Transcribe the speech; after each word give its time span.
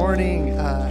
Uh, 0.00 0.90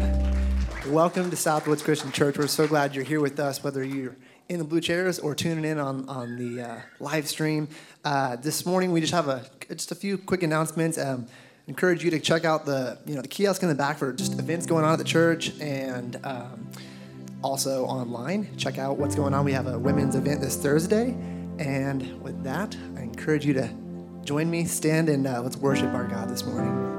welcome 0.90 1.32
to 1.32 1.36
Southwoods 1.36 1.84
Christian 1.84 2.12
Church. 2.12 2.38
We're 2.38 2.46
so 2.46 2.68
glad 2.68 2.94
you're 2.94 3.04
here 3.04 3.20
with 3.20 3.40
us, 3.40 3.64
whether 3.64 3.84
you're 3.84 4.16
in 4.50 4.60
the 4.60 4.64
blue 4.64 4.82
chairs 4.82 5.18
or 5.18 5.34
tuning 5.34 5.66
in 5.66 5.80
on, 5.80 6.08
on 6.08 6.38
the 6.38 6.62
uh, 6.62 6.82
live 7.00 7.28
stream. 7.28 7.68
Uh, 8.06 8.36
this 8.36 8.68
morning, 8.68 8.92
we 8.92 9.02
just 9.02 9.12
have 9.12 9.28
a 9.28 9.44
just 9.70 9.92
a 9.92 9.96
few 9.96 10.20
quick 10.20 10.44
announcements. 10.44 11.00
Um, 11.00 11.26
encourage 11.68 12.04
you 12.04 12.12
to 12.12 12.20
check 12.20 12.46
out 12.46 12.68
the 12.68 13.00
you 13.08 13.16
know 13.16 13.24
the 13.24 13.28
kiosk 13.28 13.64
in 13.64 13.70
the 13.70 13.76
back 13.76 13.98
for 13.98 14.14
just 14.14 14.38
events 14.38 14.68
going 14.68 14.86
on 14.86 14.94
at 14.94 15.00
the 15.00 15.04
church 15.04 15.60
and 15.60 16.20
um, 16.24 16.70
also 17.42 17.86
online. 17.86 18.56
Check 18.58 18.78
out 18.78 19.00
what's 19.00 19.16
going 19.16 19.34
on. 19.34 19.44
We 19.44 19.54
have 19.54 19.66
a 19.66 19.78
women's 19.80 20.16
event 20.16 20.40
this 20.40 20.56
Thursday, 20.56 21.18
and 21.58 22.22
with 22.22 22.44
that, 22.44 22.78
I 22.96 23.02
encourage 23.02 23.44
you 23.44 23.54
to 23.56 23.74
join 24.24 24.52
me, 24.52 24.66
stand, 24.66 25.10
and 25.10 25.26
uh, 25.26 25.42
let's 25.42 25.58
worship 25.58 25.96
our 25.96 26.08
God 26.08 26.30
this 26.30 26.46
morning. 26.46 26.99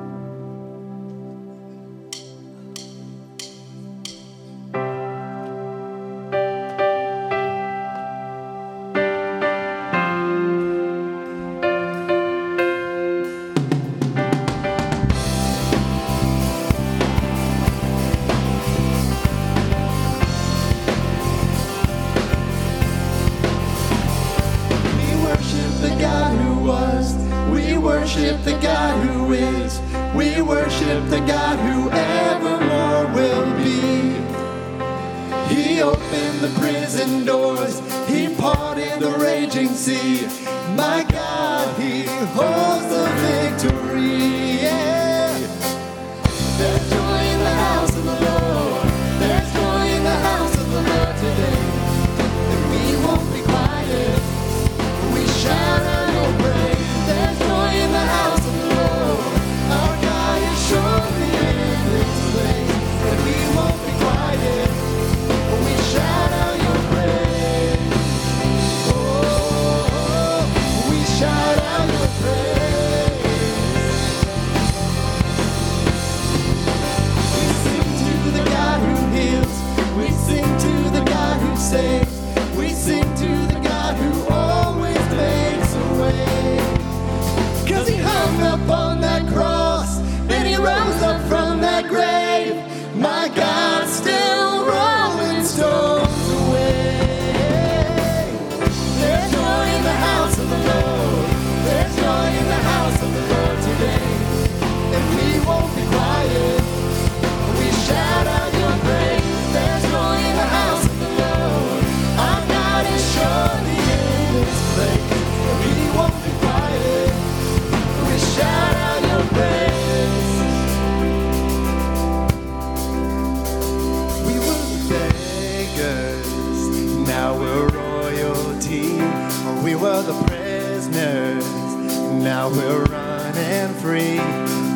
We're 132.56 132.85
running 132.85 133.75
free. 133.81 134.20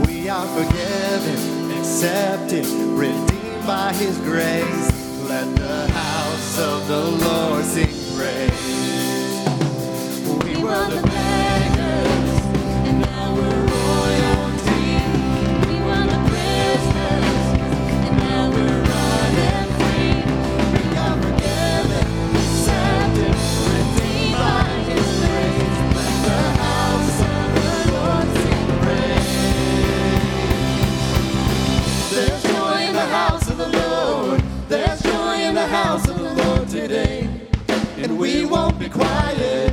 We 0.06 0.28
are 0.28 0.46
forgiven, 0.46 1.70
accepted, 1.78 2.66
redeemed 2.66 3.66
by 3.66 3.92
His 3.92 4.18
grace. 4.18 4.90
Let 5.28 5.54
the 5.56 5.86
house 5.92 6.58
of 6.58 6.86
the 6.88 7.04
Lord 7.26 7.64
sing 7.64 7.94
praise. 8.16 8.74
We 10.44 10.62
were 10.62 10.88
the 10.90 11.13
Today. 36.84 37.30
And 37.96 38.18
we 38.18 38.44
won't 38.44 38.78
be 38.78 38.90
quiet. 38.90 39.72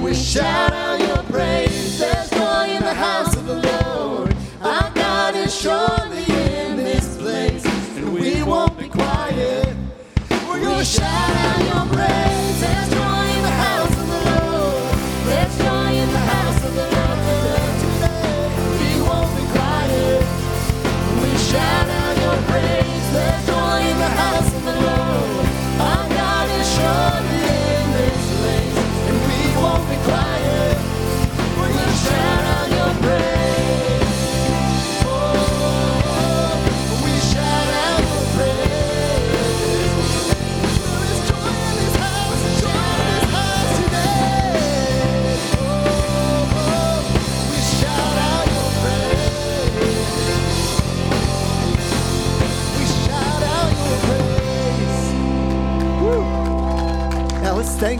We 0.00 0.12
shout 0.12 0.70
out 0.70 1.00
your 1.00 1.22
praise. 1.32 1.98
There's 1.98 2.28
joy 2.28 2.76
in 2.76 2.82
the 2.82 2.92
house 2.92 3.34
of 3.34 3.46
the 3.46 3.54
Lord. 3.54 4.36
Our 4.60 4.90
God 4.90 5.34
is 5.34 5.58
surely 5.58 6.24
in 6.24 6.76
this 6.76 7.16
place. 7.16 7.64
And 7.96 8.12
we 8.12 8.42
won't 8.42 8.76
be 8.78 8.90
quiet. 8.90 9.74
We're 10.46 10.60
gonna 10.60 10.84
shout 10.84 11.08
out 11.08 11.60
your 11.72 11.86
praise. 11.96 12.60
There's 12.60 12.90
joy 12.90 13.09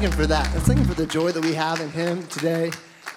thank 0.00 0.14
Him 0.14 0.18
for 0.18 0.26
that. 0.28 0.50
Let's 0.54 0.66
thank 0.66 0.78
Him 0.78 0.86
for 0.86 0.94
the 0.94 1.04
joy 1.04 1.30
that 1.30 1.44
we 1.44 1.52
have 1.52 1.78
in 1.78 1.90
Him 1.90 2.26
today 2.28 2.70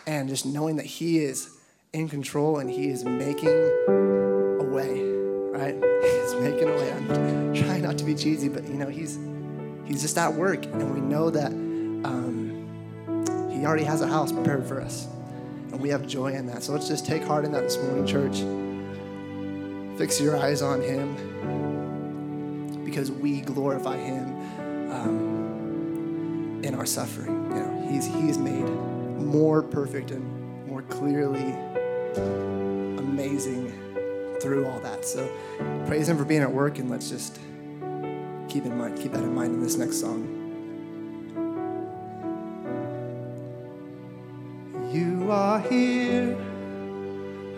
and 0.06 0.28
just 0.28 0.46
knowing 0.46 0.76
that 0.76 0.86
He 0.86 1.20
is 1.20 1.50
in 1.94 2.10
control 2.10 2.60
and 2.60 2.70
He 2.70 2.90
is 2.90 3.06
making 3.06 3.48
a 3.48 4.66
way, 4.66 5.02
right? 5.02 5.76
He's 6.04 6.36
making 6.42 6.68
a 6.68 6.74
way. 6.74 6.92
I'm 6.92 7.54
trying 7.54 7.84
not 7.84 7.98
to 8.00 8.04
be 8.04 8.14
cheesy, 8.14 8.50
but 8.50 8.68
you 8.68 8.74
know, 8.74 8.90
He's 8.90 9.18
He's 9.86 10.02
just 10.02 10.18
at 10.18 10.34
work 10.34 10.66
and 10.66 10.94
we 10.94 11.00
know 11.00 11.30
that 11.30 11.54
um, 11.54 12.68
He 13.50 13.66
already 13.66 13.86
has 13.86 14.02
a 14.02 14.08
house 14.08 14.34
prepared 14.34 14.68
for 14.68 14.82
us 14.82 15.08
and 15.72 15.80
we 15.80 15.88
have 15.88 16.06
joy 16.06 16.34
in 16.34 16.48
that. 16.48 16.64
So 16.64 16.74
let's 16.74 16.90
just 16.90 17.06
take 17.06 17.24
heart 17.24 17.46
in 17.46 17.54
that 17.54 17.62
this 17.62 17.78
morning, 17.78 18.06
church. 18.06 18.44
Fix 19.98 20.20
your 20.20 20.36
eyes 20.36 20.62
on 20.62 20.82
Him 20.82 21.16
because 22.84 23.10
we 23.10 23.40
glorify 23.40 23.96
Him. 23.96 24.92
Um, 24.92 25.33
in 26.64 26.76
our 26.76 26.86
suffering. 26.86 27.52
You 27.52 27.56
know, 27.56 27.88
he's 27.90 28.06
he's 28.06 28.38
made 28.38 28.68
more 29.20 29.62
perfect 29.62 30.12
and 30.12 30.68
more 30.68 30.82
clearly 30.84 31.54
amazing 32.98 33.72
through 34.42 34.66
all 34.66 34.80
that. 34.80 35.06
So 35.06 35.30
praise 35.86 36.10
Him 36.10 36.18
for 36.18 36.26
being 36.26 36.42
at 36.42 36.52
work, 36.52 36.80
and 36.80 36.90
let's 36.90 37.10
just 37.10 37.40
keep 38.50 38.66
in 38.66 38.78
mind, 38.78 38.98
keep 38.98 39.12
that 39.12 39.24
in 39.24 39.34
mind 39.36 39.54
in 39.56 39.62
this 39.62 39.78
next 39.78 40.00
song. 40.00 40.40
You 44.92 45.32
are 45.32 45.60
here, 45.60 46.36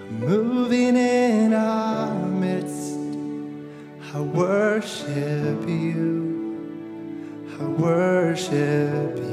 moving 0.10 0.96
in 0.96 1.54
our 1.54 2.13
midst. 2.28 2.94
I 4.13 4.22
worship 4.22 5.68
you. 5.68 6.24
I 7.60 7.63
worship 7.63 8.15
you. 8.36 9.25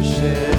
Worship 0.00 0.49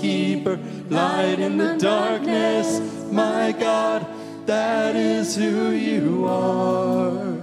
keeper, 0.00 0.58
light 0.88 1.38
in 1.38 1.56
the 1.58 1.76
darkness. 1.76 2.80
My 3.10 3.52
God, 3.52 4.06
that 4.46 4.96
is 4.96 5.36
who 5.36 5.70
you 5.70 6.26
are. 6.26 7.36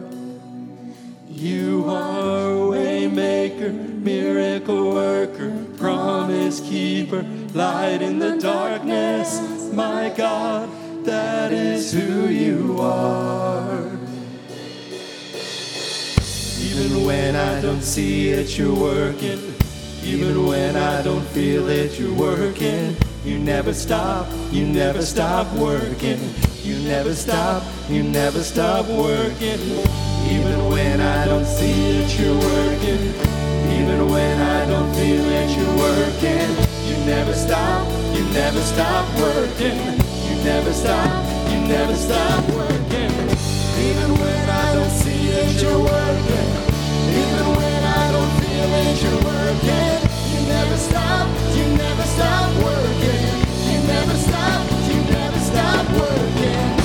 You 1.29 1.85
are 1.87 2.49
waymaker, 2.71 3.73
miracle 4.01 4.91
worker, 4.93 5.65
promise 5.77 6.61
keeper, 6.61 7.23
light 7.53 8.01
in 8.01 8.19
the 8.19 8.37
darkness. 8.37 9.39
My 9.73 10.13
God, 10.15 10.69
that 11.05 11.51
is 11.51 11.91
who 11.91 12.27
you 12.27 12.77
are. 12.79 13.85
Even 16.61 17.05
when 17.05 17.35
I 17.35 17.61
don't 17.61 17.81
see 17.81 18.29
it, 18.29 18.57
you're 18.57 18.73
working. 18.73 19.54
Even 20.05 20.45
when 20.45 20.75
I 20.75 21.01
don't 21.01 21.25
feel 21.29 21.67
it, 21.67 21.99
you're 21.99 22.13
working. 22.13 22.95
You 23.25 23.39
never 23.39 23.73
stop, 23.73 24.27
you 24.51 24.63
never 24.63 25.01
stop 25.01 25.51
working. 25.53 26.19
You 26.61 26.77
never 26.87 27.15
stop, 27.15 27.63
you 27.89 28.03
never 28.03 28.43
stop 28.43 28.85
working. 28.85 29.59
Even 30.29 30.69
when 30.69 31.01
I 31.01 31.25
don't 31.25 31.45
see 31.45 31.97
it, 31.97 32.19
you're 32.19 32.37
working. 32.37 33.01
Even 33.73 34.07
when 34.11 34.39
I 34.41 34.67
don't 34.67 34.93
feel 34.93 35.25
it, 35.25 35.57
you're 35.57 35.75
working. 35.75 36.49
You 36.87 37.03
never 37.05 37.33
stop, 37.33 37.87
you 38.15 38.23
never 38.25 38.61
stop 38.61 39.09
working. 39.17 39.79
You 40.29 40.35
never 40.43 40.71
stop, 40.71 41.25
you 41.49 41.61
never 41.67 41.95
stop 41.95 42.43
working. 42.51 43.11
Even 43.89 44.11
when 44.21 44.49
I 44.49 44.73
don't 44.75 44.91
see 44.91 45.29
it, 45.29 45.63
you're 45.63 45.79
working. 45.79 46.44
You're 49.05 49.23
working. 49.23 50.01
You 50.33 50.47
never 50.47 50.77
stop, 50.77 51.27
you 51.55 51.65
never 51.77 52.03
stop 52.03 52.49
working. 52.63 53.37
You 53.69 53.79
never 53.87 54.15
stop, 54.15 54.71
you 54.89 54.97
never 55.11 55.39
stop 55.39 55.85
working. 55.91 56.84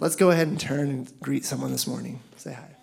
Let's 0.00 0.16
go 0.16 0.30
ahead 0.30 0.48
and 0.48 0.58
turn 0.58 0.88
and 0.88 1.20
greet 1.20 1.44
someone 1.44 1.72
this 1.72 1.86
morning. 1.86 2.20
Say 2.36 2.54
hi. 2.54 2.79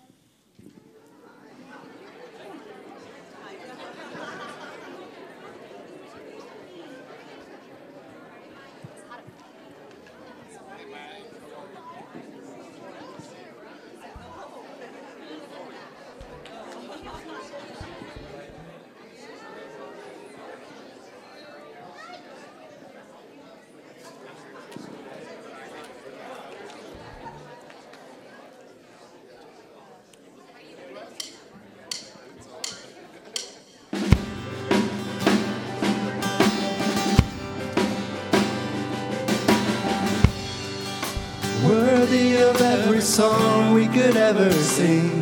never 44.34 44.52
seen. 44.52 45.17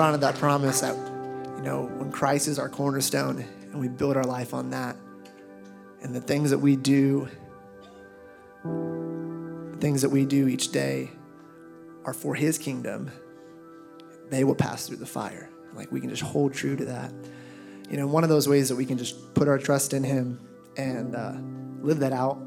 hold 0.00 0.14
on 0.14 0.18
to 0.18 0.24
that 0.24 0.34
promise 0.36 0.80
that, 0.80 0.96
you 1.58 1.62
know, 1.62 1.82
when 1.98 2.10
Christ 2.10 2.48
is 2.48 2.58
our 2.58 2.70
cornerstone 2.70 3.44
and 3.70 3.78
we 3.78 3.86
build 3.86 4.16
our 4.16 4.24
life 4.24 4.54
on 4.54 4.70
that, 4.70 4.96
and 6.00 6.14
the 6.14 6.22
things 6.22 6.48
that 6.48 6.58
we 6.58 6.74
do, 6.74 7.28
the 8.64 9.76
things 9.78 10.00
that 10.00 10.08
we 10.08 10.24
do 10.24 10.48
each 10.48 10.72
day 10.72 11.10
are 12.06 12.14
for 12.14 12.34
His 12.34 12.56
kingdom, 12.56 13.10
they 14.30 14.42
will 14.42 14.54
pass 14.54 14.86
through 14.86 14.96
the 14.96 15.04
fire. 15.04 15.50
Like 15.74 15.92
we 15.92 16.00
can 16.00 16.08
just 16.08 16.22
hold 16.22 16.54
true 16.54 16.76
to 16.76 16.84
that. 16.86 17.12
You 17.90 17.98
know, 17.98 18.06
one 18.06 18.24
of 18.24 18.30
those 18.30 18.48
ways 18.48 18.70
that 18.70 18.76
we 18.76 18.86
can 18.86 18.96
just 18.96 19.34
put 19.34 19.48
our 19.48 19.58
trust 19.58 19.92
in 19.92 20.02
Him 20.02 20.40
and 20.78 21.14
uh, 21.14 21.34
live 21.82 21.98
that 21.98 22.14
out 22.14 22.40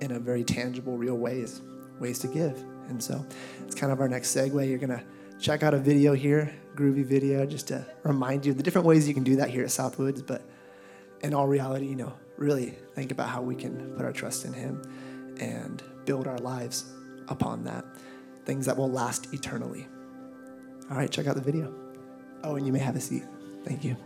in 0.00 0.12
a 0.12 0.18
very 0.18 0.42
tangible, 0.42 0.96
real 0.96 1.18
ways, 1.18 1.60
ways 2.00 2.18
to 2.20 2.28
give. 2.28 2.58
And 2.88 3.02
so 3.02 3.26
it's 3.66 3.74
kind 3.74 3.92
of 3.92 4.00
our 4.00 4.08
next 4.08 4.34
segue. 4.34 4.66
You're 4.66 4.78
going 4.78 4.88
to 4.88 5.04
check 5.38 5.62
out 5.62 5.74
a 5.74 5.78
video 5.78 6.14
here 6.14 6.50
groovy 6.78 7.04
video, 7.04 7.44
just 7.44 7.68
to 7.68 7.84
remind 8.04 8.46
you 8.46 8.52
of 8.52 8.56
the 8.56 8.62
different 8.62 8.86
ways 8.86 9.08
you 9.08 9.14
can 9.14 9.24
do 9.24 9.36
that 9.36 9.50
here 9.50 9.64
at 9.64 9.70
Southwoods. 9.70 10.22
But 10.22 10.42
in 11.22 11.34
all 11.34 11.48
reality, 11.48 11.86
you 11.86 11.96
know, 11.96 12.12
really 12.36 12.74
think 12.94 13.10
about 13.10 13.28
how 13.28 13.42
we 13.42 13.56
can 13.56 13.94
put 13.96 14.04
our 14.04 14.12
trust 14.12 14.44
in 14.44 14.52
Him 14.52 14.82
and 15.40 15.82
build 16.04 16.28
our 16.28 16.38
lives 16.38 16.84
upon 17.28 17.64
that. 17.64 17.84
Things 18.44 18.66
that 18.66 18.76
will 18.76 18.90
last 18.90 19.34
eternally. 19.34 19.86
All 20.90 20.96
right, 20.96 21.10
check 21.10 21.26
out 21.26 21.34
the 21.34 21.42
video. 21.42 21.74
Oh, 22.44 22.54
and 22.54 22.64
you 22.66 22.72
may 22.72 22.78
have 22.78 22.96
a 22.96 23.00
seat. 23.00 23.24
Thank 23.64 23.84
you. 23.84 23.96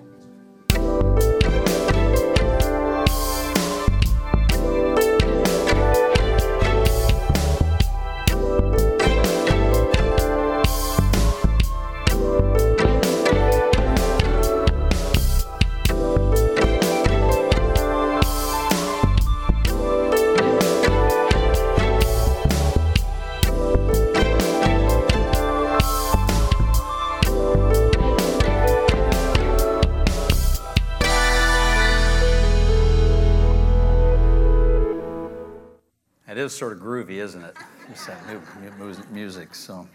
Isn't 37.93 37.93
it? 37.93 37.93
Just 37.93 38.07
that 38.07 39.11
new 39.11 39.15
music. 39.15 39.55
So, 39.55 39.87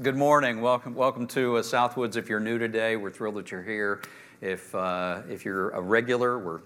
good 0.00 0.16
morning. 0.16 0.62
Welcome, 0.62 0.94
welcome 0.94 1.26
to 1.28 1.58
uh, 1.58 1.62
Southwoods. 1.62 2.16
If 2.16 2.28
you're 2.28 2.40
new 2.40 2.58
today, 2.58 2.96
we're 2.96 3.10
thrilled 3.10 3.34
that 3.34 3.50
you're 3.50 3.62
here. 3.62 4.02
If 4.40 4.74
uh, 4.74 5.22
if 5.28 5.44
you're 5.44 5.70
a 5.70 5.80
regular, 5.80 6.38
we're 6.38 6.60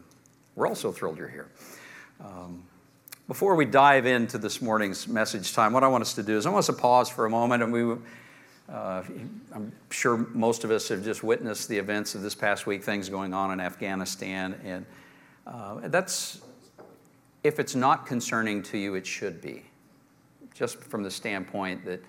we're 0.54 0.68
also 0.68 0.92
thrilled 0.92 1.18
you're 1.18 1.28
here. 1.28 1.48
Um, 2.20 2.62
before 3.26 3.56
we 3.56 3.64
dive 3.64 4.06
into 4.06 4.38
this 4.38 4.62
morning's 4.62 5.08
message 5.08 5.52
time, 5.52 5.72
what 5.72 5.82
I 5.82 5.88
want 5.88 6.02
us 6.02 6.14
to 6.14 6.22
do 6.22 6.36
is 6.36 6.46
I 6.46 6.50
want 6.50 6.60
us 6.60 6.66
to 6.66 6.72
pause 6.74 7.08
for 7.08 7.26
a 7.26 7.30
moment, 7.30 7.62
and 7.62 7.72
we. 7.72 7.96
Uh, 8.68 9.02
I'm 9.54 9.72
sure 9.90 10.18
most 10.34 10.62
of 10.62 10.70
us 10.70 10.88
have 10.90 11.02
just 11.02 11.24
witnessed 11.24 11.70
the 11.70 11.78
events 11.78 12.14
of 12.14 12.20
this 12.20 12.34
past 12.34 12.66
week, 12.66 12.84
things 12.84 13.08
going 13.08 13.32
on 13.32 13.50
in 13.50 13.60
Afghanistan, 13.60 14.60
and 14.62 14.86
uh, 15.46 15.88
that's 15.88 16.40
if 17.42 17.58
it's 17.58 17.74
not 17.74 18.06
concerning 18.06 18.62
to 18.64 18.78
you, 18.78 18.94
it 18.94 19.06
should 19.06 19.40
be. 19.40 19.64
Just 20.54 20.78
from 20.80 21.02
the 21.02 21.10
standpoint 21.10 21.84
that 21.84 22.00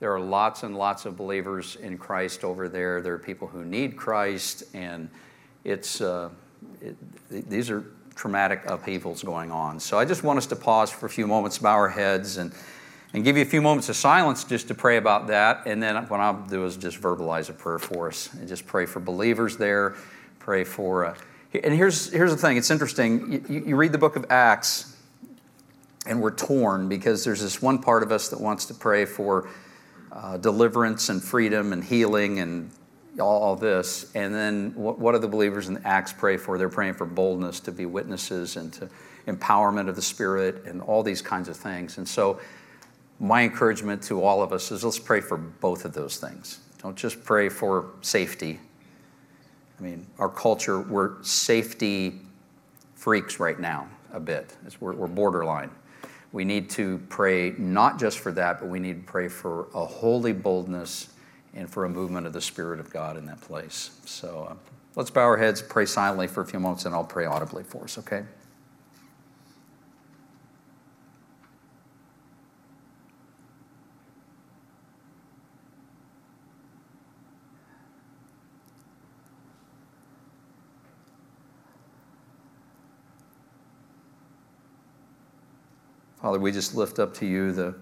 there 0.00 0.12
are 0.14 0.20
lots 0.20 0.62
and 0.62 0.76
lots 0.76 1.06
of 1.06 1.16
believers 1.16 1.76
in 1.76 1.98
Christ 1.98 2.44
over 2.44 2.68
there. 2.68 3.00
There 3.00 3.14
are 3.14 3.18
people 3.18 3.48
who 3.48 3.64
need 3.64 3.96
Christ, 3.96 4.64
and 4.74 5.08
it's 5.64 6.00
uh, 6.00 6.30
it, 6.80 6.96
these 7.30 7.70
are 7.70 7.84
traumatic 8.14 8.62
upheavals 8.66 9.22
going 9.22 9.50
on. 9.50 9.78
So 9.80 9.98
I 9.98 10.04
just 10.04 10.22
want 10.22 10.38
us 10.38 10.46
to 10.46 10.56
pause 10.56 10.90
for 10.90 11.06
a 11.06 11.10
few 11.10 11.26
moments, 11.26 11.58
bow 11.58 11.74
our 11.74 11.88
heads, 11.88 12.36
and 12.38 12.52
and 13.12 13.24
give 13.24 13.36
you 13.36 13.42
a 13.42 13.46
few 13.46 13.62
moments 13.62 13.88
of 13.88 13.96
silence 13.96 14.44
just 14.44 14.68
to 14.68 14.74
pray 14.74 14.96
about 14.96 15.28
that. 15.28 15.62
And 15.66 15.82
then 15.82 15.96
what 16.08 16.20
I'll 16.20 16.42
do 16.48 16.64
is 16.64 16.76
just 16.76 17.00
verbalize 17.00 17.48
a 17.48 17.52
prayer 17.52 17.78
for 17.78 18.08
us 18.08 18.32
and 18.34 18.46
just 18.46 18.66
pray 18.66 18.84
for 18.84 19.00
believers 19.00 19.56
there, 19.56 19.96
pray 20.38 20.64
for. 20.64 21.06
Uh, 21.06 21.14
and 21.64 21.72
here's, 21.72 22.12
here's 22.12 22.30
the 22.30 22.36
thing 22.36 22.56
it's 22.56 22.70
interesting. 22.70 23.44
You, 23.48 23.64
you 23.68 23.76
read 23.76 23.92
the 23.92 23.98
book 23.98 24.16
of 24.16 24.26
Acts, 24.28 24.95
and 26.08 26.20
we're 26.20 26.34
torn 26.34 26.88
because 26.88 27.24
there's 27.24 27.40
this 27.40 27.60
one 27.60 27.78
part 27.78 28.02
of 28.02 28.12
us 28.12 28.28
that 28.28 28.40
wants 28.40 28.66
to 28.66 28.74
pray 28.74 29.04
for 29.04 29.48
uh, 30.12 30.36
deliverance 30.38 31.08
and 31.08 31.22
freedom 31.22 31.72
and 31.72 31.82
healing 31.82 32.40
and 32.40 32.70
all, 33.20 33.42
all 33.42 33.56
this. 33.56 34.10
And 34.14 34.34
then 34.34 34.72
what, 34.74 34.98
what 34.98 35.12
do 35.12 35.18
the 35.18 35.28
believers 35.28 35.68
in 35.68 35.80
Acts 35.84 36.12
pray 36.12 36.36
for? 36.36 36.58
They're 36.58 36.68
praying 36.68 36.94
for 36.94 37.06
boldness 37.06 37.60
to 37.60 37.72
be 37.72 37.86
witnesses 37.86 38.56
and 38.56 38.72
to 38.74 38.88
empowerment 39.26 39.88
of 39.88 39.96
the 39.96 40.02
Spirit 40.02 40.64
and 40.64 40.80
all 40.80 41.02
these 41.02 41.22
kinds 41.22 41.48
of 41.48 41.56
things. 41.56 41.98
And 41.98 42.08
so, 42.08 42.40
my 43.18 43.42
encouragement 43.44 44.02
to 44.02 44.22
all 44.22 44.42
of 44.42 44.52
us 44.52 44.70
is 44.70 44.84
let's 44.84 44.98
pray 44.98 45.22
for 45.22 45.38
both 45.38 45.86
of 45.86 45.94
those 45.94 46.18
things. 46.18 46.60
Don't 46.82 46.96
just 46.96 47.24
pray 47.24 47.48
for 47.48 47.92
safety, 48.02 48.60
I 49.78 49.82
mean, 49.82 50.06
our 50.18 50.28
culture, 50.28 50.80
we're 50.80 51.22
safety 51.22 52.20
freaks 52.94 53.38
right 53.38 53.58
now 53.58 53.88
a 54.12 54.20
bit. 54.20 54.56
We're, 54.80 54.94
we're 54.94 55.06
borderline. 55.06 55.70
We 56.36 56.44
need 56.44 56.68
to 56.72 56.98
pray 57.08 57.54
not 57.56 57.98
just 57.98 58.18
for 58.18 58.30
that, 58.32 58.60
but 58.60 58.68
we 58.68 58.78
need 58.78 59.06
to 59.06 59.10
pray 59.10 59.26
for 59.26 59.68
a 59.74 59.86
holy 59.86 60.34
boldness 60.34 61.08
and 61.54 61.66
for 61.66 61.86
a 61.86 61.88
movement 61.88 62.26
of 62.26 62.34
the 62.34 62.42
Spirit 62.42 62.78
of 62.78 62.90
God 62.90 63.16
in 63.16 63.24
that 63.24 63.40
place. 63.40 63.98
So 64.04 64.48
uh, 64.50 64.54
let's 64.96 65.08
bow 65.08 65.22
our 65.22 65.38
heads, 65.38 65.62
pray 65.62 65.86
silently 65.86 66.26
for 66.26 66.42
a 66.42 66.46
few 66.46 66.60
moments, 66.60 66.84
and 66.84 66.94
I'll 66.94 67.04
pray 67.04 67.24
audibly 67.24 67.64
for 67.64 67.84
us, 67.84 67.96
okay? 67.96 68.22
Father, 86.26 86.40
we 86.40 86.50
just 86.50 86.74
lift 86.74 86.98
up 86.98 87.14
to 87.14 87.24
you 87.24 87.52
the, 87.52 87.72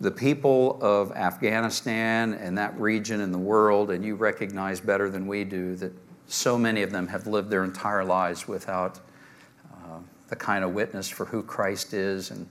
the 0.00 0.10
people 0.10 0.76
of 0.82 1.12
Afghanistan 1.12 2.34
and 2.34 2.58
that 2.58 2.76
region 2.80 3.20
in 3.20 3.30
the 3.30 3.38
world, 3.38 3.92
and 3.92 4.04
you 4.04 4.16
recognize 4.16 4.80
better 4.80 5.08
than 5.08 5.28
we 5.28 5.44
do 5.44 5.76
that 5.76 5.92
so 6.26 6.58
many 6.58 6.82
of 6.82 6.90
them 6.90 7.06
have 7.06 7.28
lived 7.28 7.48
their 7.48 7.62
entire 7.62 8.02
lives 8.02 8.48
without 8.48 8.98
uh, 9.72 10.00
the 10.26 10.34
kind 10.34 10.64
of 10.64 10.72
witness 10.72 11.08
for 11.08 11.26
who 11.26 11.44
Christ 11.44 11.94
is 11.94 12.32
and 12.32 12.44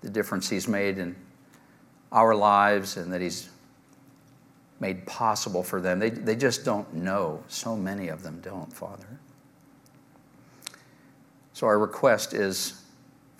the 0.00 0.10
difference 0.10 0.50
He's 0.50 0.66
made 0.66 0.98
in 0.98 1.14
our 2.10 2.34
lives 2.34 2.96
and 2.96 3.12
that 3.12 3.20
He's 3.20 3.50
made 4.80 5.06
possible 5.06 5.62
for 5.62 5.80
them. 5.80 6.00
They, 6.00 6.10
they 6.10 6.34
just 6.34 6.64
don't 6.64 6.92
know. 6.92 7.44
So 7.46 7.76
many 7.76 8.08
of 8.08 8.24
them 8.24 8.40
don't, 8.40 8.72
Father. 8.72 9.20
So 11.52 11.68
our 11.68 11.78
request 11.78 12.34
is 12.34 12.82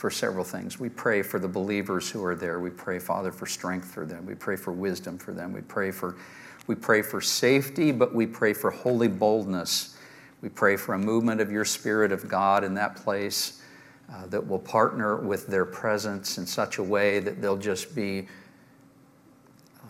for 0.06 0.10
several 0.12 0.44
things. 0.44 0.78
We 0.78 0.88
pray 0.88 1.20
for 1.20 1.40
the 1.40 1.48
believers 1.48 2.08
who 2.08 2.24
are 2.24 2.36
there. 2.36 2.60
We 2.60 2.70
pray, 2.70 3.00
Father, 3.00 3.32
for 3.32 3.44
strength 3.44 3.90
for 3.90 4.06
them. 4.06 4.24
We 4.24 4.36
pray 4.36 4.54
for 4.54 4.70
wisdom 4.70 5.18
for 5.18 5.32
them. 5.32 5.52
We 5.52 5.62
pray 5.62 5.90
for, 5.90 6.14
we 6.68 6.76
pray 6.76 7.02
for 7.02 7.20
safety, 7.20 7.90
but 7.90 8.14
we 8.14 8.24
pray 8.24 8.52
for 8.52 8.70
holy 8.70 9.08
boldness. 9.08 9.96
We 10.42 10.48
pray 10.48 10.76
for 10.76 10.94
a 10.94 10.98
movement 11.00 11.40
of 11.40 11.50
your 11.50 11.64
Spirit 11.64 12.12
of 12.12 12.28
God 12.28 12.62
in 12.62 12.72
that 12.74 12.94
place 12.94 13.60
uh, 14.08 14.26
that 14.26 14.46
will 14.46 14.60
partner 14.60 15.16
with 15.16 15.48
their 15.48 15.64
presence 15.64 16.38
in 16.38 16.46
such 16.46 16.78
a 16.78 16.84
way 16.84 17.18
that 17.18 17.42
they'll 17.42 17.56
just 17.56 17.92
be 17.96 18.28
uh, 19.82 19.86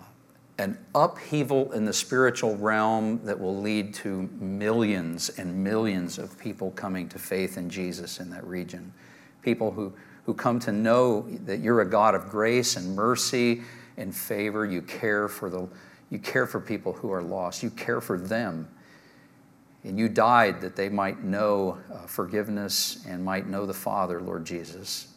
an 0.57 0.79
upheaval 0.94 1.72
in 1.72 1.85
the 1.85 1.92
spiritual 1.92 2.57
realm 2.57 3.22
that 3.22 3.38
will 3.38 3.61
lead 3.61 3.92
to 3.96 4.31
millions 4.40 5.29
and 5.29 5.62
millions 5.62 6.16
of 6.16 6.38
people 6.38 6.70
coming 6.70 7.07
to 7.07 7.18
faith 7.18 7.59
in 7.59 7.68
Jesus 7.68 8.18
in 8.18 8.31
that 8.31 8.46
region 8.46 8.94
people 9.46 9.70
who, 9.70 9.92
who 10.24 10.35
come 10.35 10.59
to 10.59 10.72
know 10.72 11.22
that 11.44 11.61
you're 11.61 11.80
a 11.80 11.88
God 11.88 12.16
of 12.16 12.28
grace 12.28 12.76
and 12.76 12.96
mercy 12.96 13.62
and 13.96 14.14
favor. 14.14 14.66
You 14.66 14.82
care 14.82 15.28
for 15.28 15.48
the 15.48 15.68
you 16.11 16.18
care 16.18 16.46
for 16.46 16.61
people 16.61 16.92
who 16.92 17.11
are 17.12 17.22
lost. 17.22 17.62
You 17.62 17.70
care 17.70 18.00
for 18.00 18.18
them. 18.18 18.68
And 19.82 19.98
you 19.98 20.09
died 20.09 20.61
that 20.61 20.76
they 20.76 20.88
might 20.88 21.22
know 21.22 21.78
uh, 21.92 22.06
forgiveness 22.06 23.04
and 23.09 23.24
might 23.24 23.48
know 23.48 23.66
the 23.66 23.74
Father, 23.74 24.20
Lord 24.20 24.44
Jesus. 24.44 25.09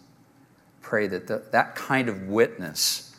Pray 0.81 1.07
that 1.07 1.27
the, 1.27 1.43
that 1.51 1.75
kind 1.75 2.09
of 2.09 2.23
witness 2.23 3.15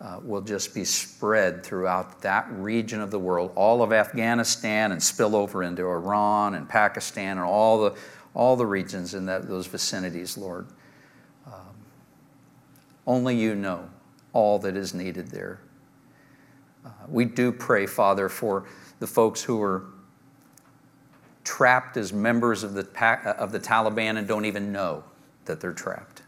uh, 0.00 0.20
will 0.22 0.40
just 0.40 0.74
be 0.74 0.84
spread 0.84 1.62
throughout 1.62 2.22
that 2.22 2.50
region 2.50 3.00
of 3.00 3.10
the 3.10 3.18
world, 3.18 3.52
all 3.54 3.82
of 3.82 3.92
Afghanistan, 3.92 4.92
and 4.92 5.02
spill 5.02 5.36
over 5.36 5.62
into 5.62 5.82
Iran 5.82 6.54
and 6.54 6.66
Pakistan 6.68 7.36
and 7.36 7.46
all 7.46 7.84
the, 7.84 7.96
all 8.34 8.56
the 8.56 8.66
regions 8.66 9.14
in 9.14 9.26
that, 9.26 9.48
those 9.48 9.66
vicinities, 9.66 10.38
Lord. 10.38 10.66
Um, 11.46 11.74
only 13.06 13.36
you 13.36 13.54
know 13.54 13.88
all 14.32 14.58
that 14.60 14.76
is 14.76 14.94
needed 14.94 15.28
there. 15.28 15.60
Uh, 16.84 16.90
we 17.08 17.24
do 17.24 17.52
pray, 17.52 17.86
Father, 17.86 18.28
for 18.28 18.66
the 18.98 19.06
folks 19.06 19.42
who 19.42 19.60
are 19.62 19.84
trapped 21.44 21.96
as 21.96 22.12
members 22.12 22.62
of 22.62 22.74
the, 22.74 22.86
of 23.38 23.52
the 23.52 23.60
Taliban 23.60 24.16
and 24.16 24.26
don't 24.26 24.44
even 24.44 24.72
know 24.72 25.04
that 25.44 25.60
they're 25.60 25.72
trapped. 25.72 26.22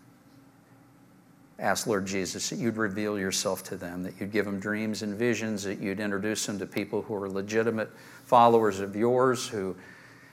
ask, 1.58 1.86
Lord 1.86 2.04
Jesus, 2.06 2.50
that 2.50 2.58
you'd 2.58 2.76
reveal 2.76 3.18
yourself 3.18 3.62
to 3.64 3.76
them, 3.76 4.02
that 4.02 4.14
you'd 4.18 4.32
give 4.32 4.44
them 4.44 4.58
dreams 4.58 5.02
and 5.02 5.14
visions, 5.14 5.62
that 5.62 5.80
you'd 5.80 6.00
introduce 6.00 6.46
them 6.46 6.58
to 6.58 6.66
people 6.66 7.02
who 7.02 7.14
are 7.14 7.28
legitimate 7.28 7.90
followers 8.24 8.80
of 8.80 8.96
yours, 8.96 9.46
who, 9.46 9.76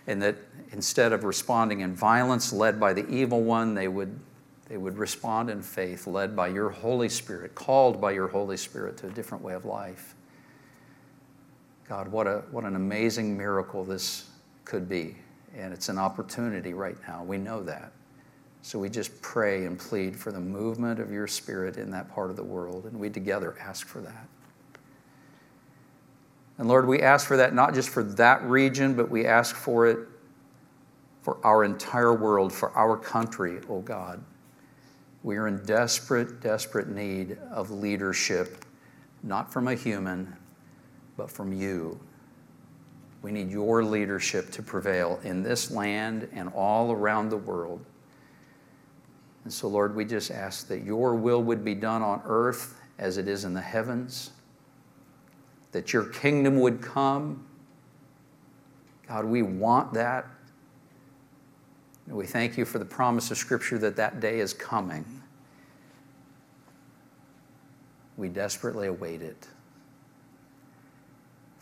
and 0.07 0.21
that 0.21 0.35
instead 0.71 1.13
of 1.13 1.23
responding 1.23 1.81
in 1.81 1.95
violence, 1.95 2.51
led 2.51 2.79
by 2.79 2.93
the 2.93 3.07
evil 3.07 3.43
one, 3.43 3.73
they 3.73 3.87
would, 3.87 4.19
they 4.67 4.77
would 4.77 4.97
respond 4.97 5.49
in 5.49 5.61
faith, 5.61 6.07
led 6.07 6.35
by 6.35 6.47
your 6.47 6.69
Holy 6.69 7.09
Spirit, 7.09 7.55
called 7.55 8.01
by 8.01 8.11
your 8.11 8.27
Holy 8.27 8.57
Spirit 8.57 8.97
to 8.97 9.07
a 9.07 9.11
different 9.11 9.43
way 9.43 9.53
of 9.53 9.65
life. 9.65 10.15
God, 11.87 12.07
what, 12.07 12.25
a, 12.25 12.43
what 12.51 12.63
an 12.63 12.75
amazing 12.75 13.37
miracle 13.37 13.83
this 13.83 14.29
could 14.65 14.87
be. 14.87 15.17
And 15.55 15.73
it's 15.73 15.89
an 15.89 15.97
opportunity 15.97 16.73
right 16.73 16.95
now. 17.07 17.23
We 17.23 17.37
know 17.37 17.61
that. 17.63 17.91
So 18.61 18.79
we 18.79 18.89
just 18.89 19.21
pray 19.21 19.65
and 19.65 19.77
plead 19.77 20.15
for 20.15 20.31
the 20.31 20.39
movement 20.39 20.99
of 20.99 21.11
your 21.11 21.27
spirit 21.27 21.77
in 21.77 21.91
that 21.91 22.09
part 22.09 22.29
of 22.29 22.37
the 22.37 22.43
world. 22.43 22.85
And 22.85 22.99
we 22.99 23.09
together 23.09 23.57
ask 23.59 23.87
for 23.87 23.99
that. 24.01 24.27
And 26.61 26.69
Lord, 26.69 26.85
we 26.85 27.01
ask 27.01 27.25
for 27.25 27.37
that 27.37 27.55
not 27.55 27.73
just 27.73 27.89
for 27.89 28.03
that 28.03 28.43
region, 28.43 28.93
but 28.93 29.09
we 29.09 29.25
ask 29.25 29.55
for 29.55 29.87
it 29.87 29.97
for 31.23 31.39
our 31.43 31.63
entire 31.63 32.13
world, 32.13 32.53
for 32.53 32.69
our 32.77 32.95
country, 32.95 33.59
oh 33.67 33.81
God. 33.81 34.23
We 35.23 35.37
are 35.37 35.47
in 35.47 35.65
desperate, 35.65 36.39
desperate 36.39 36.87
need 36.87 37.39
of 37.49 37.71
leadership, 37.71 38.63
not 39.23 39.51
from 39.51 39.69
a 39.69 39.73
human, 39.73 40.37
but 41.17 41.31
from 41.31 41.51
you. 41.51 41.99
We 43.23 43.31
need 43.31 43.49
your 43.49 43.83
leadership 43.83 44.51
to 44.51 44.61
prevail 44.61 45.19
in 45.23 45.41
this 45.41 45.71
land 45.71 46.29
and 46.31 46.47
all 46.49 46.91
around 46.91 47.29
the 47.29 47.37
world. 47.37 47.83
And 49.45 49.51
so, 49.51 49.67
Lord, 49.67 49.95
we 49.95 50.05
just 50.05 50.29
ask 50.29 50.67
that 50.67 50.83
your 50.83 51.15
will 51.15 51.41
would 51.41 51.65
be 51.65 51.73
done 51.73 52.03
on 52.03 52.21
earth 52.23 52.79
as 52.99 53.17
it 53.17 53.27
is 53.27 53.45
in 53.45 53.55
the 53.55 53.61
heavens, 53.61 54.29
that 55.71 55.93
your 55.93 56.05
kingdom 56.05 56.59
would 56.59 56.81
come. 56.81 57.45
God, 59.07 59.25
we 59.25 59.41
want 59.41 59.93
that. 59.93 60.25
And 62.07 62.15
we 62.15 62.25
thank 62.25 62.57
you 62.57 62.65
for 62.65 62.79
the 62.79 62.85
promise 62.85 63.31
of 63.31 63.37
Scripture 63.37 63.77
that 63.79 63.95
that 63.95 64.19
day 64.19 64.39
is 64.39 64.53
coming. 64.53 65.05
We 68.17 68.29
desperately 68.29 68.87
await 68.87 69.21
it. 69.21 69.47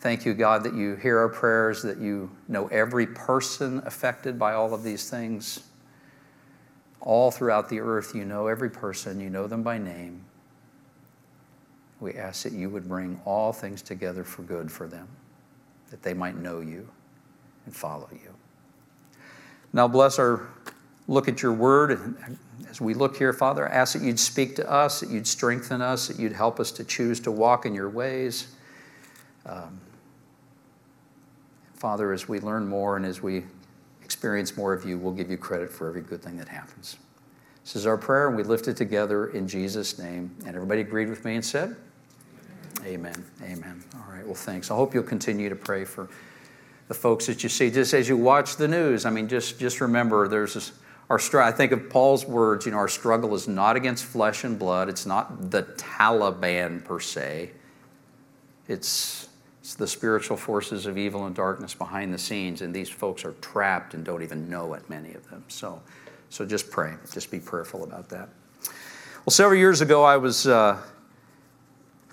Thank 0.00 0.24
you, 0.24 0.32
God, 0.32 0.64
that 0.64 0.74
you 0.74 0.94
hear 0.96 1.18
our 1.18 1.28
prayers, 1.28 1.82
that 1.82 1.98
you 1.98 2.30
know 2.48 2.68
every 2.68 3.06
person 3.06 3.82
affected 3.84 4.38
by 4.38 4.54
all 4.54 4.72
of 4.72 4.82
these 4.82 5.10
things. 5.10 5.60
All 7.00 7.30
throughout 7.30 7.68
the 7.68 7.80
earth, 7.80 8.14
you 8.14 8.24
know 8.24 8.46
every 8.46 8.70
person, 8.70 9.20
you 9.20 9.30
know 9.30 9.46
them 9.46 9.62
by 9.62 9.78
name. 9.78 10.24
We 12.00 12.14
ask 12.14 12.42
that 12.44 12.52
you 12.52 12.70
would 12.70 12.88
bring 12.88 13.20
all 13.24 13.52
things 13.52 13.82
together 13.82 14.24
for 14.24 14.42
good 14.42 14.72
for 14.72 14.86
them, 14.86 15.06
that 15.90 16.02
they 16.02 16.14
might 16.14 16.36
know 16.36 16.60
you 16.60 16.88
and 17.66 17.76
follow 17.76 18.08
you. 18.12 18.34
Now, 19.72 19.86
bless 19.86 20.18
our 20.18 20.48
look 21.06 21.28
at 21.28 21.42
your 21.42 21.52
word. 21.52 22.14
As 22.70 22.80
we 22.80 22.94
look 22.94 23.16
here, 23.16 23.32
Father, 23.32 23.68
I 23.68 23.74
ask 23.74 23.94
that 23.94 24.02
you'd 24.02 24.18
speak 24.18 24.56
to 24.56 24.70
us, 24.70 25.00
that 25.00 25.10
you'd 25.10 25.26
strengthen 25.26 25.82
us, 25.82 26.08
that 26.08 26.18
you'd 26.18 26.32
help 26.32 26.60
us 26.60 26.70
to 26.72 26.84
choose 26.84 27.20
to 27.20 27.30
walk 27.30 27.66
in 27.66 27.74
your 27.74 27.90
ways. 27.90 28.54
Um, 29.44 29.80
Father, 31.74 32.12
as 32.12 32.28
we 32.28 32.40
learn 32.40 32.66
more 32.66 32.96
and 32.96 33.04
as 33.04 33.22
we 33.22 33.44
experience 34.04 34.56
more 34.56 34.72
of 34.72 34.84
you, 34.84 34.98
we'll 34.98 35.12
give 35.12 35.30
you 35.30 35.36
credit 35.36 35.70
for 35.70 35.88
every 35.88 36.02
good 36.02 36.22
thing 36.22 36.36
that 36.36 36.48
happens. 36.48 36.96
This 37.64 37.76
is 37.76 37.86
our 37.86 37.96
prayer, 37.96 38.28
and 38.28 38.36
we 38.36 38.42
lift 38.42 38.68
it 38.68 38.76
together 38.76 39.28
in 39.28 39.48
Jesus' 39.48 39.98
name. 39.98 40.34
And 40.46 40.54
everybody 40.54 40.80
agreed 40.80 41.08
with 41.08 41.24
me 41.24 41.34
and 41.36 41.44
said, 41.44 41.76
Amen. 42.84 43.24
Amen. 43.42 43.82
All 43.94 44.12
right, 44.12 44.24
well, 44.24 44.34
thanks. 44.34 44.70
I 44.70 44.74
hope 44.74 44.94
you'll 44.94 45.02
continue 45.02 45.48
to 45.48 45.56
pray 45.56 45.84
for 45.84 46.08
the 46.88 46.94
folks 46.94 47.26
that 47.26 47.42
you 47.42 47.48
see. 47.48 47.70
Just 47.70 47.94
as 47.94 48.08
you 48.08 48.16
watch 48.16 48.56
the 48.56 48.68
news, 48.68 49.04
I 49.06 49.10
mean, 49.10 49.28
just, 49.28 49.58
just 49.58 49.80
remember 49.80 50.28
there's 50.28 50.54
this, 50.54 50.72
our 51.08 51.20
I 51.40 51.52
think 51.52 51.72
of 51.72 51.90
Paul's 51.90 52.24
words, 52.24 52.66
you 52.66 52.72
know, 52.72 52.78
our 52.78 52.88
struggle 52.88 53.34
is 53.34 53.48
not 53.48 53.76
against 53.76 54.04
flesh 54.04 54.44
and 54.44 54.58
blood. 54.58 54.88
It's 54.88 55.06
not 55.06 55.50
the 55.50 55.64
Taliban 55.64 56.84
per 56.84 57.00
se. 57.00 57.50
It's 58.68 59.28
it's 59.70 59.76
the 59.76 59.86
spiritual 59.86 60.36
forces 60.36 60.86
of 60.86 60.98
evil 60.98 61.26
and 61.26 61.36
darkness 61.36 61.74
behind 61.74 62.12
the 62.12 62.18
scenes, 62.18 62.60
and 62.62 62.74
these 62.74 62.88
folks 62.88 63.24
are 63.24 63.34
trapped 63.40 63.94
and 63.94 64.04
don't 64.04 64.22
even 64.22 64.48
know 64.50 64.74
it, 64.74 64.82
many 64.90 65.14
of 65.14 65.28
them. 65.30 65.44
So, 65.46 65.80
so 66.28 66.44
just 66.44 66.72
pray. 66.72 66.94
Just 67.12 67.30
be 67.30 67.38
prayerful 67.38 67.84
about 67.84 68.08
that. 68.08 68.30
Well, 69.24 69.30
several 69.30 69.58
years 69.58 69.80
ago, 69.80 70.02
I 70.02 70.16
was 70.16 70.48
uh, 70.48 70.76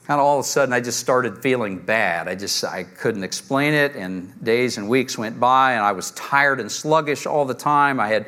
kind 0.08 0.22
of 0.22 0.26
all 0.26 0.40
of 0.40 0.46
a 0.46 0.48
sudden, 0.48 0.72
I 0.72 0.80
just 0.80 1.02
started 1.02 1.40
feeling 1.40 1.80
bad. 1.80 2.30
I 2.30 2.36
just 2.36 2.64
I 2.64 2.84
couldn't 2.84 3.26
explain 3.26 3.74
it, 3.74 3.94
and 3.98 4.42
days 4.42 4.78
and 4.78 4.88
weeks 4.88 5.18
went 5.18 5.38
by, 5.38 5.74
and 5.74 5.84
I 5.84 5.92
was 5.92 6.12
tired 6.12 6.62
and 6.62 6.72
sluggish 6.72 7.26
all 7.26 7.44
the 7.44 7.54
time. 7.54 8.00
I 8.00 8.08
had 8.08 8.26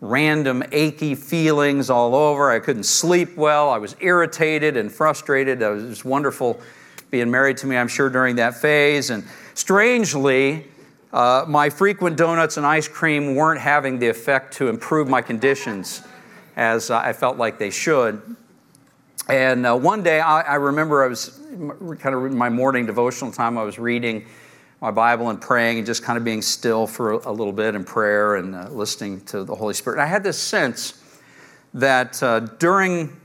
random 0.00 0.62
achy 0.70 1.16
feelings 1.16 1.90
all 1.90 2.14
over. 2.14 2.52
I 2.52 2.60
couldn't 2.60 2.84
sleep 2.84 3.36
well. 3.36 3.70
I 3.70 3.78
was 3.78 3.96
irritated 3.98 4.76
and 4.76 4.92
frustrated. 4.92 5.62
It 5.62 5.68
was 5.68 6.04
wonderful 6.04 6.60
being 7.10 7.28
married 7.28 7.56
to 7.56 7.66
me, 7.66 7.76
I'm 7.76 7.88
sure, 7.88 8.08
during 8.08 8.36
that 8.36 8.54
phase. 8.54 9.10
And 9.10 9.24
strangely, 9.54 10.68
uh, 11.12 11.44
my 11.48 11.70
frequent 11.70 12.16
donuts 12.16 12.56
and 12.56 12.64
ice 12.64 12.86
cream 12.86 13.34
weren't 13.34 13.60
having 13.60 13.98
the 13.98 14.06
effect 14.06 14.54
to 14.58 14.68
improve 14.68 15.08
my 15.08 15.22
conditions 15.22 16.02
as 16.54 16.88
I 16.88 17.12
felt 17.12 17.36
like 17.36 17.58
they 17.58 17.70
should. 17.70 18.36
And 19.28 19.66
uh, 19.66 19.76
one 19.76 20.02
day, 20.02 20.20
I, 20.20 20.40
I, 20.42 20.54
remember 20.54 21.04
I 21.04 21.08
was 21.08 21.40
kind 21.98 22.14
of 22.14 22.26
in 22.26 22.36
my 22.36 22.48
morning 22.48 22.86
devotional 22.86 23.32
time, 23.32 23.58
I 23.58 23.64
was 23.64 23.78
reading 23.78 24.24
my 24.80 24.90
Bible 24.90 25.30
and 25.30 25.40
praying 25.40 25.78
and 25.78 25.86
just 25.86 26.02
kind 26.02 26.16
of 26.16 26.24
being 26.24 26.42
still 26.42 26.86
for 26.86 27.12
a, 27.12 27.30
a 27.30 27.32
little 27.32 27.52
bit 27.52 27.74
in 27.74 27.82
prayer 27.82 28.36
and 28.36 28.54
uh, 28.54 28.68
listening 28.68 29.20
to 29.22 29.42
the 29.42 29.54
Holy 29.54 29.74
Spirit. 29.74 29.96
And 29.96 30.02
I 30.02 30.06
had 30.06 30.22
this 30.22 30.38
sense 30.38 31.02
that 31.74 32.22
uh, 32.22 32.40
during 32.40 33.16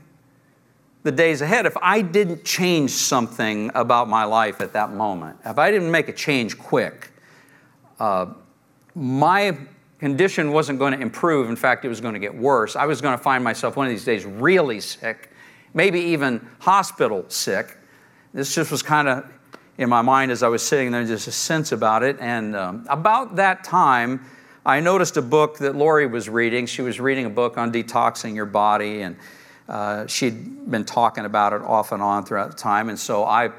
the 1.02 1.12
days 1.12 1.40
ahead 1.40 1.66
if 1.66 1.76
I 1.82 2.00
didn't 2.00 2.44
change 2.44 2.90
something 2.90 3.70
about 3.74 4.08
my 4.08 4.24
life 4.24 4.60
at 4.60 4.72
that 4.74 4.92
moment. 4.92 5.38
If 5.44 5.58
I 5.58 5.70
didn't 5.70 5.90
make 5.90 6.08
a 6.08 6.12
change 6.12 6.58
quick, 6.58 7.10
uh, 7.98 8.26
my 8.94 9.56
condition 9.98 10.52
wasn't 10.52 10.78
going 10.78 10.92
to 10.92 11.00
improve. 11.00 11.48
In 11.48 11.56
fact, 11.56 11.84
it 11.84 11.88
was 11.88 12.00
going 12.00 12.14
to 12.14 12.20
get 12.20 12.34
worse. 12.34 12.76
I 12.76 12.86
was 12.86 13.00
going 13.00 13.16
to 13.16 13.22
find 13.22 13.42
myself 13.42 13.76
one 13.76 13.86
of 13.86 13.92
these 13.92 14.04
days 14.04 14.24
really 14.24 14.80
sick, 14.80 15.30
maybe 15.74 16.00
even 16.00 16.46
hospital 16.60 17.24
sick. 17.28 17.76
This 18.34 18.54
just 18.54 18.70
was 18.70 18.82
kind 18.82 19.08
of 19.08 19.24
in 19.78 19.88
my 19.88 20.02
mind 20.02 20.30
as 20.30 20.42
I 20.42 20.48
was 20.48 20.62
sitting 20.62 20.90
there, 20.92 21.04
just 21.04 21.28
a 21.28 21.32
sense 21.32 21.72
about 21.72 22.02
it. 22.02 22.16
And 22.20 22.54
um, 22.54 22.86
about 22.88 23.36
that 23.36 23.64
time, 23.64 24.24
I 24.64 24.80
noticed 24.80 25.16
a 25.16 25.22
book 25.22 25.58
that 25.58 25.74
Lori 25.74 26.06
was 26.06 26.28
reading. 26.28 26.66
She 26.66 26.82
was 26.82 27.00
reading 27.00 27.26
a 27.26 27.30
book 27.30 27.58
on 27.58 27.72
detoxing 27.72 28.34
your 28.34 28.46
body 28.46 29.02
and 29.02 29.16
uh, 29.68 30.06
she'd 30.06 30.70
been 30.70 30.84
talking 30.84 31.24
about 31.24 31.52
it 31.52 31.62
off 31.62 31.92
and 31.92 32.02
on 32.02 32.24
throughout 32.24 32.50
the 32.50 32.56
time, 32.56 32.88
and 32.88 32.98
so 32.98 33.24
I 33.24 33.50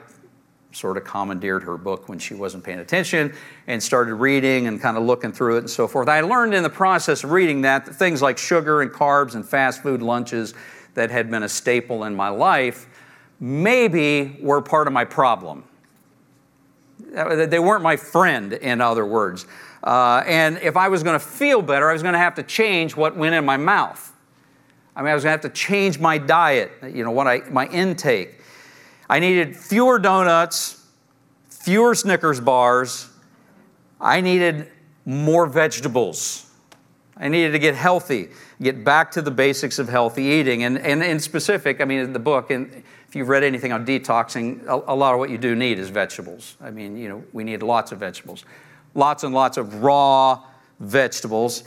sort 0.71 0.97
of 0.97 1.03
commandeered 1.03 1.63
her 1.63 1.77
book 1.77 2.09
when 2.09 2.17
she 2.17 2.33
wasn't 2.33 2.63
paying 2.63 2.79
attention 2.79 3.33
and 3.67 3.81
started 3.81 4.15
reading 4.15 4.67
and 4.67 4.81
kind 4.81 4.97
of 4.97 5.03
looking 5.03 5.31
through 5.31 5.55
it 5.55 5.59
and 5.59 5.69
so 5.69 5.87
forth. 5.87 6.09
I 6.09 6.21
learned 6.21 6.53
in 6.53 6.63
the 6.63 6.69
process 6.69 7.23
of 7.23 7.31
reading 7.31 7.61
that, 7.61 7.85
that 7.85 7.95
things 7.95 8.21
like 8.21 8.37
sugar 8.37 8.81
and 8.81 8.91
carbs 8.91 9.35
and 9.35 9.47
fast 9.47 9.83
food 9.83 10.01
lunches 10.01 10.55
that 10.93 11.11
had 11.11 11.29
been 11.29 11.43
a 11.43 11.49
staple 11.49 12.03
in 12.03 12.15
my 12.15 12.29
life 12.29 12.87
maybe 13.39 14.37
were 14.41 14.61
part 14.61 14.87
of 14.87 14.93
my 14.93 15.03
problem. 15.03 15.65
They 17.11 17.59
weren't 17.59 17.83
my 17.83 17.97
friend, 17.97 18.53
in 18.53 18.79
other 18.79 19.05
words. 19.05 19.45
Uh, 19.83 20.23
and 20.25 20.57
if 20.59 20.77
I 20.77 20.87
was 20.87 21.03
going 21.03 21.19
to 21.19 21.25
feel 21.25 21.61
better, 21.61 21.89
I 21.89 21.93
was 21.93 22.01
going 22.01 22.13
to 22.13 22.19
have 22.19 22.35
to 22.35 22.43
change 22.43 22.95
what 22.95 23.17
went 23.17 23.35
in 23.35 23.43
my 23.43 23.57
mouth. 23.57 24.13
I 24.95 25.01
mean, 25.01 25.11
I 25.11 25.13
was 25.13 25.23
going 25.23 25.37
to 25.37 25.43
have 25.43 25.53
to 25.53 25.59
change 25.59 25.99
my 25.99 26.17
diet, 26.17 26.71
you 26.83 27.03
know, 27.03 27.11
what 27.11 27.27
I, 27.27 27.39
my 27.49 27.67
intake. 27.67 28.39
I 29.09 29.19
needed 29.19 29.57
fewer 29.57 29.99
donuts, 29.99 30.85
fewer 31.49 31.95
Snickers 31.95 32.39
bars. 32.39 33.09
I 33.99 34.21
needed 34.21 34.69
more 35.05 35.45
vegetables. 35.47 36.49
I 37.17 37.27
needed 37.27 37.51
to 37.51 37.59
get 37.59 37.75
healthy, 37.75 38.29
get 38.61 38.83
back 38.83 39.11
to 39.11 39.21
the 39.21 39.31
basics 39.31 39.77
of 39.77 39.87
healthy 39.87 40.23
eating. 40.23 40.63
And, 40.63 40.77
and 40.79 41.03
in 41.03 41.19
specific, 41.19 41.79
I 41.79 41.85
mean, 41.85 41.99
in 41.99 42.13
the 42.13 42.19
book, 42.19 42.49
and 42.49 42.83
if 43.07 43.15
you've 43.15 43.29
read 43.29 43.43
anything 43.43 43.71
on 43.71 43.85
detoxing, 43.85 44.65
a, 44.65 44.73
a 44.91 44.95
lot 44.95 45.13
of 45.13 45.19
what 45.19 45.29
you 45.29 45.37
do 45.37 45.55
need 45.55 45.77
is 45.77 45.89
vegetables. 45.89 46.57
I 46.59 46.71
mean, 46.71 46.97
you 46.97 47.09
know, 47.09 47.23
we 47.31 47.43
need 47.43 47.61
lots 47.61 47.91
of 47.91 47.99
vegetables, 47.99 48.45
lots 48.95 49.23
and 49.23 49.33
lots 49.33 49.57
of 49.57 49.83
raw 49.83 50.43
vegetables. 50.79 51.63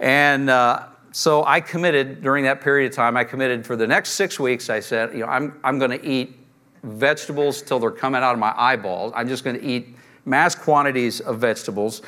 And 0.00 0.50
uh, 0.50 0.86
so 1.12 1.44
I 1.44 1.60
committed 1.60 2.20
during 2.20 2.44
that 2.44 2.60
period 2.60 2.90
of 2.90 2.96
time, 2.96 3.16
I 3.16 3.24
committed 3.24 3.64
for 3.64 3.76
the 3.76 3.86
next 3.86 4.10
six 4.10 4.40
weeks, 4.40 4.68
I 4.68 4.80
said, 4.80 5.12
you 5.12 5.20
know, 5.20 5.26
I'm, 5.26 5.58
I'm 5.62 5.78
going 5.78 5.92
to 5.92 6.04
eat 6.04 6.36
vegetables 6.82 7.62
till 7.62 7.78
they're 7.78 7.90
coming 7.90 8.22
out 8.22 8.32
of 8.32 8.38
my 8.38 8.52
eyeballs. 8.56 9.12
I'm 9.14 9.28
just 9.28 9.44
going 9.44 9.58
to 9.58 9.64
eat 9.64 9.96
mass 10.24 10.54
quantities 10.54 11.20
of 11.20 11.38
vegetables. 11.38 12.02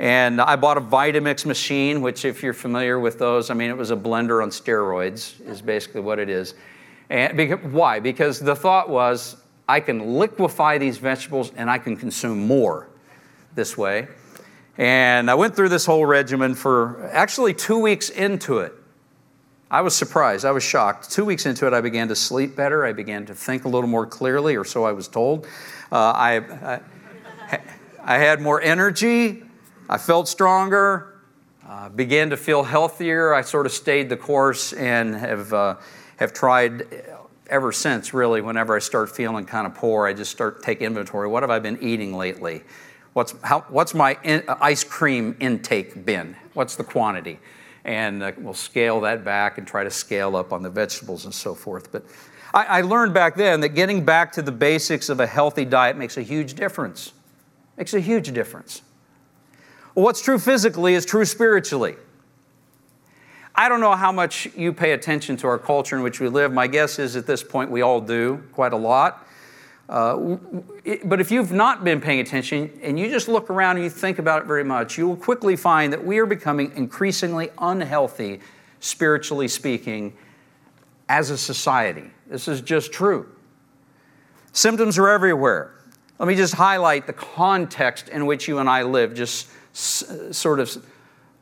And 0.00 0.40
I 0.40 0.56
bought 0.56 0.78
a 0.78 0.80
Vitamix 0.80 1.44
machine, 1.44 2.00
which, 2.00 2.24
if 2.24 2.42
you're 2.42 2.54
familiar 2.54 2.98
with 2.98 3.18
those, 3.18 3.50
I 3.50 3.54
mean, 3.54 3.68
it 3.68 3.76
was 3.76 3.90
a 3.90 3.96
blender 3.96 4.42
on 4.42 4.48
steroids, 4.48 5.38
is 5.46 5.60
basically 5.60 6.00
what 6.00 6.18
it 6.18 6.30
is. 6.30 6.54
And 7.10 7.36
because, 7.36 7.62
why? 7.70 8.00
Because 8.00 8.40
the 8.40 8.56
thought 8.56 8.88
was 8.88 9.36
I 9.68 9.80
can 9.80 10.14
liquefy 10.14 10.78
these 10.78 10.96
vegetables 10.96 11.52
and 11.54 11.68
I 11.68 11.76
can 11.76 11.98
consume 11.98 12.46
more 12.46 12.88
this 13.54 13.76
way. 13.76 14.08
And 14.78 15.30
I 15.30 15.34
went 15.34 15.54
through 15.54 15.68
this 15.68 15.84
whole 15.84 16.06
regimen 16.06 16.54
for 16.54 17.06
actually 17.12 17.52
two 17.52 17.78
weeks 17.78 18.08
into 18.08 18.60
it. 18.60 18.72
I 19.70 19.82
was 19.82 19.94
surprised. 19.94 20.46
I 20.46 20.52
was 20.52 20.62
shocked. 20.62 21.10
Two 21.10 21.26
weeks 21.26 21.44
into 21.44 21.66
it, 21.66 21.74
I 21.74 21.82
began 21.82 22.08
to 22.08 22.16
sleep 22.16 22.56
better. 22.56 22.86
I 22.86 22.94
began 22.94 23.26
to 23.26 23.34
think 23.34 23.66
a 23.66 23.68
little 23.68 23.90
more 23.90 24.06
clearly, 24.06 24.56
or 24.56 24.64
so 24.64 24.84
I 24.84 24.92
was 24.92 25.08
told. 25.08 25.46
Uh, 25.92 25.96
I, 25.96 26.36
I, 26.38 26.80
I, 28.02 28.16
had 28.16 28.40
more 28.40 28.62
energy. 28.62 29.44
I 29.90 29.98
felt 29.98 30.28
stronger. 30.28 31.20
Uh, 31.68 31.88
began 31.88 32.30
to 32.30 32.36
feel 32.36 32.62
healthier. 32.62 33.34
I 33.34 33.42
sort 33.42 33.66
of 33.66 33.72
stayed 33.72 34.08
the 34.08 34.16
course 34.16 34.72
and 34.72 35.14
have, 35.16 35.52
uh, 35.52 35.76
have 36.16 36.32
tried 36.32 36.86
ever 37.48 37.72
since, 37.72 38.14
really. 38.14 38.40
Whenever 38.40 38.76
I 38.76 38.78
start 38.78 39.10
feeling 39.10 39.44
kind 39.44 39.66
of 39.66 39.74
poor, 39.74 40.06
I 40.06 40.14
just 40.14 40.30
start 40.30 40.62
take 40.62 40.80
inventory. 40.80 41.28
What 41.28 41.42
have 41.42 41.50
I 41.50 41.58
been 41.58 41.78
eating 41.82 42.16
lately? 42.16 42.62
What's, 43.14 43.34
how, 43.42 43.62
what's 43.68 43.92
my 43.92 44.16
in, 44.22 44.44
ice 44.60 44.84
cream 44.84 45.36
intake 45.40 46.06
been? 46.06 46.36
What's 46.54 46.76
the 46.76 46.84
quantity? 46.84 47.40
and 47.84 48.22
uh, 48.22 48.32
we'll 48.38 48.54
scale 48.54 49.00
that 49.00 49.24
back 49.24 49.58
and 49.58 49.66
try 49.66 49.84
to 49.84 49.90
scale 49.90 50.36
up 50.36 50.52
on 50.52 50.62
the 50.62 50.70
vegetables 50.70 51.24
and 51.24 51.34
so 51.34 51.54
forth. 51.54 51.90
But 51.90 52.04
I, 52.52 52.64
I 52.64 52.80
learned 52.82 53.14
back 53.14 53.36
then 53.36 53.60
that 53.60 53.70
getting 53.70 54.04
back 54.04 54.32
to 54.32 54.42
the 54.42 54.52
basics 54.52 55.08
of 55.08 55.20
a 55.20 55.26
healthy 55.26 55.64
diet 55.64 55.96
makes 55.96 56.16
a 56.16 56.22
huge 56.22 56.54
difference. 56.54 57.12
Makes 57.76 57.94
a 57.94 58.00
huge 58.00 58.32
difference. 58.32 58.82
What's 60.00 60.22
true 60.22 60.38
physically 60.38 60.94
is 60.94 61.04
true 61.04 61.26
spiritually. 61.26 61.96
I 63.54 63.68
don't 63.68 63.82
know 63.82 63.92
how 63.92 64.10
much 64.10 64.48
you 64.56 64.72
pay 64.72 64.92
attention 64.92 65.36
to 65.38 65.46
our 65.46 65.58
culture 65.58 65.94
in 65.94 66.02
which 66.02 66.20
we 66.20 66.28
live. 66.28 66.54
My 66.54 66.66
guess 66.66 66.98
is 66.98 67.16
at 67.16 67.26
this 67.26 67.42
point 67.42 67.70
we 67.70 67.82
all 67.82 68.00
do 68.00 68.42
quite 68.54 68.72
a 68.72 68.78
lot. 68.78 69.26
Uh, 69.90 70.38
but 71.04 71.20
if 71.20 71.30
you've 71.30 71.52
not 71.52 71.84
been 71.84 72.00
paying 72.00 72.20
attention 72.20 72.70
and 72.82 72.98
you 72.98 73.10
just 73.10 73.28
look 73.28 73.50
around 73.50 73.76
and 73.76 73.84
you 73.84 73.90
think 73.90 74.18
about 74.18 74.40
it 74.40 74.46
very 74.46 74.64
much, 74.64 74.96
you 74.96 75.06
will 75.06 75.16
quickly 75.16 75.54
find 75.54 75.92
that 75.92 76.02
we 76.02 76.18
are 76.18 76.24
becoming 76.24 76.72
increasingly 76.76 77.50
unhealthy, 77.58 78.40
spiritually 78.78 79.48
speaking, 79.48 80.14
as 81.10 81.28
a 81.28 81.36
society. 81.36 82.10
This 82.26 82.48
is 82.48 82.62
just 82.62 82.90
true. 82.90 83.28
Symptoms 84.52 84.96
are 84.96 85.10
everywhere. 85.10 85.74
Let 86.18 86.26
me 86.26 86.36
just 86.36 86.54
highlight 86.54 87.06
the 87.06 87.12
context 87.12 88.08
in 88.08 88.24
which 88.24 88.48
you 88.48 88.60
and 88.60 88.68
I 88.70 88.84
live, 88.84 89.12
just 89.12 89.48
sort 89.72 90.60
of 90.60 90.84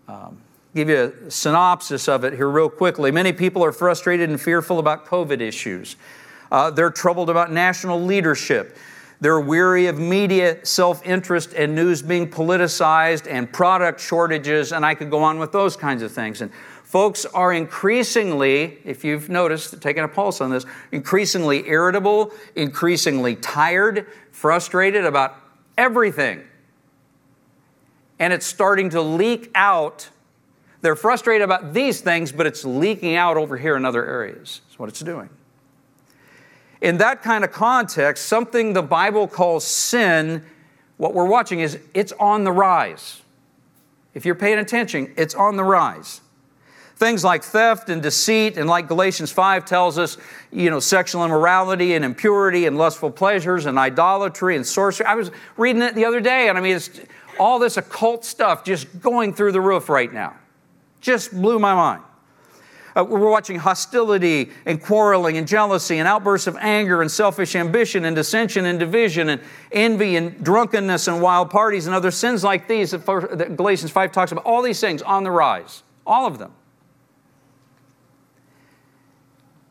um, 0.07 0.39
give 0.75 0.89
you 0.89 1.13
a 1.27 1.31
synopsis 1.31 2.09
of 2.09 2.25
it 2.25 2.33
here, 2.35 2.49
real 2.49 2.69
quickly. 2.69 3.11
Many 3.11 3.33
people 3.33 3.65
are 3.65 3.73
frustrated 3.73 4.31
and 4.31 4.41
fearful 4.41 4.79
about 4.79 5.07
COVID 5.07 5.41
issues. 5.41 5.97
Uh, 6.51 6.71
they're 6.71 6.91
troubled 6.91 7.31
about 7.31 7.53
national 7.53 8.01
leadership. 8.01 8.77
They're 9.21 9.41
weary 9.41 9.87
of 9.87 9.99
media 9.99 10.65
self 10.65 11.05
interest 11.05 11.53
and 11.55 11.75
news 11.75 12.03
being 12.03 12.31
politicized 12.31 13.27
and 13.29 13.53
product 13.53 14.01
shortages, 14.01 14.73
and 14.73 14.87
I 14.87 14.95
could 14.95 15.11
go 15.11 15.23
on 15.23 15.39
with 15.39 15.51
those 15.51 15.77
kinds 15.77 16.03
of 16.03 16.13
things. 16.13 16.41
And 16.41 16.53
folks 16.85 17.27
are 17.27 17.53
increasingly, 17.53 18.79
if 18.85 19.05
you've 19.05 19.29
noticed, 19.29 19.81
taking 19.83 20.05
a 20.05 20.09
pulse 20.09 20.41
on 20.41 20.51
this, 20.51 20.65
increasingly 20.93 21.69
irritable, 21.69 22.33
increasingly 22.55 23.35
tired, 23.37 24.07
frustrated 24.31 25.05
about 25.05 25.37
everything. 25.77 26.43
And 28.19 28.33
it's 28.33 28.47
starting 28.47 28.91
to 28.91 29.03
leak 29.03 29.51
out. 29.55 30.09
They're 30.81 30.97
frustrated 30.97 31.43
about 31.43 31.73
these 31.73 32.01
things, 32.01 32.33
but 32.33 32.47
it's 32.47 32.65
leaking 32.65 33.17
out 33.17 33.37
over 33.37 33.57
here 33.57 33.77
in 33.77 33.85
other 33.85 34.05
areas. 34.05 34.61
That's 34.67 34.79
what 34.79 34.89
it's 34.89 35.01
doing. 35.01 35.29
In 36.81 36.99
that 36.99 37.23
kind 37.23 37.45
of 37.45 37.53
context, 37.53 38.27
something 38.27 38.73
the 38.73 38.83
Bible 38.83 39.27
calls 39.27 39.65
sin, 39.65 40.45
what 40.97 41.15
we're 41.15 41.27
watching 41.27 41.61
is 41.61 41.79
it's 41.95 42.13
on 42.13 42.45
the 42.45 42.53
rise. 42.53 43.23
If 44.15 44.25
you're 44.25 44.37
paying 44.37 44.59
attention, 44.59 45.13
it's 45.17 45.35
on 45.35 45.57
the 45.57 45.65
rise. 45.65 46.21
Things 46.97 47.23
like 47.23 47.45
theft 47.45 47.91
and 47.91 48.03
deceit, 48.03 48.57
and 48.57 48.69
like 48.69 48.89
Galatians 48.89 49.31
5 49.31 49.65
tells 49.65 49.99
us, 49.99 50.19
you 50.51 50.69
know, 50.69 50.81
sexual 50.81 51.25
immorality 51.25 51.95
and 51.95 52.05
impurity 52.05 52.67
and 52.67 52.77
lustful 52.77 53.13
pleasures 53.13 53.67
and 53.67 53.79
idolatry 53.79 54.57
and 54.57 54.67
sorcery. 54.67 55.07
I 55.07 55.15
was 55.15 55.31
reading 55.57 55.83
it 55.83 55.95
the 55.95 56.05
other 56.05 56.19
day, 56.19 56.49
and 56.49 56.59
I 56.59 56.61
mean, 56.61 56.75
it's 56.75 56.91
all 57.39 57.59
this 57.59 57.77
occult 57.77 58.25
stuff 58.25 58.65
just 58.65 59.01
going 59.01 59.35
through 59.35 59.53
the 59.53 59.61
roof 59.61 59.89
right 59.89 60.13
now. 60.13 60.37
Just 61.01 61.33
blew 61.33 61.59
my 61.59 61.75
mind. 61.75 62.03
Uh, 62.97 63.05
we're 63.05 63.31
watching 63.31 63.59
hostility 63.59 64.51
and 64.67 64.83
quarreling 64.83 65.37
and 65.37 65.47
jealousy 65.47 65.99
and 65.99 66.09
outbursts 66.09 66.47
of 66.47 66.57
anger 66.57 67.01
and 67.01 67.11
selfish 67.11 67.55
ambition 67.55 68.05
and 68.05 68.17
dissension 68.17 68.65
and 68.65 68.79
division 68.79 69.29
and 69.29 69.41
envy 69.71 70.17
and 70.17 70.43
drunkenness 70.43 71.07
and 71.07 71.23
wild 71.23 71.51
parties 71.51 71.87
and 71.87 71.95
other 71.95 72.11
sins 72.11 72.43
like 72.43 72.67
these 72.67 72.91
that 72.91 73.55
Galatians 73.57 73.91
5 73.91 74.11
talks 74.11 74.33
about. 74.33 74.45
All 74.45 74.63
these 74.63 74.81
things 74.81 75.03
on 75.03 75.23
the 75.23 75.31
rise, 75.31 75.83
all 76.07 76.27
of 76.27 76.39
them. 76.39 76.53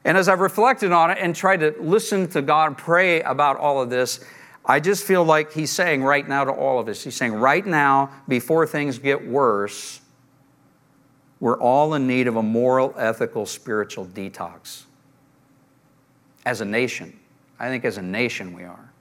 And 0.06 0.18
as 0.18 0.30
I've 0.30 0.40
reflected 0.40 0.94
on 0.94 1.12
it 1.12 1.18
and 1.20 1.36
tried 1.36 1.58
to 1.58 1.76
listen 1.80 2.30
to 2.30 2.42
God 2.42 2.68
and 2.68 2.78
pray 2.78 3.22
about 3.24 3.58
all 3.58 3.82
of 3.82 3.90
this, 3.90 4.24
I 4.68 4.82
just 4.82 5.06
feel 5.06 5.24
like 5.24 5.54
He's 5.54 5.72
saying 5.72 6.04
right 6.04 6.28
now 6.28 6.44
to 6.44 6.52
all 6.52 6.78
of 6.80 6.88
us, 6.90 7.04
He's 7.04 7.16
saying, 7.16 7.34
right 7.34 7.66
now, 7.66 8.12
before 8.28 8.68
things 8.68 9.00
get 9.00 9.26
worse, 9.26 10.02
we're 11.40 11.60
all 11.60 11.94
in 11.94 12.06
need 12.06 12.28
of 12.28 12.36
a 12.36 12.44
moral, 12.44 12.94
ethical, 12.98 13.46
spiritual 13.46 14.06
detox. 14.06 14.84
As 16.46 16.62
a 16.62 16.66
nation. 16.66 17.18
I 17.60 17.70
think 17.70 17.86
as 17.86 17.98
a 17.98 18.02
nation 18.02 18.54
we 18.54 18.64
are. 18.64 18.92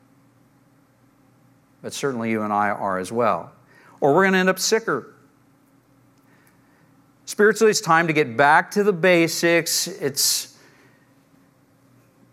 But 1.82 1.92
certainly 1.92 2.30
you 2.30 2.42
and 2.42 2.52
I 2.52 2.70
are 2.70 2.98
as 2.98 3.12
well. 3.12 3.52
Or 4.00 4.14
we're 4.14 4.24
going 4.24 4.32
to 4.32 4.38
end 4.38 4.48
up 4.48 4.58
sicker. 4.58 5.14
Spiritually, 7.24 7.70
it's 7.70 7.80
time 7.80 8.06
to 8.06 8.12
get 8.12 8.36
back 8.36 8.70
to 8.72 8.84
the 8.84 8.92
basics. 8.92 9.88
It's, 9.88 10.56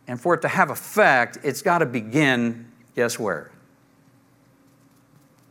and 0.08 0.20
for 0.20 0.34
it 0.36 0.42
to 0.42 0.48
have 0.48 0.70
effect, 0.70 1.40
it's 1.44 1.62
got 1.62 1.80
to 1.80 1.86
begin, 1.86 2.72
guess 2.96 3.18
where? 3.18 3.52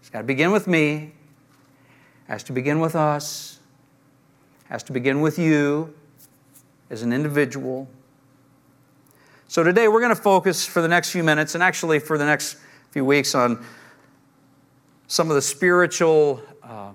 It's 0.00 0.10
got 0.10 0.18
to 0.18 0.24
begin 0.24 0.52
with 0.52 0.66
me, 0.66 1.12
has 2.28 2.42
to 2.44 2.52
begin 2.52 2.80
with 2.80 2.94
us 2.94 3.52
has 4.72 4.82
to 4.82 4.92
begin 4.94 5.20
with 5.20 5.38
you 5.38 5.92
as 6.88 7.02
an 7.02 7.12
individual. 7.12 7.86
So 9.46 9.62
today 9.62 9.86
we're 9.86 10.00
going 10.00 10.16
to 10.16 10.22
focus 10.22 10.64
for 10.64 10.80
the 10.80 10.88
next 10.88 11.10
few 11.10 11.22
minutes 11.22 11.54
and 11.54 11.62
actually 11.62 11.98
for 11.98 12.16
the 12.16 12.24
next 12.24 12.56
few 12.90 13.04
weeks 13.04 13.34
on 13.34 13.62
some 15.08 15.28
of 15.28 15.34
the 15.34 15.42
spiritual 15.42 16.40
um, 16.62 16.94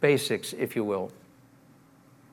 basics, 0.00 0.52
if 0.52 0.74
you 0.74 0.82
will. 0.82 1.12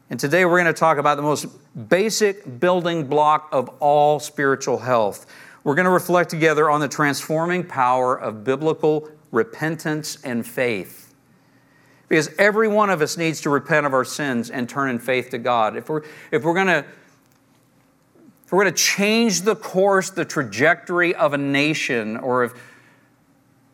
And 0.10 0.20
today 0.20 0.44
we're 0.46 0.60
going 0.60 0.74
to 0.74 0.80
talk 0.80 0.98
about 0.98 1.18
the 1.18 1.22
most 1.22 1.46
basic 1.88 2.60
building 2.60 3.06
block 3.06 3.48
of 3.52 3.70
all 3.80 4.20
spiritual 4.20 4.80
health. 4.80 5.28
We're 5.64 5.76
going 5.76 5.86
to 5.86 5.92
reflect 5.92 6.30
together 6.30 6.70
on 6.70 6.80
the 6.80 6.88
transforming 6.88 7.64
power 7.64 8.16
of 8.16 8.44
biblical 8.44 9.10
repentance 9.32 10.18
and 10.24 10.46
faith. 10.46 11.14
Because 12.08 12.30
every 12.40 12.68
one 12.68 12.90
of 12.90 13.02
us 13.02 13.18
needs 13.18 13.42
to 13.42 13.50
repent 13.50 13.86
of 13.86 13.94
our 13.94 14.06
sins 14.06 14.50
and 14.50 14.68
turn 14.68 14.90
in 14.90 15.00
faith 15.00 15.30
to 15.30 15.38
God. 15.38 15.78
If 15.78 15.90
we're, 15.90 16.02
if 16.32 16.44
we're 16.44 16.56
going 16.56 16.68
to 16.68 16.86
if 18.50 18.54
we're 18.54 18.64
going 18.64 18.74
to 18.74 18.84
change 18.84 19.42
the 19.42 19.56
course, 19.56 20.10
the 20.10 20.26
trajectory 20.26 21.14
of 21.14 21.36
a 21.36 21.38
nation 21.38 22.18
or 22.18 22.42
of, 22.42 22.60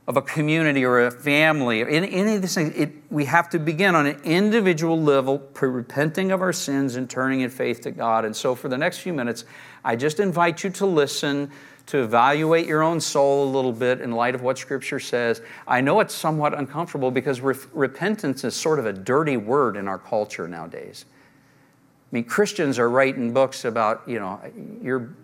of 0.06 0.18
a 0.18 0.22
community 0.22 0.84
or 0.84 1.08
a 1.08 1.12
family, 1.12 1.82
any, 1.82 2.12
any 2.12 2.36
of 2.36 2.42
these 2.42 2.56
things, 2.56 2.76
it, 2.76 2.92
we 3.10 3.24
have 3.24 3.50
to 3.52 3.58
begin 3.58 3.96
on 3.96 4.06
an 4.06 4.20
individual 4.26 5.02
level, 5.02 5.42
repenting 5.62 6.30
of 6.34 6.42
our 6.42 6.52
sins 6.52 6.98
and 6.98 7.10
turning 7.10 7.40
in 7.40 7.50
faith 7.50 7.80
to 7.84 7.92
God. 7.92 8.26
And 8.26 8.36
so, 8.36 8.54
for 8.54 8.68
the 8.68 8.78
next 8.78 8.98
few 8.98 9.14
minutes, 9.14 9.46
I 9.86 9.96
just 9.96 10.20
invite 10.20 10.66
you 10.66 10.70
to 10.72 10.86
listen 10.86 11.52
to 11.88 12.04
evaluate 12.04 12.66
your 12.66 12.82
own 12.82 13.00
soul 13.00 13.48
a 13.48 13.50
little 13.50 13.72
bit 13.72 14.02
in 14.02 14.12
light 14.12 14.34
of 14.34 14.42
what 14.42 14.58
Scripture 14.58 15.00
says. 15.00 15.42
I 15.68 15.82
know 15.82 16.00
it's 16.00 16.16
somewhat 16.16 16.58
uncomfortable 16.58 17.12
because 17.12 17.42
re- 17.42 17.56
repentance 17.74 18.44
is 18.44 18.56
sort 18.56 18.80
of 18.80 18.86
a 18.86 18.94
dirty 18.94 19.38
word 19.38 19.78
in 19.78 19.88
our 19.88 20.00
culture 20.00 20.48
nowadays. 20.48 21.06
I 22.12 22.16
mean, 22.16 22.24
Christians 22.24 22.80
are 22.80 22.90
writing 22.90 23.34
books 23.34 23.66
about, 23.66 24.04
you 24.08 24.20
know, 24.20 24.40
your, 24.82 25.16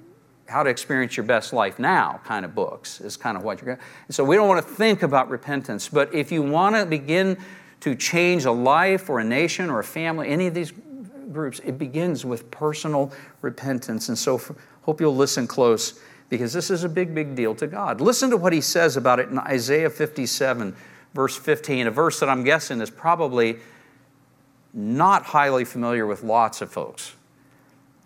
how 0.47 0.61
to 0.61 0.69
experience 0.69 1.17
your 1.17 1.25
best 1.25 1.51
life 1.51 1.79
now 1.79 2.19
kind 2.25 2.45
of 2.45 2.53
books 2.53 3.01
is 3.01 3.17
kind 3.17 3.37
of 3.37 3.43
what 3.43 3.59
you're 3.59 3.75
going 3.75 3.77
to. 4.07 4.13
So 4.13 4.23
we 4.23 4.35
don't 4.35 4.47
want 4.47 4.65
to 4.65 4.73
think 4.73 5.01
about 5.01 5.29
repentance. 5.29 5.89
But 5.89 6.13
if 6.13 6.31
you 6.31 6.43
want 6.43 6.75
to 6.75 6.85
begin 6.85 7.37
to 7.79 7.95
change 7.95 8.45
a 8.45 8.51
life 8.51 9.09
or 9.09 9.19
a 9.19 9.23
nation 9.23 9.71
or 9.71 9.79
a 9.79 9.83
family, 9.83 10.29
any 10.29 10.45
of 10.45 10.53
these 10.53 10.73
groups, 11.31 11.59
it 11.65 11.79
begins 11.79 12.23
with 12.23 12.51
personal 12.51 13.11
repentance. 13.41 14.09
And 14.09 14.17
so 14.17 14.37
for, 14.37 14.55
hope 14.83 15.01
you'll 15.01 15.15
listen 15.15 15.47
close 15.47 15.99
because 16.31 16.53
this 16.53 16.71
is 16.71 16.85
a 16.85 16.89
big, 16.89 17.13
big 17.13 17.35
deal 17.35 17.53
to 17.53 17.67
God. 17.67 17.99
Listen 17.99 18.29
to 18.29 18.37
what 18.37 18.53
he 18.53 18.61
says 18.61 18.95
about 18.95 19.19
it 19.19 19.27
in 19.27 19.37
Isaiah 19.37 19.89
57, 19.89 20.73
verse 21.13 21.35
15, 21.37 21.87
a 21.87 21.91
verse 21.91 22.21
that 22.21 22.29
I'm 22.29 22.45
guessing 22.45 22.79
is 22.79 22.89
probably 22.89 23.57
not 24.73 25.23
highly 25.25 25.65
familiar 25.65 26.07
with 26.07 26.23
lots 26.23 26.61
of 26.61 26.71
folks. 26.71 27.15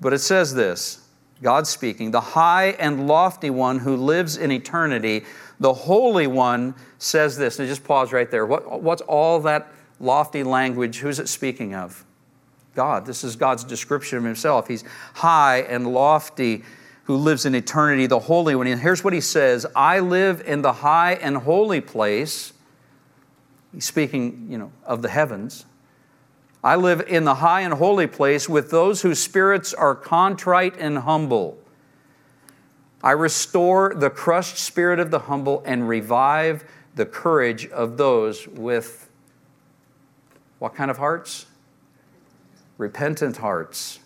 But 0.02 0.12
it 0.12 0.20
says 0.20 0.56
this 0.56 1.08
God 1.44 1.68
speaking, 1.68 2.10
the 2.10 2.20
high 2.20 2.70
and 2.80 3.08
lofty 3.08 3.52
one 3.52 3.78
who 3.78 3.96
lives 3.96 4.38
in 4.38 4.52
eternity, 4.52 5.24
the 5.60 5.74
Holy 5.74 6.26
One 6.26 6.74
says 6.98 7.38
this. 7.38 7.60
And 7.60 7.70
just 7.70 7.84
pause 7.84 8.12
right 8.12 8.30
there. 8.32 8.48
What, 8.48 8.82
what's 8.82 9.04
all 9.04 9.40
that 9.42 9.72
lofty 10.00 10.42
language? 10.44 10.98
Who's 10.98 11.20
it 11.20 11.30
speaking 11.30 11.76
of? 11.76 12.04
God. 12.74 13.06
This 13.06 13.24
is 13.24 13.36
God's 13.36 13.64
description 13.64 14.18
of 14.18 14.24
himself. 14.24 14.68
He's 14.68 14.84
high 15.14 15.60
and 15.60 15.94
lofty 15.94 16.64
who 17.06 17.16
lives 17.16 17.46
in 17.46 17.56
eternity, 17.56 18.08
the 18.08 18.20
Holy 18.20 18.56
One. 18.56 18.68
And 18.68 18.82
here's 18.82 19.04
what 19.04 19.14
he 19.14 19.22
says 19.22 19.66
I 19.76 20.00
live 20.00 20.42
in 20.46 20.62
the 20.62 20.74
high 20.74 21.14
and 21.14 21.38
holy 21.38 21.82
place. 21.82 22.54
He's 23.74 23.86
speaking, 23.86 24.48
you 24.50 24.58
know, 24.58 24.72
of 24.86 25.02
the 25.02 25.10
heavens. 25.10 25.66
I 26.64 26.78
live 26.78 27.02
in 27.08 27.26
the 27.26 27.36
high 27.36 27.62
and 27.62 27.76
holy 27.76 28.08
place 28.08 28.50
with 28.50 28.72
those 28.72 29.04
whose 29.04 29.20
spirits 29.20 29.74
are 29.74 29.94
contrite 29.94 30.76
and 30.80 31.00
humble. 31.00 31.60
I 33.04 33.12
restore 33.12 33.94
the 33.96 34.10
crushed 34.10 34.58
spirit 34.58 35.00
of 35.00 35.12
the 35.12 35.20
humble 35.20 35.62
and 35.64 35.88
revive 35.88 36.64
the 36.96 37.06
courage 37.06 37.68
of 37.68 37.98
those 37.98 38.48
with 38.48 39.10
what 40.58 40.74
kind 40.74 40.90
of 40.90 40.98
hearts? 40.98 41.46
Repentant 42.80 43.38
hearts. 43.38 44.00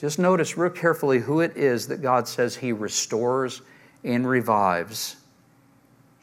Just 0.00 0.18
notice 0.18 0.56
real 0.56 0.70
carefully 0.70 1.18
who 1.18 1.40
it 1.40 1.58
is 1.58 1.88
that 1.88 2.00
God 2.00 2.26
says 2.26 2.56
He 2.56 2.72
restores 2.72 3.60
and 4.02 4.26
revives. 4.26 5.16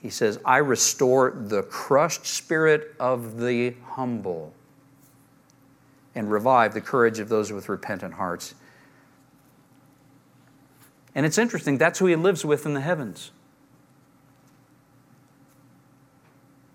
He 0.01 0.09
says, 0.09 0.39
I 0.43 0.57
restore 0.57 1.31
the 1.35 1.61
crushed 1.61 2.25
spirit 2.25 2.95
of 2.99 3.39
the 3.39 3.75
humble 3.85 4.51
and 6.15 6.31
revive 6.31 6.73
the 6.73 6.81
courage 6.81 7.19
of 7.19 7.29
those 7.29 7.51
with 7.51 7.69
repentant 7.69 8.15
hearts. 8.15 8.55
And 11.13 11.23
it's 11.23 11.37
interesting, 11.37 11.77
that's 11.77 11.99
who 11.99 12.07
He 12.07 12.15
lives 12.15 12.43
with 12.43 12.65
in 12.65 12.73
the 12.73 12.81
heavens. 12.81 13.29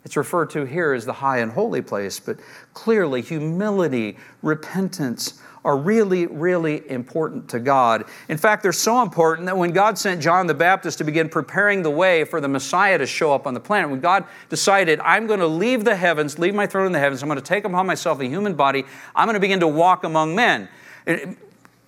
It's 0.05 0.16
referred 0.16 0.50
to 0.50 0.64
here 0.64 0.92
as 0.92 1.07
the 1.07 1.12
high 1.12 1.38
and 1.38 1.53
holy 1.53 1.80
place, 1.80 2.18
but 2.18 2.38
clearly 2.74 3.22
humility, 3.22 4.16
repentance, 4.42 5.40
are 5.64 5.76
really, 5.76 6.26
really 6.26 6.88
important 6.90 7.48
to 7.50 7.61
God. 7.61 8.05
In 8.28 8.36
fact, 8.36 8.64
they're 8.64 8.72
so 8.72 9.00
important 9.00 9.46
that 9.46 9.57
when 9.57 9.70
God 9.70 9.96
sent 9.96 10.20
John 10.20 10.48
the 10.48 10.55
Baptist 10.55 10.98
to 10.98 11.05
begin 11.05 11.28
preparing 11.28 11.82
the 11.82 11.90
way 11.90 12.24
for 12.24 12.40
the 12.40 12.48
Messiah 12.48 12.98
to 12.98 13.07
show 13.07 13.32
up 13.32 13.46
on 13.46 13.55
the 13.55 13.61
planet, 13.61 13.88
when 13.88 14.00
God 14.00 14.24
decided, 14.48 14.98
I'm 15.00 15.28
going 15.28 15.38
to 15.38 15.46
leave 15.46 15.84
the 15.84 15.94
heavens, 15.94 16.36
leave 16.36 16.55
my 16.55 16.66
throne 16.66 16.86
in 16.86 16.92
the 16.92 16.98
heavens, 16.98 17.22
I'm 17.22 17.28
going 17.28 17.38
to 17.38 17.44
take 17.44 17.64
upon 17.64 17.86
myself 17.86 18.18
a 18.18 18.26
human 18.26 18.55
body, 18.55 18.84
I'm 19.14 19.26
going 19.26 19.34
to 19.34 19.40
begin 19.40 19.61
to 19.61 19.68
walk 19.68 20.03
among 20.03 20.34
men. 20.34 20.68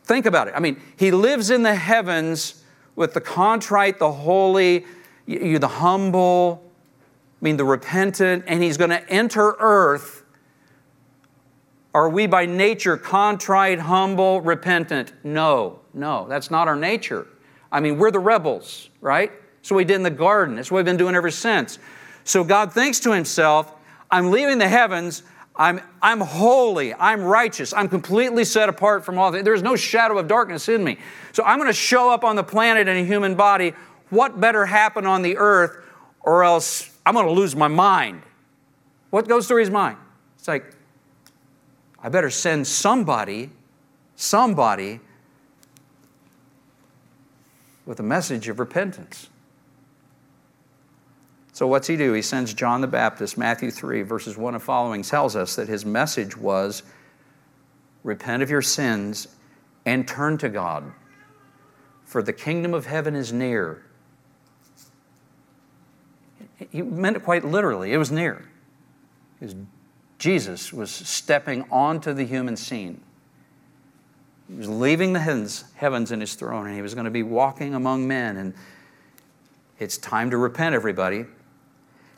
Think 0.05 0.27
about 0.27 0.47
it. 0.47 0.55
I 0.55 0.61
mean, 0.61 0.81
He 0.97 1.11
lives 1.11 1.51
in 1.51 1.65
the 1.65 1.75
heavens 1.75 2.63
with 2.95 3.13
the 3.13 3.21
contrite, 3.21 3.99
the 3.99 4.13
holy, 4.13 4.87
you, 5.27 5.59
the 5.59 5.67
humble, 5.67 6.64
mean, 7.45 7.57
the 7.57 7.65
repentant, 7.65 8.45
and 8.47 8.63
He's 8.63 8.77
going 8.77 8.91
to 8.91 9.09
enter 9.09 9.55
earth 9.59 10.25
are 11.95 12.09
we 12.09 12.27
by 12.27 12.45
nature 12.45 12.97
contrite, 12.97 13.79
humble, 13.79 14.41
repentant? 14.41 15.13
No, 15.23 15.79
no, 15.95 16.27
that's 16.29 16.51
not 16.51 16.67
our 16.67 16.75
nature. 16.75 17.29
I 17.71 17.79
mean, 17.79 17.99
we're 17.99 18.11
the 18.11 18.19
rebels, 18.19 18.91
right? 19.01 19.31
So 19.63 19.77
we 19.77 19.85
did 19.85 19.97
in 19.97 20.03
the 20.03 20.11
garden. 20.11 20.57
That's 20.57 20.71
what 20.71 20.79
we've 20.79 20.85
been 20.85 20.97
doing 20.97 21.15
ever 21.15 21.31
since. 21.31 21.79
So 22.25 22.43
God 22.43 22.73
thinks 22.73 22.99
to 23.01 23.13
himself, 23.13 23.73
I'm 24.11 24.33
leaving 24.33 24.59
the 24.59 24.69
heavens. 24.69 25.23
I'm, 25.55 25.81
I'm 26.03 26.21
holy. 26.21 26.93
I'm 26.95 27.23
righteous. 27.23 27.73
I'm 27.73 27.89
completely 27.89 28.45
set 28.45 28.69
apart 28.69 29.05
from 29.05 29.17
all. 29.17 29.31
There's 29.31 29.63
no 29.63 29.77
shadow 29.77 30.19
of 30.19 30.27
darkness 30.27 30.69
in 30.69 30.83
me. 30.83 30.99
So 31.33 31.45
I'm 31.45 31.59
going 31.59 31.69
to 31.69 31.73
show 31.73 32.11
up 32.11 32.25
on 32.25 32.35
the 32.35 32.43
planet 32.43 32.89
in 32.89 32.97
a 32.97 33.05
human 33.05 33.37
body. 33.37 33.73
What 34.11 34.41
better 34.41 34.67
happen 34.67 35.07
on 35.07 35.23
the 35.23 35.37
earth, 35.37 35.77
or 36.23 36.43
else 36.43 36.91
I'm 37.07 37.15
going 37.15 37.27
to 37.27 37.33
lose 37.33 37.55
my 37.55 37.69
mind? 37.69 38.23
What 39.11 39.29
goes 39.29 39.47
through 39.47 39.61
his 39.61 39.71
mind? 39.71 39.99
It's 40.39 40.49
like, 40.49 40.75
I 42.03 42.09
better 42.09 42.31
send 42.31 42.67
somebody, 42.67 43.51
somebody, 44.17 45.01
with 47.87 48.01
a 48.01 48.03
message 48.03 48.49
of 48.49 48.59
repentance. 48.59 49.29
So, 51.53 51.69
what's 51.69 51.87
he 51.87 51.97
do? 51.97 52.13
He 52.15 52.23
sends 52.23 52.53
John 52.53 52.81
the 52.81 52.89
Baptist, 52.89 53.39
Matthew 53.39 53.71
3, 53.71 54.03
verses 54.03 54.37
1 54.37 54.55
and 54.55 54.63
following, 54.63 55.03
tells 55.03 55.37
us 55.37 55.55
that 55.55 55.69
his 55.69 55.87
message 55.87 56.37
was 56.37 56.83
repent 58.03 58.43
of 58.43 58.51
your 58.51 58.63
sins 58.63 59.29
and 59.87 60.09
turn 60.09 60.37
to 60.39 60.49
God, 60.49 60.93
for 62.05 62.23
the 62.23 62.33
kingdom 62.33 62.75
of 62.75 62.87
heaven 62.87 63.15
is 63.15 63.33
near. 63.33 63.84
He 66.71 66.83
meant 66.83 67.17
it 67.17 67.25
quite 67.25 67.45
literally, 67.45 67.93
it 67.93 67.99
was 67.99 68.11
near. 68.11 68.49
It 69.41 69.45
was 69.45 69.57
Jesus 70.19 70.73
was 70.73 70.91
stepping 70.91 71.67
onto 71.71 72.13
the 72.13 72.25
human 72.25 72.57
scene. 72.57 73.01
He 74.49 74.57
was 74.57 74.69
leaving 74.69 75.13
the 75.13 75.21
heavens, 75.21 75.65
heavens 75.75 76.13
in 76.13 76.21
his 76.21 76.35
throne, 76.35 76.67
and 76.67 76.75
he 76.75 76.83
was 76.83 76.95
going 76.95 77.05
to 77.05 77.11
be 77.11 77.23
walking 77.23 77.75
among 77.75 78.07
men. 78.07 78.37
And 78.37 78.55
it's 79.79 79.99
time 79.99 80.31
to 80.31 80.37
repent, 80.37 80.75
everybody. 80.75 81.27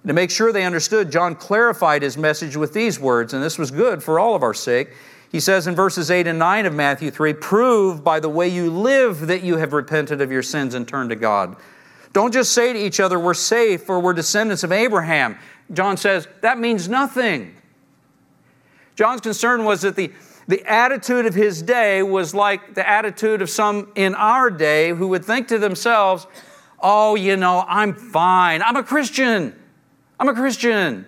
to 0.07 0.13
make 0.13 0.31
sure 0.31 0.53
they 0.53 0.65
understood, 0.65 1.11
John 1.11 1.35
clarified 1.35 2.03
his 2.03 2.17
message 2.17 2.57
with 2.57 2.73
these 2.73 3.01
words, 3.01 3.35
and 3.35 3.43
this 3.43 3.59
was 3.59 3.71
good 3.71 4.03
for 4.03 4.21
all 4.21 4.35
of 4.35 4.43
our 4.43 4.55
sake. 4.55 4.91
He 5.33 5.41
says 5.41 5.67
in 5.67 5.75
verses 5.75 6.11
8 6.11 6.29
and 6.29 6.39
9 6.39 6.67
of 6.67 6.75
Matthew 6.75 7.11
3 7.11 7.33
Prove 7.35 8.05
by 8.05 8.21
the 8.21 8.29
way 8.29 8.49
you 8.49 8.71
live 8.71 9.27
that 9.27 9.43
you 9.43 9.57
have 9.57 9.73
repented 9.73 10.21
of 10.21 10.31
your 10.31 10.43
sins 10.43 10.75
and 10.75 10.87
turned 10.87 11.11
to 11.11 11.17
God. 11.17 11.57
Don't 12.13 12.33
just 12.33 12.53
say 12.53 12.73
to 12.73 12.79
each 12.79 13.01
other, 13.01 13.19
We're 13.19 13.35
safe 13.35 13.89
or 13.89 14.01
we're 14.01 14.15
descendants 14.15 14.63
of 14.65 14.73
Abraham. 14.73 15.39
John 15.73 15.97
says, 15.97 16.29
That 16.41 16.59
means 16.59 16.89
nothing. 16.89 17.55
John's 18.95 19.21
concern 19.21 19.65
was 19.65 19.83
that 19.83 19.95
the, 19.95 20.13
the 20.49 20.65
attitude 20.65 21.27
of 21.27 21.35
his 21.35 21.61
day 21.61 22.03
was 22.03 22.35
like 22.35 22.75
the 22.75 22.89
attitude 22.89 23.43
of 23.43 23.51
some 23.51 23.93
in 23.95 24.15
our 24.15 24.51
day 24.51 24.91
who 24.91 25.09
would 25.09 25.25
think 25.25 25.49
to 25.49 25.59
themselves, 25.59 26.27
oh, 26.81 27.15
you 27.15 27.37
know, 27.37 27.65
I'm 27.69 27.95
fine. 27.95 28.63
I'm 28.63 28.77
a 28.77 28.83
Christian. 28.83 29.55
I'm 30.19 30.29
a 30.29 30.35
Christian. 30.35 31.07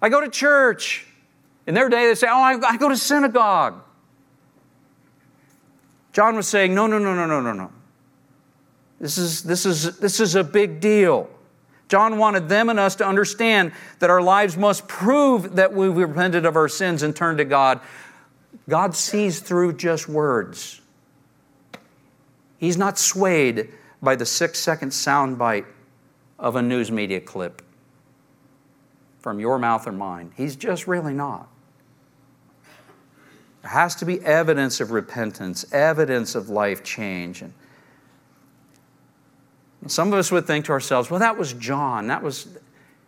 I 0.00 0.08
go 0.08 0.20
to 0.20 0.28
church. 0.28 1.06
In 1.66 1.74
their 1.74 1.88
day, 1.88 2.06
they 2.06 2.14
say, 2.14 2.26
oh, 2.28 2.40
I, 2.40 2.58
I 2.66 2.76
go 2.76 2.88
to 2.88 2.96
synagogue. 2.96 3.82
John 6.12 6.36
was 6.36 6.46
saying, 6.46 6.74
no, 6.74 6.86
no, 6.86 6.98
no, 6.98 7.14
no, 7.14 7.26
no, 7.26 7.40
no, 7.40 7.52
no. 7.52 7.72
This 9.00 9.18
is, 9.18 9.42
this 9.42 9.66
is, 9.66 9.98
this 9.98 10.20
is 10.20 10.34
a 10.34 10.44
big 10.44 10.80
deal. 10.80 11.28
John 11.88 12.18
wanted 12.18 12.48
them 12.48 12.70
and 12.70 12.78
us 12.78 12.96
to 12.96 13.06
understand 13.06 13.72
that 13.98 14.10
our 14.10 14.22
lives 14.22 14.56
must 14.56 14.88
prove 14.88 15.56
that 15.56 15.72
we've 15.72 15.96
repented 15.96 16.46
of 16.46 16.56
our 16.56 16.68
sins 16.68 17.02
and 17.02 17.14
turned 17.14 17.38
to 17.38 17.44
God. 17.44 17.80
God 18.68 18.94
sees 18.94 19.40
through 19.40 19.74
just 19.74 20.08
words. 20.08 20.80
He's 22.58 22.78
not 22.78 22.98
swayed 22.98 23.70
by 24.02 24.16
the 24.16 24.24
six 24.24 24.58
second 24.58 24.90
soundbite 24.90 25.66
of 26.38 26.56
a 26.56 26.62
news 26.62 26.90
media 26.90 27.20
clip 27.20 27.62
from 29.20 29.40
your 29.40 29.58
mouth 29.58 29.86
or 29.86 29.92
mine. 29.92 30.32
He's 30.36 30.56
just 30.56 30.86
really 30.86 31.14
not. 31.14 31.48
There 33.62 33.70
has 33.70 33.94
to 33.96 34.04
be 34.04 34.20
evidence 34.20 34.80
of 34.80 34.90
repentance, 34.90 35.64
evidence 35.72 36.34
of 36.34 36.50
life 36.50 36.84
change. 36.84 37.40
And 37.40 37.54
some 39.86 40.12
of 40.12 40.18
us 40.18 40.30
would 40.30 40.46
think 40.46 40.66
to 40.66 40.72
ourselves, 40.72 41.10
well, 41.10 41.20
that 41.20 41.36
was 41.36 41.52
John. 41.54 42.08
That 42.08 42.22
was, 42.22 42.48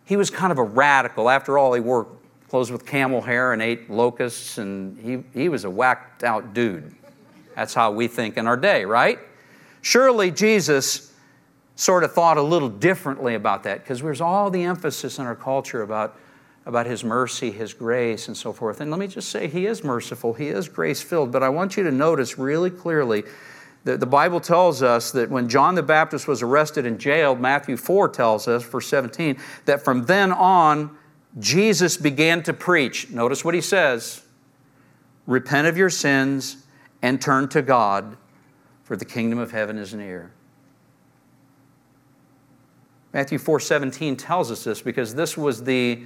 he 0.05 0.15
was 0.15 0.29
kind 0.29 0.51
of 0.51 0.57
a 0.57 0.63
radical. 0.63 1.29
After 1.29 1.57
all, 1.57 1.73
he 1.73 1.81
wore 1.81 2.07
clothes 2.49 2.71
with 2.71 2.85
camel 2.85 3.21
hair 3.21 3.53
and 3.53 3.61
ate 3.61 3.89
locusts, 3.89 4.57
and 4.57 4.97
he, 4.99 5.39
he 5.39 5.49
was 5.49 5.65
a 5.65 5.69
whacked 5.69 6.23
out 6.23 6.53
dude. 6.53 6.95
That's 7.55 7.73
how 7.73 7.91
we 7.91 8.07
think 8.07 8.37
in 8.37 8.47
our 8.47 8.57
day, 8.57 8.85
right? 8.85 9.19
Surely 9.81 10.31
Jesus 10.31 11.13
sort 11.75 12.03
of 12.03 12.11
thought 12.11 12.37
a 12.37 12.41
little 12.41 12.69
differently 12.69 13.35
about 13.35 13.63
that 13.63 13.83
because 13.83 14.01
there's 14.01 14.21
all 14.21 14.49
the 14.49 14.63
emphasis 14.63 15.19
in 15.19 15.25
our 15.25 15.35
culture 15.35 15.81
about, 15.81 16.17
about 16.65 16.85
His 16.85 17.03
mercy, 17.03 17.51
His 17.51 17.73
grace, 17.73 18.27
and 18.27 18.35
so 18.35 18.51
forth. 18.51 18.81
And 18.81 18.89
let 18.91 18.99
me 18.99 19.07
just 19.07 19.29
say, 19.29 19.47
He 19.47 19.65
is 19.65 19.83
merciful, 19.83 20.33
He 20.33 20.47
is 20.47 20.69
grace 20.69 21.01
filled, 21.01 21.31
but 21.31 21.43
I 21.43 21.49
want 21.49 21.77
you 21.77 21.83
to 21.83 21.91
notice 21.91 22.37
really 22.37 22.69
clearly 22.69 23.23
the, 23.87 23.95
the 23.95 24.05
Bible 24.05 24.41
tells 24.41 24.83
us 24.83 25.11
that 25.11 25.29
when 25.29 25.47
John 25.47 25.75
the 25.75 25.81
Baptist 25.81 26.27
was 26.27 26.41
arrested 26.41 26.85
and 26.85 26.99
jailed, 26.99 27.39
Matthew 27.39 27.77
4 27.77 28.09
tells 28.09 28.45
us, 28.45 28.63
verse 28.65 28.85
17, 28.87 29.37
that 29.63 29.81
from 29.81 30.05
then 30.05 30.33
on, 30.33 30.97
Jesus 31.39 31.95
began 31.95 32.43
to 32.43 32.53
preach. 32.53 33.09
Notice 33.09 33.45
what 33.45 33.53
he 33.53 33.61
says 33.61 34.23
Repent 35.25 35.67
of 35.67 35.77
your 35.77 35.89
sins 35.89 36.65
and 37.01 37.21
turn 37.21 37.47
to 37.49 37.61
God, 37.61 38.17
for 38.83 38.97
the 38.97 39.05
kingdom 39.05 39.39
of 39.39 39.51
heaven 39.51 39.77
is 39.77 39.93
near. 39.93 40.31
Matthew 43.13 43.39
4:17 43.39 44.17
tells 44.17 44.51
us 44.51 44.65
this 44.65 44.81
because 44.81 45.15
this 45.15 45.37
was 45.37 45.63
the 45.63 46.03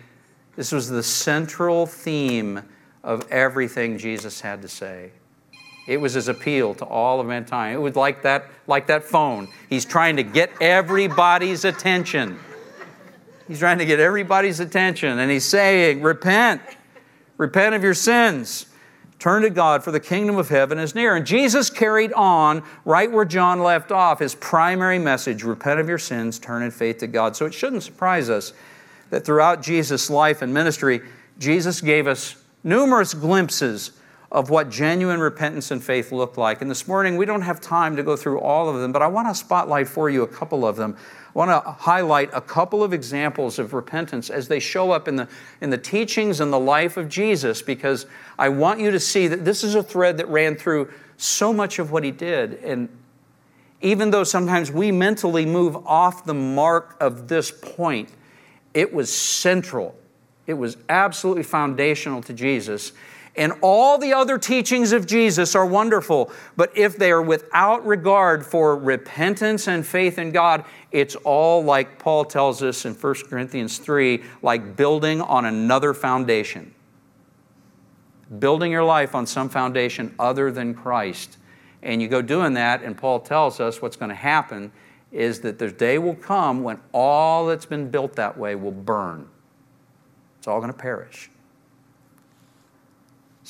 this 0.55 0.71
was 0.71 0.87
the 0.89 1.01
central 1.01 1.87
theme 1.87 2.61
of 3.03 3.27
everything 3.31 3.97
Jesus 3.97 4.41
had 4.41 4.61
to 4.61 4.67
say. 4.67 5.11
It 5.87 5.97
was 5.97 6.13
his 6.13 6.27
appeal 6.27 6.75
to 6.75 6.85
all 6.85 7.19
of 7.19 7.27
mankind. 7.27 7.75
It 7.75 7.79
was 7.79 7.95
like 7.95 8.21
that, 8.23 8.45
like 8.67 8.87
that 8.87 9.03
phone. 9.03 9.47
He's 9.69 9.85
trying 9.85 10.17
to 10.17 10.23
get 10.23 10.51
everybody's 10.61 11.65
attention. 11.65 12.39
He's 13.47 13.59
trying 13.59 13.79
to 13.79 13.85
get 13.85 13.99
everybody's 13.99 14.59
attention, 14.59 15.19
and 15.19 15.29
he's 15.29 15.45
saying, 15.45 16.01
Repent, 16.01 16.61
repent 17.37 17.75
of 17.75 17.83
your 17.83 17.93
sins. 17.93 18.67
Turn 19.19 19.43
to 19.43 19.51
God, 19.51 19.83
for 19.83 19.91
the 19.91 19.99
kingdom 19.99 20.37
of 20.37 20.49
heaven 20.49 20.79
is 20.79 20.95
near. 20.95 21.15
And 21.15 21.27
Jesus 21.27 21.69
carried 21.69 22.11
on 22.13 22.63
right 22.85 23.11
where 23.11 23.25
John 23.25 23.61
left 23.61 23.91
off 23.91 24.17
his 24.17 24.33
primary 24.33 24.97
message 24.97 25.43
repent 25.43 25.79
of 25.79 25.87
your 25.87 25.99
sins, 25.99 26.39
turn 26.39 26.63
in 26.63 26.71
faith 26.71 26.97
to 26.99 27.07
God. 27.07 27.35
So 27.35 27.45
it 27.45 27.53
shouldn't 27.53 27.83
surprise 27.83 28.31
us 28.31 28.53
that 29.11 29.23
throughout 29.23 29.61
Jesus' 29.61 30.09
life 30.09 30.41
and 30.41 30.51
ministry, 30.51 31.01
Jesus 31.37 31.81
gave 31.81 32.07
us 32.07 32.35
numerous 32.63 33.13
glimpses 33.13 33.91
of 34.31 34.49
what 34.49 34.69
genuine 34.69 35.19
repentance 35.19 35.71
and 35.71 35.83
faith 35.83 36.11
look 36.11 36.37
like. 36.37 36.61
And 36.61 36.71
this 36.71 36.87
morning, 36.87 37.17
we 37.17 37.25
don't 37.25 37.41
have 37.41 37.59
time 37.59 37.97
to 37.97 38.03
go 38.03 38.15
through 38.15 38.39
all 38.39 38.69
of 38.69 38.79
them, 38.79 38.93
but 38.93 39.01
I 39.01 39.07
want 39.07 39.27
to 39.27 39.35
spotlight 39.35 39.89
for 39.89 40.09
you 40.09 40.23
a 40.23 40.27
couple 40.27 40.65
of 40.65 40.77
them. 40.77 40.95
I 41.35 41.37
want 41.37 41.51
to 41.51 41.71
highlight 41.71 42.29
a 42.33 42.39
couple 42.39 42.81
of 42.81 42.93
examples 42.93 43.59
of 43.59 43.73
repentance 43.73 44.29
as 44.29 44.47
they 44.47 44.59
show 44.59 44.91
up 44.91 45.09
in 45.09 45.17
the, 45.17 45.27
in 45.59 45.69
the 45.69 45.77
teachings 45.77 46.39
and 46.39 46.51
the 46.51 46.59
life 46.59 46.95
of 46.95 47.09
Jesus, 47.09 47.61
because 47.61 48.05
I 48.39 48.49
want 48.49 48.79
you 48.79 48.91
to 48.91 48.99
see 48.99 49.27
that 49.27 49.43
this 49.43 49.63
is 49.63 49.75
a 49.75 49.83
thread 49.83 50.17
that 50.17 50.27
ran 50.29 50.55
through 50.55 50.91
so 51.17 51.51
much 51.51 51.77
of 51.77 51.91
what 51.91 52.03
he 52.03 52.11
did. 52.11 52.53
And 52.63 52.87
even 53.81 54.11
though 54.11 54.23
sometimes 54.23 54.71
we 54.71 54.91
mentally 54.91 55.45
move 55.45 55.75
off 55.85 56.23
the 56.23 56.33
mark 56.33 56.95
of 57.01 57.27
this 57.27 57.51
point, 57.51 58.09
it 58.73 58.93
was 58.93 59.13
central. 59.13 59.95
It 60.47 60.53
was 60.53 60.77
absolutely 60.87 61.43
foundational 61.43 62.21
to 62.23 62.33
Jesus. 62.33 62.93
And 63.35 63.53
all 63.61 63.97
the 63.97 64.13
other 64.13 64.37
teachings 64.37 64.91
of 64.91 65.07
Jesus 65.07 65.55
are 65.55 65.65
wonderful, 65.65 66.31
but 66.57 66.75
if 66.77 66.97
they 66.97 67.11
are 67.11 67.21
without 67.21 67.85
regard 67.85 68.45
for 68.45 68.75
repentance 68.75 69.67
and 69.67 69.85
faith 69.85 70.19
in 70.19 70.31
God, 70.31 70.65
it's 70.91 71.15
all 71.15 71.63
like 71.63 71.97
Paul 71.97 72.25
tells 72.25 72.61
us 72.61 72.83
in 72.83 72.93
1 72.93 73.15
Corinthians 73.29 73.77
3 73.77 74.21
like 74.41 74.75
building 74.75 75.21
on 75.21 75.45
another 75.45 75.93
foundation. 75.93 76.73
Building 78.37 78.71
your 78.71 78.83
life 78.83 79.15
on 79.15 79.25
some 79.25 79.47
foundation 79.47 80.13
other 80.19 80.51
than 80.51 80.73
Christ. 80.73 81.37
And 81.83 82.01
you 82.01 82.09
go 82.09 82.21
doing 82.21 82.53
that, 82.53 82.83
and 82.83 82.97
Paul 82.97 83.21
tells 83.21 83.59
us 83.61 83.81
what's 83.81 83.95
going 83.95 84.09
to 84.09 84.15
happen 84.15 84.73
is 85.11 85.39
that 85.41 85.57
the 85.57 85.71
day 85.71 85.97
will 85.97 86.15
come 86.15 86.63
when 86.63 86.79
all 86.91 87.47
that's 87.47 87.65
been 87.65 87.89
built 87.89 88.15
that 88.15 88.37
way 88.37 88.55
will 88.55 88.71
burn. 88.71 89.27
It's 90.37 90.47
all 90.47 90.59
going 90.59 90.71
to 90.71 90.77
perish. 90.77 91.30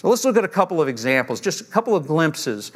So 0.02 0.10
let's 0.10 0.26
look 0.26 0.36
at 0.36 0.44
a 0.44 0.48
couple 0.48 0.82
of 0.82 0.88
examples, 0.88 1.40
just 1.40 1.62
a 1.62 1.64
couple 1.64 1.96
of 1.96 2.08
glimpses 2.08 2.72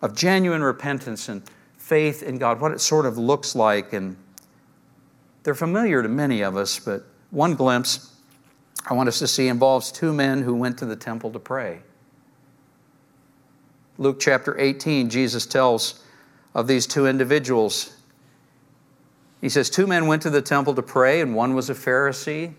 of 0.00 0.16
genuine 0.16 0.62
repentance 0.62 1.28
and 1.28 1.42
faith 1.76 2.22
in 2.22 2.38
God, 2.38 2.62
what 2.62 2.72
it 2.72 2.80
sort 2.80 3.04
of 3.04 3.18
looks 3.18 3.54
like. 3.54 3.92
And 3.92 4.16
they're 5.42 5.54
familiar 5.54 6.02
to 6.02 6.08
many 6.08 6.40
of 6.40 6.56
us, 6.56 6.78
but 6.78 7.04
one 7.30 7.56
glimpse 7.56 8.16
I 8.88 8.94
want 8.94 9.10
us 9.10 9.18
to 9.18 9.28
see 9.28 9.48
involves 9.48 9.92
two 9.92 10.14
men 10.14 10.40
who 10.40 10.54
went 10.54 10.78
to 10.78 10.86
the 10.86 10.96
temple 10.96 11.30
to 11.32 11.38
pray. 11.38 11.80
Luke 13.98 14.18
chapter 14.18 14.58
18, 14.58 15.10
Jesus 15.10 15.44
tells 15.44 16.02
of 16.54 16.66
these 16.66 16.86
two 16.86 17.06
individuals. 17.06 17.98
He 19.42 19.50
says, 19.50 19.68
Two 19.68 19.86
men 19.86 20.06
went 20.06 20.22
to 20.22 20.30
the 20.30 20.40
temple 20.40 20.74
to 20.74 20.82
pray, 20.82 21.20
and 21.20 21.34
one 21.34 21.52
was 21.52 21.68
a 21.68 21.74
Pharisee 21.74 22.54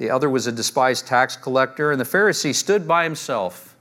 the 0.00 0.08
other 0.08 0.30
was 0.30 0.46
a 0.46 0.52
despised 0.52 1.06
tax 1.06 1.36
collector, 1.36 1.92
and 1.92 2.00
the 2.00 2.06
Pharisee 2.06 2.54
stood 2.54 2.88
by 2.88 3.04
himself. 3.04 3.76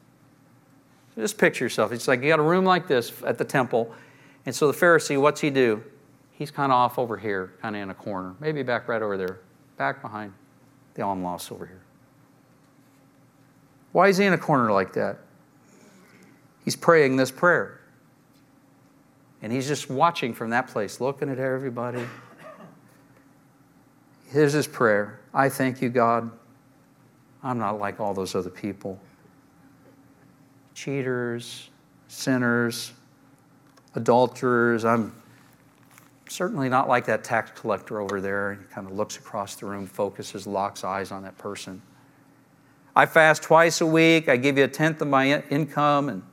Just 1.15 1.37
picture 1.37 1.63
yourself. 1.63 1.93
It's 1.93 2.09
like 2.09 2.21
you 2.21 2.27
got 2.27 2.39
a 2.39 2.43
room 2.43 2.65
like 2.65 2.89
this 2.89 3.13
at 3.25 3.37
the 3.37 3.45
temple, 3.45 3.95
and 4.45 4.53
so 4.53 4.69
the 4.69 4.77
Pharisee, 4.77 5.19
what's 5.19 5.39
he 5.39 5.49
do? 5.49 5.81
He's 6.33 6.51
kind 6.51 6.73
of 6.73 6.75
off 6.75 6.99
over 6.99 7.15
here, 7.15 7.53
kind 7.61 7.73
of 7.73 7.81
in 7.81 7.89
a 7.89 7.93
corner, 7.93 8.35
maybe 8.41 8.63
back 8.63 8.89
right 8.89 9.01
over 9.01 9.15
there, 9.15 9.39
back 9.77 10.01
behind 10.01 10.33
the 10.95 11.03
almloss 11.03 11.53
over 11.53 11.65
here. 11.65 11.81
Why 13.93 14.09
is 14.09 14.17
he 14.17 14.25
in 14.25 14.33
a 14.33 14.37
corner 14.37 14.73
like 14.73 14.91
that? 14.93 15.19
He's 16.65 16.75
praying 16.75 17.15
this 17.15 17.31
prayer. 17.31 17.79
And 19.41 19.53
he's 19.53 19.69
just 19.69 19.89
watching 19.89 20.33
from 20.33 20.49
that 20.49 20.67
place, 20.67 20.99
looking 20.99 21.29
at 21.29 21.39
everybody. 21.39 22.03
Here's 24.33 24.51
his 24.51 24.67
prayer 24.67 25.18
I 25.33 25.49
thank 25.49 25.81
you, 25.81 25.89
God. 25.89 26.31
I'm 27.43 27.57
not 27.57 27.79
like 27.79 27.99
all 27.99 28.13
those 28.13 28.35
other 28.35 28.49
people 28.49 28.99
cheaters, 30.73 31.69
sinners, 32.07 32.93
adulterers. 33.95 34.85
I'm 34.85 35.13
certainly 36.29 36.69
not 36.69 36.87
like 36.87 37.05
that 37.07 37.25
tax 37.25 37.51
collector 37.59 37.99
over 37.99 38.21
there. 38.21 38.53
He 38.53 38.73
kind 38.73 38.87
of 38.87 38.93
looks 38.93 39.17
across 39.17 39.55
the 39.55 39.65
room, 39.65 39.85
focuses, 39.85 40.47
locks 40.47 40.85
eyes 40.85 41.11
on 41.11 41.23
that 41.23 41.37
person. 41.37 41.81
I 42.95 43.05
fast 43.07 43.43
twice 43.43 43.81
a 43.81 43.85
week. 43.85 44.29
I 44.29 44.37
give 44.37 44.57
you 44.57 44.63
a 44.63 44.69
tenth 44.69 45.01
of 45.01 45.09
my 45.09 45.43
income. 45.49 46.07
And 46.07 46.23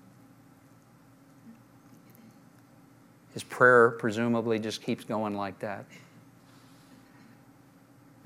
his 3.35 3.43
prayer 3.43 3.91
presumably 3.91 4.61
just 4.61 4.81
keeps 4.81 5.03
going 5.03 5.35
like 5.37 5.59
that 5.59 5.87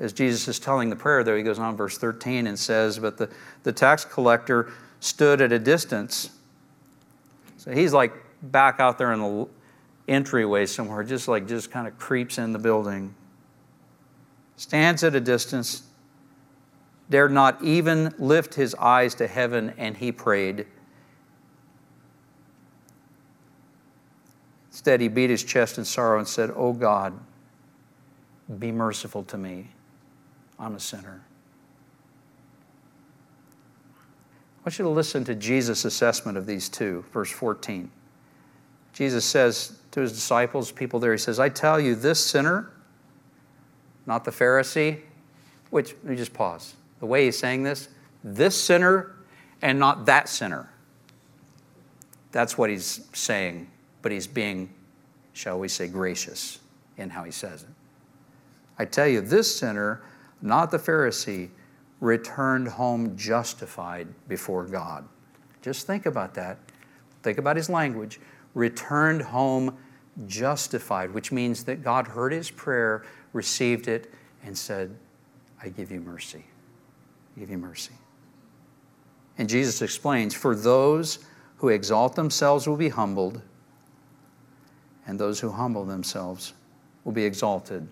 as 0.00 0.14
Jesus 0.14 0.48
is 0.48 0.58
telling 0.58 0.88
the 0.88 0.96
prayer, 0.96 1.22
there 1.22 1.36
he 1.36 1.42
goes 1.42 1.58
on, 1.58 1.76
verse 1.76 1.98
13, 1.98 2.46
and 2.46 2.58
says, 2.58 2.98
But 2.98 3.18
the, 3.18 3.28
the 3.64 3.72
tax 3.72 4.04
collector 4.04 4.72
stood 4.98 5.42
at 5.42 5.52
a 5.52 5.58
distance. 5.58 6.30
So 7.58 7.70
he's 7.70 7.92
like 7.92 8.14
back 8.42 8.80
out 8.80 8.96
there 8.96 9.12
in 9.12 9.20
the 9.20 9.46
entryway 10.08 10.64
somewhere, 10.64 11.04
just 11.04 11.28
like 11.28 11.46
just 11.46 11.70
kind 11.70 11.86
of 11.86 11.98
creeps 11.98 12.38
in 12.38 12.52
the 12.52 12.58
building. 12.58 13.14
Stands 14.56 15.04
at 15.04 15.14
a 15.14 15.20
distance, 15.20 15.82
dared 17.10 17.30
not 17.30 17.62
even 17.62 18.14
lift 18.18 18.54
his 18.54 18.74
eyes 18.76 19.14
to 19.16 19.26
heaven, 19.26 19.74
and 19.76 19.98
he 19.98 20.12
prayed. 20.12 20.66
Instead, 24.70 25.02
he 25.02 25.08
beat 25.08 25.28
his 25.28 25.44
chest 25.44 25.76
in 25.76 25.84
sorrow 25.84 26.18
and 26.18 26.26
said, 26.26 26.50
Oh 26.56 26.72
God, 26.72 27.18
be 28.58 28.72
merciful 28.72 29.24
to 29.24 29.36
me 29.36 29.68
I'm 30.60 30.74
a 30.74 30.80
sinner. 30.80 31.22
I 34.58 34.62
want 34.64 34.78
you 34.78 34.84
to 34.84 34.90
listen 34.90 35.24
to 35.24 35.34
Jesus' 35.34 35.86
assessment 35.86 36.36
of 36.36 36.44
these 36.44 36.68
two, 36.68 37.04
verse 37.12 37.30
14. 37.30 37.90
Jesus 38.92 39.24
says 39.24 39.78
to 39.92 40.02
his 40.02 40.12
disciples, 40.12 40.70
people 40.70 41.00
there, 41.00 41.12
he 41.12 41.18
says, 41.18 41.40
I 41.40 41.48
tell 41.48 41.80
you, 41.80 41.94
this 41.94 42.22
sinner, 42.22 42.70
not 44.04 44.24
the 44.24 44.30
Pharisee, 44.30 45.00
which, 45.70 45.94
let 46.02 46.10
me 46.10 46.16
just 46.16 46.34
pause. 46.34 46.74
The 46.98 47.06
way 47.06 47.24
he's 47.24 47.38
saying 47.38 47.62
this, 47.62 47.88
this 48.22 48.60
sinner 48.60 49.16
and 49.62 49.78
not 49.78 50.04
that 50.06 50.28
sinner. 50.28 50.68
That's 52.32 52.58
what 52.58 52.68
he's 52.68 53.08
saying, 53.14 53.70
but 54.02 54.12
he's 54.12 54.26
being, 54.26 54.74
shall 55.32 55.58
we 55.58 55.68
say, 55.68 55.88
gracious 55.88 56.58
in 56.98 57.08
how 57.08 57.24
he 57.24 57.32
says 57.32 57.62
it. 57.62 57.68
I 58.78 58.84
tell 58.84 59.08
you, 59.08 59.22
this 59.22 59.58
sinner 59.58 60.02
not 60.42 60.70
the 60.70 60.78
Pharisee, 60.78 61.50
returned 62.00 62.68
home 62.68 63.16
justified 63.16 64.08
before 64.28 64.64
God. 64.64 65.06
Just 65.62 65.86
think 65.86 66.06
about 66.06 66.34
that. 66.34 66.58
Think 67.22 67.38
about 67.38 67.56
his 67.56 67.68
language. 67.68 68.20
Returned 68.54 69.22
home 69.22 69.76
justified, 70.26 71.12
which 71.12 71.30
means 71.30 71.64
that 71.64 71.82
God 71.82 72.06
heard 72.06 72.32
his 72.32 72.50
prayer, 72.50 73.04
received 73.32 73.88
it, 73.88 74.12
and 74.44 74.56
said, 74.56 74.94
I 75.62 75.68
give 75.68 75.90
you 75.90 76.00
mercy. 76.00 76.44
I 77.36 77.40
give 77.40 77.50
you 77.50 77.58
mercy. 77.58 77.92
And 79.38 79.48
Jesus 79.48 79.82
explains 79.82 80.34
for 80.34 80.54
those 80.54 81.20
who 81.58 81.68
exalt 81.68 82.14
themselves 82.14 82.66
will 82.66 82.76
be 82.76 82.88
humbled, 82.88 83.42
and 85.06 85.18
those 85.18 85.40
who 85.40 85.50
humble 85.50 85.84
themselves 85.84 86.54
will 87.04 87.12
be 87.12 87.24
exalted. 87.24 87.86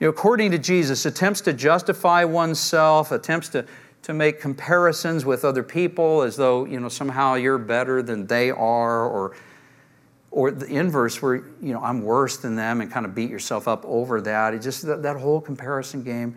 You 0.00 0.06
know, 0.06 0.10
according 0.10 0.52
to 0.52 0.58
Jesus, 0.58 1.06
attempts 1.06 1.40
to 1.42 1.52
justify 1.52 2.24
oneself, 2.24 3.10
attempts 3.10 3.48
to, 3.50 3.66
to 4.02 4.14
make 4.14 4.40
comparisons 4.40 5.24
with 5.24 5.44
other 5.44 5.64
people 5.64 6.22
as 6.22 6.36
though, 6.36 6.64
you 6.64 6.78
know, 6.78 6.88
somehow 6.88 7.34
you're 7.34 7.58
better 7.58 8.00
than 8.00 8.26
they 8.26 8.50
are, 8.50 9.04
or, 9.04 9.34
or 10.30 10.52
the 10.52 10.66
inverse 10.66 11.20
where, 11.20 11.36
you 11.60 11.72
know, 11.72 11.82
I'm 11.82 12.02
worse 12.02 12.36
than 12.36 12.54
them 12.54 12.80
and 12.80 12.92
kind 12.92 13.06
of 13.06 13.14
beat 13.14 13.28
yourself 13.28 13.66
up 13.66 13.84
over 13.84 14.20
that. 14.20 14.54
It 14.54 14.62
just 14.62 14.86
that, 14.86 15.02
that 15.02 15.16
whole 15.16 15.40
comparison 15.40 16.04
game. 16.04 16.36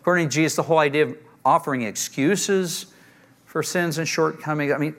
According 0.00 0.28
to 0.28 0.34
Jesus, 0.34 0.56
the 0.56 0.62
whole 0.62 0.78
idea 0.78 1.06
of 1.06 1.16
offering 1.42 1.82
excuses 1.82 2.86
for 3.46 3.62
sins 3.62 3.96
and 3.96 4.06
shortcomings, 4.06 4.72
I 4.72 4.78
mean, 4.78 4.94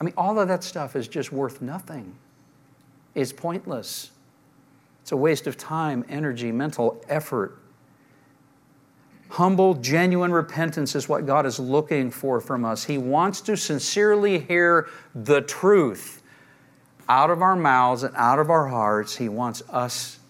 I 0.00 0.04
mean, 0.04 0.14
all 0.16 0.38
of 0.38 0.48
that 0.48 0.64
stuff 0.64 0.96
is 0.96 1.08
just 1.08 1.30
worth 1.30 1.60
nothing. 1.60 2.16
It's 3.14 3.32
pointless. 3.32 4.10
It's 5.04 5.12
a 5.12 5.16
waste 5.18 5.46
of 5.46 5.58
time, 5.58 6.02
energy, 6.08 6.50
mental 6.50 7.04
effort. 7.10 7.58
Humble, 9.28 9.74
genuine 9.74 10.32
repentance 10.32 10.94
is 10.94 11.10
what 11.10 11.26
God 11.26 11.44
is 11.44 11.60
looking 11.60 12.10
for 12.10 12.40
from 12.40 12.64
us. 12.64 12.84
He 12.84 12.96
wants 12.96 13.42
to 13.42 13.54
sincerely 13.54 14.38
hear 14.38 14.88
the 15.14 15.42
truth 15.42 16.22
out 17.06 17.28
of 17.28 17.42
our 17.42 17.54
mouths 17.54 18.02
and 18.02 18.16
out 18.16 18.38
of 18.38 18.48
our 18.48 18.66
hearts. 18.66 19.14
He 19.14 19.28
wants 19.28 19.62
us 19.68 20.20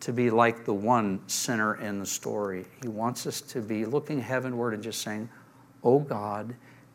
to 0.00 0.14
be 0.14 0.30
like 0.30 0.64
the 0.64 0.72
one 0.72 1.20
sinner 1.28 1.74
in 1.74 1.98
the 1.98 2.06
story. 2.06 2.64
He 2.80 2.88
wants 2.88 3.26
us 3.26 3.42
to 3.42 3.60
be 3.60 3.84
looking 3.84 4.22
heavenward 4.22 4.72
and 4.72 4.82
just 4.82 5.02
saying, 5.02 5.28
Oh 5.84 5.98
God, 5.98 6.54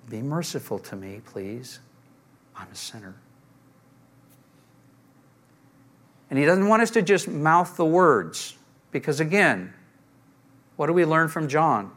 be 0.09 0.24
merciful 0.24 0.80
to 0.80 0.95
me, 0.95 1.22
please. 1.24 1.80
I'm 2.55 2.70
a 2.72 2.76
sinner. 2.76 3.14
And 6.34 6.40
He 6.40 6.48
doesn't 6.48 6.68
want 6.68 6.82
us 6.82 6.90
to 6.90 7.04
just 7.04 7.28
mouth 7.28 7.78
the 7.78 7.86
words, 7.86 8.58
because 8.90 9.20
again, 9.20 9.72
what 10.78 10.88
do 10.88 10.94
we 10.94 11.06
learn 11.06 11.28
from 11.28 11.48
John? 11.48 11.92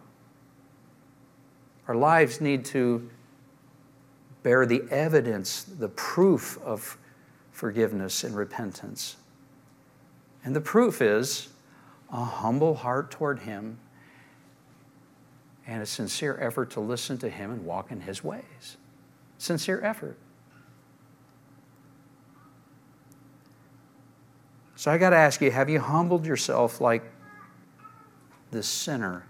Our 1.88 1.94
lives 1.94 2.38
need 2.38 2.66
to 2.66 3.08
bear 4.42 4.66
the 4.66 4.82
evidence, 4.90 5.62
the 5.62 5.88
proof 5.88 6.58
of 6.62 6.98
forgiveness 7.50 8.24
and 8.24 8.36
repentance. 8.36 9.16
And 10.44 10.54
the 10.54 10.60
proof 10.60 11.00
is 11.00 11.48
a 12.12 12.22
humble 12.22 12.74
heart 12.74 13.10
toward 13.10 13.38
Him 13.38 13.78
and 15.66 15.82
a 15.82 15.86
sincere 15.86 16.36
effort 16.42 16.68
to 16.72 16.80
listen 16.80 17.16
to 17.16 17.30
Him 17.30 17.52
and 17.52 17.64
walk 17.64 17.90
in 17.90 18.02
His 18.02 18.22
ways. 18.22 18.76
Sincere 19.38 19.80
effort. 19.82 20.18
So 24.76 24.90
I 24.90 24.98
got 24.98 25.10
to 25.10 25.16
ask 25.16 25.40
you 25.40 25.50
have 25.50 25.68
you 25.70 25.80
humbled 25.80 26.26
yourself 26.26 26.80
like 26.80 27.02
the 28.50 28.62
sinner 28.62 29.26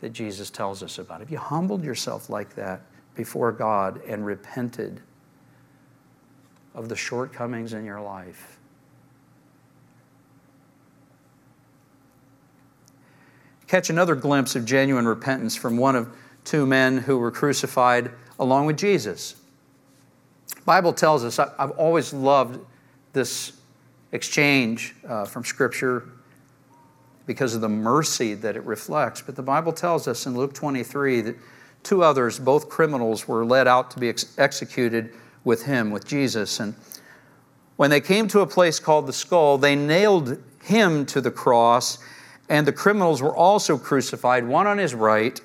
that 0.00 0.10
Jesus 0.10 0.50
tells 0.50 0.82
us 0.82 0.98
about? 0.98 1.20
Have 1.20 1.30
you 1.30 1.38
humbled 1.38 1.84
yourself 1.84 2.28
like 2.28 2.54
that 2.56 2.80
before 3.14 3.52
God 3.52 4.00
and 4.06 4.24
repented 4.26 5.00
of 6.74 6.88
the 6.88 6.96
shortcomings 6.96 7.74
in 7.74 7.84
your 7.84 8.00
life? 8.00 8.58
Catch 13.66 13.90
another 13.90 14.14
glimpse 14.14 14.56
of 14.56 14.64
genuine 14.64 15.06
repentance 15.06 15.54
from 15.54 15.76
one 15.76 15.96
of 15.96 16.14
two 16.44 16.66
men 16.66 16.98
who 16.98 17.18
were 17.18 17.30
crucified 17.30 18.10
along 18.38 18.66
with 18.66 18.76
Jesus. 18.76 19.36
The 20.48 20.62
Bible 20.62 20.92
tells 20.92 21.24
us, 21.24 21.38
I've 21.38 21.70
always 21.72 22.12
loved 22.12 22.58
this 23.12 23.52
exchange 24.12 24.94
uh, 25.08 25.24
from 25.24 25.44
Scripture 25.44 26.08
because 27.26 27.54
of 27.54 27.60
the 27.60 27.68
mercy 27.68 28.34
that 28.34 28.56
it 28.56 28.64
reflects. 28.64 29.22
But 29.22 29.36
the 29.36 29.42
Bible 29.42 29.72
tells 29.72 30.08
us 30.08 30.26
in 30.26 30.36
Luke 30.36 30.54
23 30.54 31.20
that 31.22 31.36
two 31.82 32.02
others, 32.02 32.38
both 32.38 32.68
criminals, 32.68 33.26
were 33.26 33.44
led 33.44 33.66
out 33.66 33.90
to 33.92 33.98
be 33.98 34.08
ex- 34.08 34.36
executed 34.38 35.14
with 35.44 35.64
him, 35.64 35.90
with 35.90 36.06
Jesus. 36.06 36.60
And 36.60 36.74
when 37.76 37.90
they 37.90 38.00
came 38.00 38.28
to 38.28 38.40
a 38.40 38.46
place 38.46 38.78
called 38.78 39.06
the 39.06 39.12
skull, 39.12 39.58
they 39.58 39.74
nailed 39.74 40.42
him 40.62 41.06
to 41.06 41.20
the 41.20 41.30
cross, 41.30 41.98
and 42.48 42.66
the 42.66 42.72
criminals 42.72 43.22
were 43.22 43.34
also 43.34 43.78
crucified, 43.78 44.46
one 44.46 44.66
on 44.66 44.78
his 44.78 44.94
right 44.94 45.40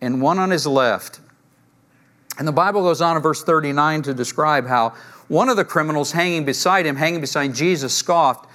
and 0.00 0.22
one 0.22 0.38
on 0.38 0.50
his 0.50 0.66
left. 0.66 1.20
And 2.38 2.46
the 2.46 2.52
Bible 2.52 2.82
goes 2.82 3.00
on 3.00 3.16
in 3.16 3.22
verse 3.22 3.42
39 3.42 4.02
to 4.02 4.14
describe 4.14 4.66
how 4.66 4.94
one 5.28 5.48
of 5.48 5.56
the 5.56 5.64
criminals 5.64 6.12
hanging 6.12 6.44
beside 6.44 6.86
him, 6.86 6.96
hanging 6.96 7.20
beside 7.20 7.54
Jesus, 7.54 7.94
scoffed, 7.94 8.48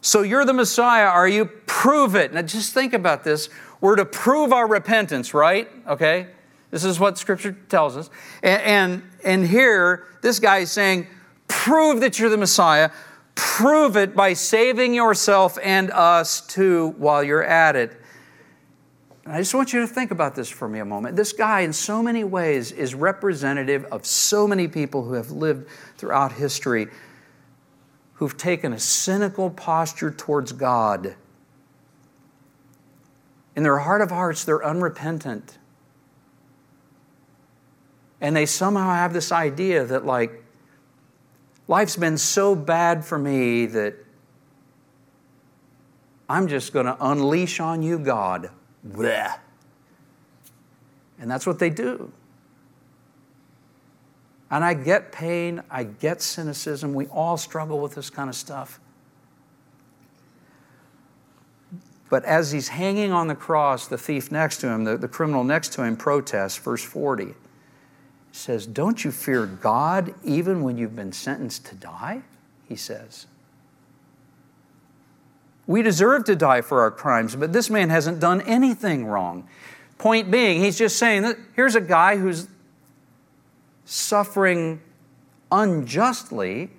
So 0.00 0.22
you're 0.22 0.44
the 0.44 0.52
Messiah, 0.52 1.06
are 1.06 1.26
you? 1.26 1.46
Prove 1.66 2.14
it. 2.14 2.32
Now 2.32 2.42
just 2.42 2.74
think 2.74 2.92
about 2.92 3.24
this. 3.24 3.48
We're 3.80 3.96
to 3.96 4.04
prove 4.04 4.52
our 4.52 4.66
repentance, 4.66 5.34
right? 5.34 5.68
Okay? 5.86 6.28
This 6.70 6.84
is 6.84 6.98
what 6.98 7.18
Scripture 7.18 7.56
tells 7.68 7.96
us. 7.96 8.10
And, 8.42 8.62
and, 8.62 9.02
and 9.24 9.46
here, 9.46 10.06
this 10.22 10.38
guy 10.38 10.58
is 10.58 10.72
saying, 10.72 11.06
Prove 11.48 12.00
that 12.00 12.18
you're 12.18 12.30
the 12.30 12.36
Messiah. 12.36 12.90
Prove 13.34 13.96
it 13.96 14.16
by 14.16 14.32
saving 14.32 14.94
yourself 14.94 15.58
and 15.62 15.90
us 15.90 16.40
too 16.40 16.94
while 16.98 17.22
you're 17.22 17.44
at 17.44 17.76
it. 17.76 18.00
And 19.26 19.34
I 19.34 19.38
just 19.38 19.54
want 19.54 19.72
you 19.72 19.80
to 19.80 19.88
think 19.88 20.12
about 20.12 20.36
this 20.36 20.48
for 20.48 20.68
me 20.68 20.78
a 20.78 20.84
moment. 20.84 21.16
This 21.16 21.32
guy, 21.32 21.62
in 21.62 21.72
so 21.72 22.00
many 22.00 22.22
ways, 22.22 22.70
is 22.70 22.94
representative 22.94 23.84
of 23.86 24.06
so 24.06 24.46
many 24.46 24.68
people 24.68 25.02
who 25.02 25.14
have 25.14 25.32
lived 25.32 25.68
throughout 25.96 26.30
history 26.30 26.86
who've 28.14 28.36
taken 28.36 28.72
a 28.72 28.78
cynical 28.78 29.50
posture 29.50 30.12
towards 30.12 30.52
God. 30.52 31.16
In 33.56 33.64
their 33.64 33.78
heart 33.78 34.00
of 34.00 34.10
hearts, 34.10 34.44
they're 34.44 34.64
unrepentant. 34.64 35.58
And 38.20 38.36
they 38.36 38.46
somehow 38.46 38.94
have 38.94 39.12
this 39.12 39.32
idea 39.32 39.84
that, 39.86 40.06
like, 40.06 40.44
life's 41.66 41.96
been 41.96 42.16
so 42.16 42.54
bad 42.54 43.04
for 43.04 43.18
me 43.18 43.66
that 43.66 43.96
I'm 46.28 46.46
just 46.46 46.72
going 46.72 46.86
to 46.86 46.96
unleash 47.00 47.58
on 47.58 47.82
you, 47.82 47.98
God. 47.98 48.50
Bleh. 48.86 49.38
And 51.18 51.30
that's 51.30 51.46
what 51.46 51.58
they 51.58 51.70
do. 51.70 52.12
And 54.50 54.64
I 54.64 54.74
get 54.74 55.10
pain, 55.10 55.62
I 55.70 55.84
get 55.84 56.22
cynicism. 56.22 56.94
We 56.94 57.06
all 57.06 57.36
struggle 57.36 57.80
with 57.80 57.94
this 57.94 58.10
kind 58.10 58.28
of 58.28 58.36
stuff. 58.36 58.78
But 62.08 62.24
as 62.24 62.52
he's 62.52 62.68
hanging 62.68 63.10
on 63.10 63.26
the 63.26 63.34
cross, 63.34 63.88
the 63.88 63.98
thief 63.98 64.30
next 64.30 64.58
to 64.58 64.68
him, 64.68 64.84
the, 64.84 64.96
the 64.96 65.08
criminal 65.08 65.42
next 65.42 65.72
to 65.72 65.82
him, 65.82 65.96
protests, 65.96 66.56
verse 66.56 66.84
40 66.84 67.34
says, 68.30 68.66
Don't 68.66 69.04
you 69.04 69.10
fear 69.10 69.46
God 69.46 70.14
even 70.22 70.62
when 70.62 70.78
you've 70.78 70.94
been 70.94 71.12
sentenced 71.12 71.66
to 71.66 71.74
die? 71.74 72.22
He 72.68 72.76
says. 72.76 73.26
We 75.66 75.82
deserve 75.82 76.24
to 76.24 76.36
die 76.36 76.60
for 76.60 76.80
our 76.80 76.90
crimes, 76.90 77.34
but 77.34 77.52
this 77.52 77.68
man 77.68 77.90
hasn't 77.90 78.20
done 78.20 78.40
anything 78.42 79.06
wrong. 79.06 79.48
Point 79.98 80.30
being, 80.30 80.60
he's 80.60 80.78
just 80.78 80.98
saying 80.98 81.22
that 81.22 81.36
here's 81.54 81.74
a 81.74 81.80
guy 81.80 82.16
who's 82.16 82.48
suffering 83.84 84.80
unjustly. 85.50 86.70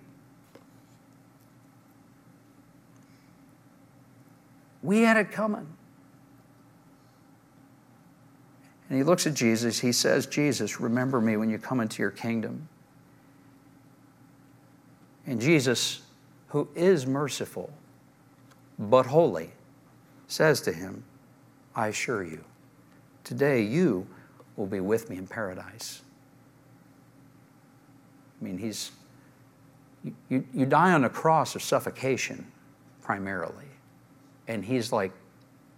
We 4.83 5.01
had 5.01 5.17
it 5.17 5.31
coming. 5.31 5.67
And 8.89 8.97
he 8.97 9.03
looks 9.03 9.27
at 9.27 9.33
Jesus. 9.33 9.79
He 9.79 9.91
says, 9.91 10.27
Jesus, 10.27 10.79
remember 10.79 11.19
me 11.19 11.35
when 11.35 11.49
you 11.49 11.57
come 11.57 11.81
into 11.81 12.01
your 12.01 12.11
kingdom. 12.11 12.69
And 15.25 15.41
Jesus, 15.41 16.01
who 16.49 16.69
is 16.73 17.05
merciful, 17.05 17.69
but 18.79 19.05
holy, 19.05 19.51
says 20.27 20.61
to 20.61 20.71
him, 20.71 21.03
I 21.75 21.87
assure 21.87 22.23
you, 22.23 22.43
today 23.23 23.61
you 23.61 24.07
will 24.55 24.65
be 24.67 24.79
with 24.79 25.09
me 25.09 25.17
in 25.17 25.27
paradise. 25.27 26.01
I 28.39 28.43
mean, 28.43 28.57
he's, 28.57 28.91
you, 30.29 30.45
you 30.53 30.65
die 30.65 30.93
on 30.93 31.05
a 31.05 31.09
cross 31.09 31.55
of 31.55 31.63
suffocation 31.63 32.45
primarily. 33.01 33.65
And 34.47 34.63
he's 34.63 34.91
like 34.91 35.11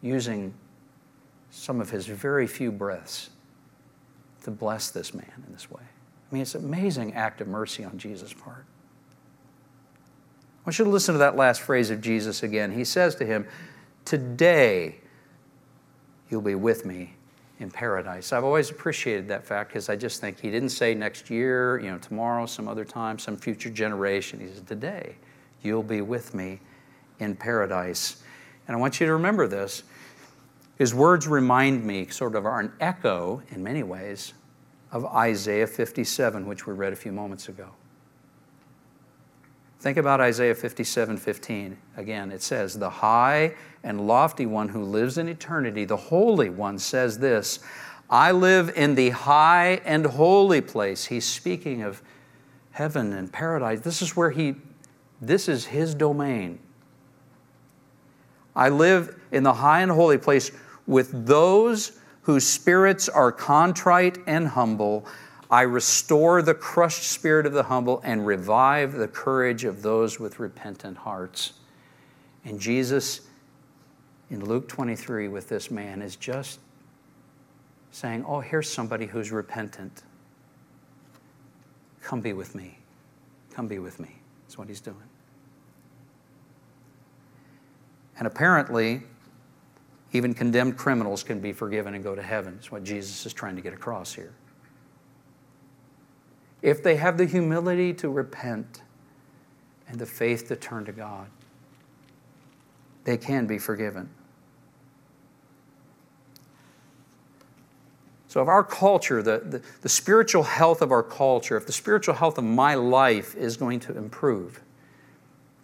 using 0.02 0.54
some 1.52 1.82
of 1.82 1.90
his 1.90 2.06
very 2.06 2.48
few 2.48 2.72
breaths 2.72 3.30
to 4.44 4.52
bless 4.52 4.92
this 4.92 5.14
man 5.14 5.44
in 5.48 5.54
this 5.54 5.70
way. 5.70 5.82
I 5.82 6.34
mean, 6.34 6.42
it's 6.42 6.56
an 6.56 6.64
amazing 6.64 7.14
act 7.14 7.42
of 7.42 7.48
mercy 7.48 7.84
on 7.84 7.98
Jesus' 7.98 8.34
part. 8.34 8.66
I 10.70 10.72
want 10.72 10.78
you 10.78 10.86
to 10.86 10.92
listen 10.92 11.14
to 11.14 11.20
that 11.20 11.36
last 11.36 11.62
phrase 11.62 11.90
of 11.90 12.00
Jesus 12.00 12.44
again. 12.44 12.72
He 12.72 12.86
says 12.86 13.16
to 13.16 13.26
him, 13.26 13.48
Today 14.06 14.98
you'll 16.30 16.44
be 16.44 16.54
with 16.54 16.86
me 16.86 17.16
in 17.58 17.72
paradise. 17.72 18.32
I've 18.32 18.44
always 18.44 18.70
appreciated 18.70 19.28
that 19.30 19.44
fact 19.44 19.72
because 19.72 19.90
I 19.90 19.96
just 19.96 20.22
think 20.22 20.40
he 20.40 20.52
didn't 20.52 20.70
say 20.70 20.94
next 20.94 21.32
year, 21.32 21.80
you 21.80 21.90
know, 21.90 21.98
tomorrow, 21.98 22.46
some 22.46 22.68
other 22.68 22.86
time, 22.86 23.18
some 23.18 23.36
future 23.36 23.72
generation. 23.72 24.40
He 24.40 24.46
said, 24.46 24.68
Today 24.68 25.16
you'll 25.64 25.82
be 25.82 26.02
with 26.02 26.36
me 26.36 26.60
in 27.18 27.36
paradise. 27.36 28.22
And 28.68 28.78
I 28.78 28.80
want 28.80 29.00
you 29.00 29.08
to 29.08 29.14
remember 29.14 29.48
this. 29.48 29.82
His 30.78 30.94
words 30.94 31.28
remind 31.28 31.84
me, 31.84 32.06
sort 32.10 32.36
of, 32.36 32.46
are 32.46 32.60
an 32.60 32.74
echo 32.80 33.42
in 33.50 33.64
many 33.64 33.82
ways 33.82 34.36
of 34.92 35.04
Isaiah 35.08 35.66
57, 35.66 36.46
which 36.46 36.68
we 36.68 36.76
read 36.76 36.94
a 36.94 36.96
few 36.96 37.12
moments 37.12 37.50
ago. 37.50 37.72
Think 39.80 39.98
about 39.98 40.20
Isaiah 40.20 40.56
57 40.56 41.18
15. 41.18 41.78
Again, 41.96 42.32
it 42.32 42.42
says, 42.42 42.78
The 42.78 42.90
high 42.90 43.56
and 43.84 44.08
lofty 44.08 44.46
one 44.46 44.70
who 44.70 44.84
lives 44.84 45.18
in 45.18 45.30
eternity, 45.30 45.86
the 45.86 45.96
Holy 45.98 46.50
One, 46.50 46.78
says 46.80 47.20
this 47.20 47.60
I 48.10 48.32
live 48.32 48.74
in 48.76 48.96
the 48.96 49.12
high 49.12 49.82
and 49.86 50.06
holy 50.06 50.62
place. 50.62 51.06
He's 51.06 51.26
speaking 51.26 51.84
of 51.84 52.02
heaven 52.72 53.14
and 53.14 53.32
paradise. 53.32 53.82
This 53.82 54.02
is 54.02 54.16
where 54.16 54.32
he, 54.32 54.56
this 55.22 55.48
is 55.48 55.66
his 55.66 55.94
domain. 55.94 56.60
I 58.56 58.70
live 58.70 59.18
in 59.32 59.44
the 59.44 59.54
high 59.54 59.82
and 59.82 59.92
holy 59.92 60.18
place 60.18 60.52
with 60.88 61.26
those 61.26 61.94
whose 62.24 62.46
spirits 62.46 63.08
are 63.08 63.32
contrite 63.32 64.18
and 64.28 64.48
humble. 64.48 65.06
I 65.50 65.62
restore 65.62 66.42
the 66.42 66.54
crushed 66.54 67.04
spirit 67.04 67.46
of 67.46 67.54
the 67.54 67.64
humble 67.64 68.02
and 68.04 68.26
revive 68.26 68.94
the 68.94 69.08
courage 69.08 69.64
of 69.64 69.82
those 69.82 70.20
with 70.20 70.40
repentant 70.40 70.98
hearts. 70.98 71.54
And 72.46 72.60
Jesus, 72.60 73.22
in 74.30 74.46
Luke 74.46 74.68
23, 74.68 75.28
with 75.28 75.50
this 75.50 75.72
man, 75.72 76.04
is 76.04 76.16
just 76.16 76.60
saying, 77.92 78.26
Oh, 78.28 78.42
here's 78.42 78.72
somebody 78.72 79.08
who's 79.08 79.32
repentant. 79.32 80.04
Come 82.04 82.22
be 82.22 82.34
with 82.34 82.54
me. 82.54 82.78
Come 83.52 83.68
be 83.68 83.80
with 83.80 84.00
me. 84.00 84.16
That's 84.44 84.58
what 84.58 84.68
he's 84.68 84.82
doing. 84.82 84.98
And 88.20 88.28
apparently, 88.28 89.02
even 90.12 90.34
condemned 90.34 90.78
criminals 90.78 91.24
can 91.24 91.40
be 91.40 91.54
forgiven 91.54 91.96
and 91.96 92.04
go 92.04 92.16
to 92.16 92.22
heaven. 92.22 92.56
That's 92.56 92.72
what 92.72 92.84
Jesus 92.84 93.26
is 93.26 93.34
trying 93.34 93.56
to 93.56 93.62
get 93.62 93.74
across 93.74 94.14
here. 94.14 94.34
If 96.62 96.84
they 96.84 96.98
have 96.98 97.18
the 97.18 97.26
humility 97.26 97.94
to 97.96 98.10
repent 98.10 98.82
and 99.88 100.00
the 100.00 100.06
faith 100.06 100.48
to 100.50 100.56
turn 100.56 100.86
to 100.86 100.92
God, 100.92 101.28
they 103.06 103.18
can 103.18 103.48
be 103.48 103.58
forgiven. 103.58 104.10
So, 108.28 108.44
if 108.44 108.48
our 108.48 108.64
culture, 108.64 109.24
the, 109.24 109.40
the, 109.40 109.62
the, 109.82 109.90
spiritual 109.90 110.44
health 110.44 110.84
of 110.84 110.92
our 110.92 111.02
culture, 111.02 111.58
if 111.58 111.66
the 111.66 111.72
spiritual 111.72 112.14
health 112.14 112.38
of 112.38 112.44
my 112.44 112.76
life 112.76 113.34
is 113.36 113.58
going 113.58 113.80
to 113.82 113.98
improve, 113.98 114.62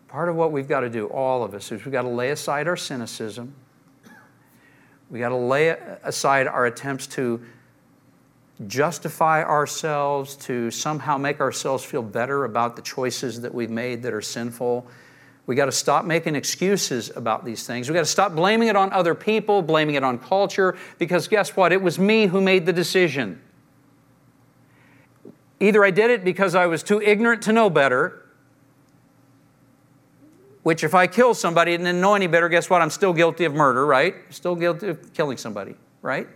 part 0.07 0.29
of 0.29 0.35
what 0.35 0.51
we've 0.51 0.67
got 0.67 0.79
to 0.79 0.89
do, 0.89 1.05
all 1.05 1.43
of 1.43 1.53
us, 1.53 1.71
is 1.71 1.85
we've 1.85 1.91
got 1.91 2.01
to 2.01 2.07
lay 2.07 2.31
aside 2.31 2.67
our 2.67 2.75
cynicism. 2.75 3.53
We've 5.11 5.21
got 5.21 5.29
to 5.29 5.35
lay 5.35 5.77
aside 6.03 6.47
our 6.47 6.65
attempts 6.65 7.05
to 7.07 7.45
justify 8.67 9.43
ourselves, 9.43 10.35
to 10.37 10.71
somehow 10.71 11.17
make 11.17 11.41
ourselves 11.41 11.83
feel 11.83 12.01
better 12.01 12.45
about 12.45 12.75
the 12.75 12.81
choices 12.81 13.41
that 13.41 13.53
we've 13.53 13.69
made 13.69 14.03
that 14.03 14.13
are 14.13 14.21
sinful 14.21 14.87
we 15.47 15.55
got 15.55 15.65
to 15.65 15.71
stop 15.71 16.05
making 16.05 16.35
excuses 16.35 17.11
about 17.15 17.45
these 17.45 17.67
things. 17.67 17.87
We 17.87 17.93
got 17.93 18.01
to 18.01 18.05
stop 18.05 18.33
blaming 18.33 18.67
it 18.67 18.75
on 18.75 18.91
other 18.91 19.13
people, 19.13 19.61
blaming 19.61 19.95
it 19.95 20.03
on 20.03 20.17
culture, 20.17 20.75
because 20.97 21.27
guess 21.27 21.55
what? 21.55 21.71
It 21.71 21.81
was 21.81 21.99
me 21.99 22.25
who 22.25 22.41
made 22.41 22.65
the 22.65 22.73
decision. 22.73 23.41
Either 25.59 25.85
I 25.85 25.91
did 25.91 26.09
it 26.09 26.23
because 26.23 26.55
I 26.55 26.65
was 26.65 26.81
too 26.81 26.99
ignorant 27.01 27.43
to 27.43 27.53
know 27.53 27.69
better, 27.69 28.25
which 30.63 30.83
if 30.83 30.95
I 30.95 31.05
kill 31.05 31.35
somebody 31.35 31.75
and 31.75 31.85
didn't 31.85 32.01
know 32.01 32.15
any 32.15 32.27
better, 32.27 32.49
guess 32.49 32.69
what? 32.69 32.81
I'm 32.81 32.89
still 32.89 33.13
guilty 33.13 33.45
of 33.45 33.53
murder, 33.53 33.85
right? 33.85 34.15
Still 34.31 34.55
guilty 34.55 34.89
of 34.89 35.13
killing 35.13 35.37
somebody, 35.37 35.75
right? 36.01 36.27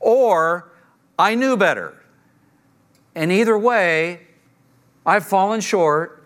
Or 0.00 0.72
I 1.18 1.34
knew 1.34 1.56
better. 1.56 1.94
And 3.14 3.32
either 3.32 3.58
way, 3.58 4.20
I've 5.04 5.26
fallen 5.26 5.60
short 5.60 6.16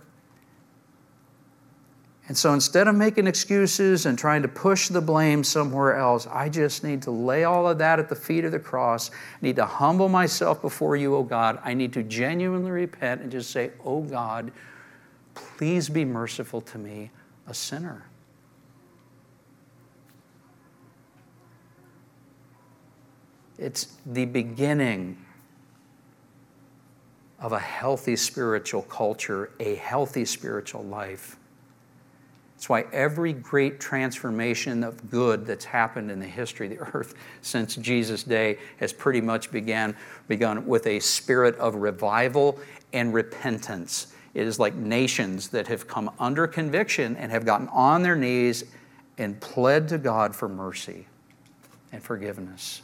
and 2.30 2.38
so 2.38 2.54
instead 2.54 2.86
of 2.86 2.94
making 2.94 3.26
excuses 3.26 4.06
and 4.06 4.16
trying 4.16 4.42
to 4.42 4.48
push 4.48 4.86
the 4.86 5.00
blame 5.00 5.42
somewhere 5.42 5.96
else, 5.96 6.28
I 6.28 6.48
just 6.48 6.84
need 6.84 7.02
to 7.02 7.10
lay 7.10 7.42
all 7.42 7.68
of 7.68 7.78
that 7.78 7.98
at 7.98 8.08
the 8.08 8.14
feet 8.14 8.44
of 8.44 8.52
the 8.52 8.60
cross. 8.60 9.10
I 9.10 9.38
need 9.42 9.56
to 9.56 9.66
humble 9.66 10.08
myself 10.08 10.62
before 10.62 10.94
you, 10.94 11.16
oh 11.16 11.24
God. 11.24 11.58
I 11.64 11.74
need 11.74 11.92
to 11.94 12.04
genuinely 12.04 12.70
repent 12.70 13.20
and 13.20 13.32
just 13.32 13.50
say, 13.50 13.72
oh 13.84 14.02
God, 14.02 14.52
please 15.34 15.88
be 15.88 16.04
merciful 16.04 16.60
to 16.60 16.78
me, 16.78 17.10
a 17.48 17.52
sinner. 17.52 18.04
It's 23.60 23.88
the 24.06 24.24
beginning 24.24 25.18
of 27.38 27.52
a 27.52 27.58
healthy 27.58 28.16
spiritual 28.16 28.82
culture, 28.82 29.50
a 29.60 29.74
healthy 29.74 30.24
spiritual 30.24 30.82
life. 30.84 31.36
That's 32.54 32.68
why 32.70 32.86
every 32.92 33.34
great 33.34 33.78
transformation 33.78 34.82
of 34.82 35.10
good 35.10 35.46
that's 35.46 35.66
happened 35.66 36.10
in 36.10 36.20
the 36.20 36.26
history 36.26 36.72
of 36.72 36.78
the 36.78 36.84
earth 36.94 37.14
since 37.42 37.76
Jesus' 37.76 38.22
day 38.22 38.58
has 38.78 38.94
pretty 38.94 39.20
much 39.20 39.50
began, 39.50 39.94
begun 40.26 40.66
with 40.66 40.86
a 40.86 40.98
spirit 41.00 41.54
of 41.56 41.74
revival 41.76 42.58
and 42.94 43.12
repentance. 43.12 44.14
It 44.32 44.46
is 44.46 44.58
like 44.58 44.74
nations 44.74 45.48
that 45.48 45.66
have 45.68 45.86
come 45.86 46.10
under 46.18 46.46
conviction 46.46 47.14
and 47.16 47.30
have 47.30 47.44
gotten 47.44 47.68
on 47.68 48.02
their 48.02 48.16
knees 48.16 48.64
and 49.18 49.38
pled 49.38 49.88
to 49.88 49.98
God 49.98 50.34
for 50.34 50.48
mercy 50.48 51.06
and 51.92 52.02
forgiveness. 52.02 52.80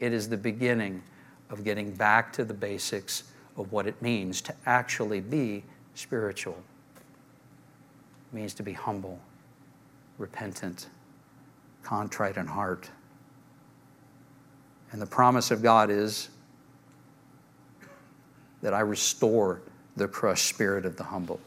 It 0.00 0.12
is 0.12 0.28
the 0.28 0.36
beginning 0.36 1.02
of 1.50 1.64
getting 1.64 1.92
back 1.92 2.32
to 2.34 2.44
the 2.44 2.54
basics 2.54 3.24
of 3.56 3.72
what 3.72 3.86
it 3.86 4.00
means 4.02 4.40
to 4.42 4.54
actually 4.66 5.20
be 5.20 5.64
spiritual 5.94 6.56
means 8.32 8.52
to 8.54 8.62
be 8.62 8.72
humble, 8.72 9.20
repentant, 10.18 10.88
contrite 11.82 12.36
in 12.36 12.46
heart. 12.46 12.90
And 14.90 15.00
the 15.00 15.06
promise 15.06 15.50
of 15.50 15.62
God 15.62 15.90
is 15.90 16.28
that 18.60 18.74
I 18.74 18.80
restore 18.80 19.60
the 19.96 20.08
crushed 20.08 20.46
spirit 20.46 20.84
of 20.84 20.96
the 20.96 21.04
humble. 21.04 21.40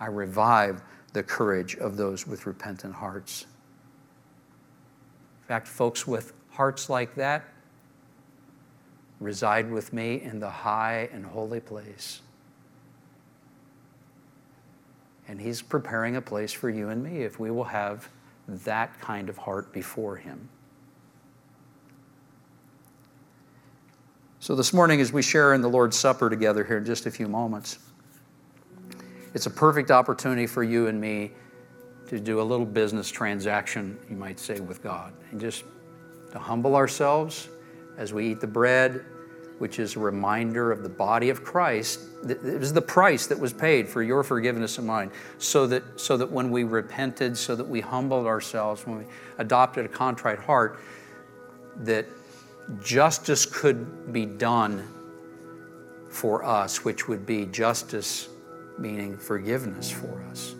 I 0.00 0.06
revive 0.06 0.82
the 1.12 1.22
courage 1.22 1.76
of 1.76 1.96
those 1.96 2.26
with 2.26 2.46
repentant 2.46 2.94
hearts. 2.94 3.42
In 5.42 5.48
fact, 5.48 5.68
folks 5.68 6.06
with 6.06 6.32
hearts 6.56 6.88
like 6.88 7.14
that 7.16 7.44
reside 9.20 9.70
with 9.70 9.92
me 9.92 10.20
in 10.22 10.40
the 10.40 10.50
high 10.50 11.08
and 11.12 11.24
holy 11.24 11.60
place. 11.60 12.20
And 15.28 15.40
He's 15.40 15.62
preparing 15.62 16.16
a 16.16 16.22
place 16.22 16.52
for 16.52 16.70
you 16.70 16.88
and 16.88 17.02
me 17.02 17.22
if 17.22 17.38
we 17.38 17.50
will 17.50 17.64
have 17.64 18.08
that 18.48 18.98
kind 19.00 19.28
of 19.28 19.38
heart 19.38 19.72
before 19.72 20.16
Him. 20.16 20.48
So, 24.38 24.54
this 24.54 24.72
morning, 24.72 25.00
as 25.00 25.12
we 25.12 25.22
share 25.22 25.54
in 25.54 25.60
the 25.60 25.68
Lord's 25.68 25.98
Supper 25.98 26.30
together 26.30 26.62
here 26.62 26.78
in 26.78 26.84
just 26.84 27.06
a 27.06 27.10
few 27.10 27.26
moments, 27.26 27.78
it's 29.34 29.46
a 29.46 29.50
perfect 29.50 29.90
opportunity 29.90 30.46
for 30.46 30.62
you 30.62 30.86
and 30.86 31.00
me 31.00 31.32
to 32.08 32.20
do 32.20 32.40
a 32.40 32.44
little 32.44 32.64
business 32.64 33.10
transaction, 33.10 33.98
you 34.08 34.16
might 34.16 34.38
say, 34.38 34.60
with 34.60 34.82
God, 34.82 35.12
and 35.32 35.40
just 35.40 35.64
to 36.36 36.42
humble 36.42 36.76
ourselves 36.76 37.48
as 37.96 38.12
we 38.12 38.28
eat 38.28 38.40
the 38.40 38.46
bread 38.46 39.04
which 39.58 39.78
is 39.78 39.96
a 39.96 39.98
reminder 39.98 40.70
of 40.70 40.82
the 40.82 40.88
body 40.88 41.30
of 41.30 41.42
Christ. 41.42 42.00
It 42.28 42.60
was 42.60 42.74
the 42.74 42.82
price 42.82 43.26
that 43.28 43.38
was 43.38 43.54
paid 43.54 43.88
for 43.88 44.02
your 44.02 44.22
forgiveness 44.22 44.76
and 44.76 44.86
mine, 44.86 45.10
so 45.38 45.66
that, 45.68 45.98
so 45.98 46.16
that 46.18 46.30
when 46.30 46.50
we 46.50 46.64
repented, 46.64 47.38
so 47.38 47.56
that 47.56 47.66
we 47.66 47.80
humbled 47.80 48.26
ourselves, 48.26 48.86
when 48.86 48.98
we 48.98 49.04
adopted 49.38 49.86
a 49.86 49.88
contrite 49.88 50.38
heart, 50.38 50.78
that 51.78 52.06
justice 52.82 53.46
could 53.46 54.12
be 54.12 54.26
done 54.26 54.86
for 56.10 56.44
us, 56.44 56.84
which 56.84 57.08
would 57.08 57.24
be 57.24 57.46
justice 57.46 58.28
meaning 58.78 59.16
forgiveness 59.16 59.90
for 59.90 60.22
us. 60.30 60.54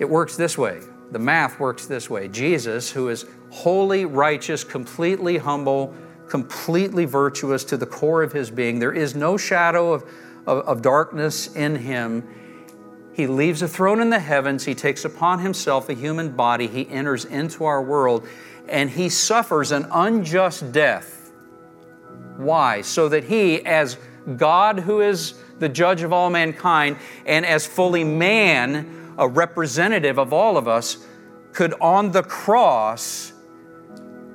It 0.00 0.08
works 0.08 0.36
this 0.36 0.58
way. 0.58 0.80
The 1.12 1.18
math 1.18 1.60
works 1.60 1.86
this 1.86 2.10
way. 2.10 2.26
Jesus, 2.26 2.90
who 2.90 3.08
is 3.08 3.26
holy, 3.50 4.04
righteous, 4.04 4.64
completely 4.64 5.38
humble, 5.38 5.94
completely 6.28 7.04
virtuous 7.04 7.64
to 7.64 7.76
the 7.76 7.86
core 7.86 8.22
of 8.22 8.32
his 8.32 8.50
being. 8.50 8.78
There 8.78 8.92
is 8.92 9.14
no 9.14 9.36
shadow 9.36 9.92
of, 9.92 10.04
of, 10.46 10.58
of, 10.66 10.82
darkness 10.82 11.54
in 11.54 11.76
him. 11.76 12.26
He 13.12 13.26
leaves 13.26 13.62
a 13.62 13.68
throne 13.68 14.00
in 14.00 14.10
the 14.10 14.20
heavens. 14.20 14.64
He 14.64 14.74
takes 14.74 15.04
upon 15.04 15.40
himself 15.40 15.88
a 15.88 15.94
human 15.94 16.30
body. 16.30 16.68
He 16.68 16.88
enters 16.88 17.24
into 17.24 17.64
our 17.64 17.82
world 17.82 18.26
and 18.68 18.88
he 18.88 19.08
suffers 19.08 19.72
an 19.72 19.86
unjust 19.90 20.72
death. 20.72 21.32
Why? 22.36 22.82
So 22.82 23.08
that 23.08 23.24
he, 23.24 23.64
as 23.66 23.98
God 24.36 24.78
who 24.78 25.00
is 25.00 25.34
the 25.58 25.68
judge 25.68 26.02
of 26.02 26.12
all 26.12 26.30
mankind, 26.30 26.96
and 27.26 27.44
as 27.44 27.66
fully 27.66 28.04
man, 28.04 29.14
a 29.18 29.28
representative 29.28 30.18
of 30.18 30.32
all 30.32 30.56
of 30.56 30.68
us, 30.68 31.04
could 31.52 31.74
on 31.80 32.12
the 32.12 32.22
cross 32.22 33.29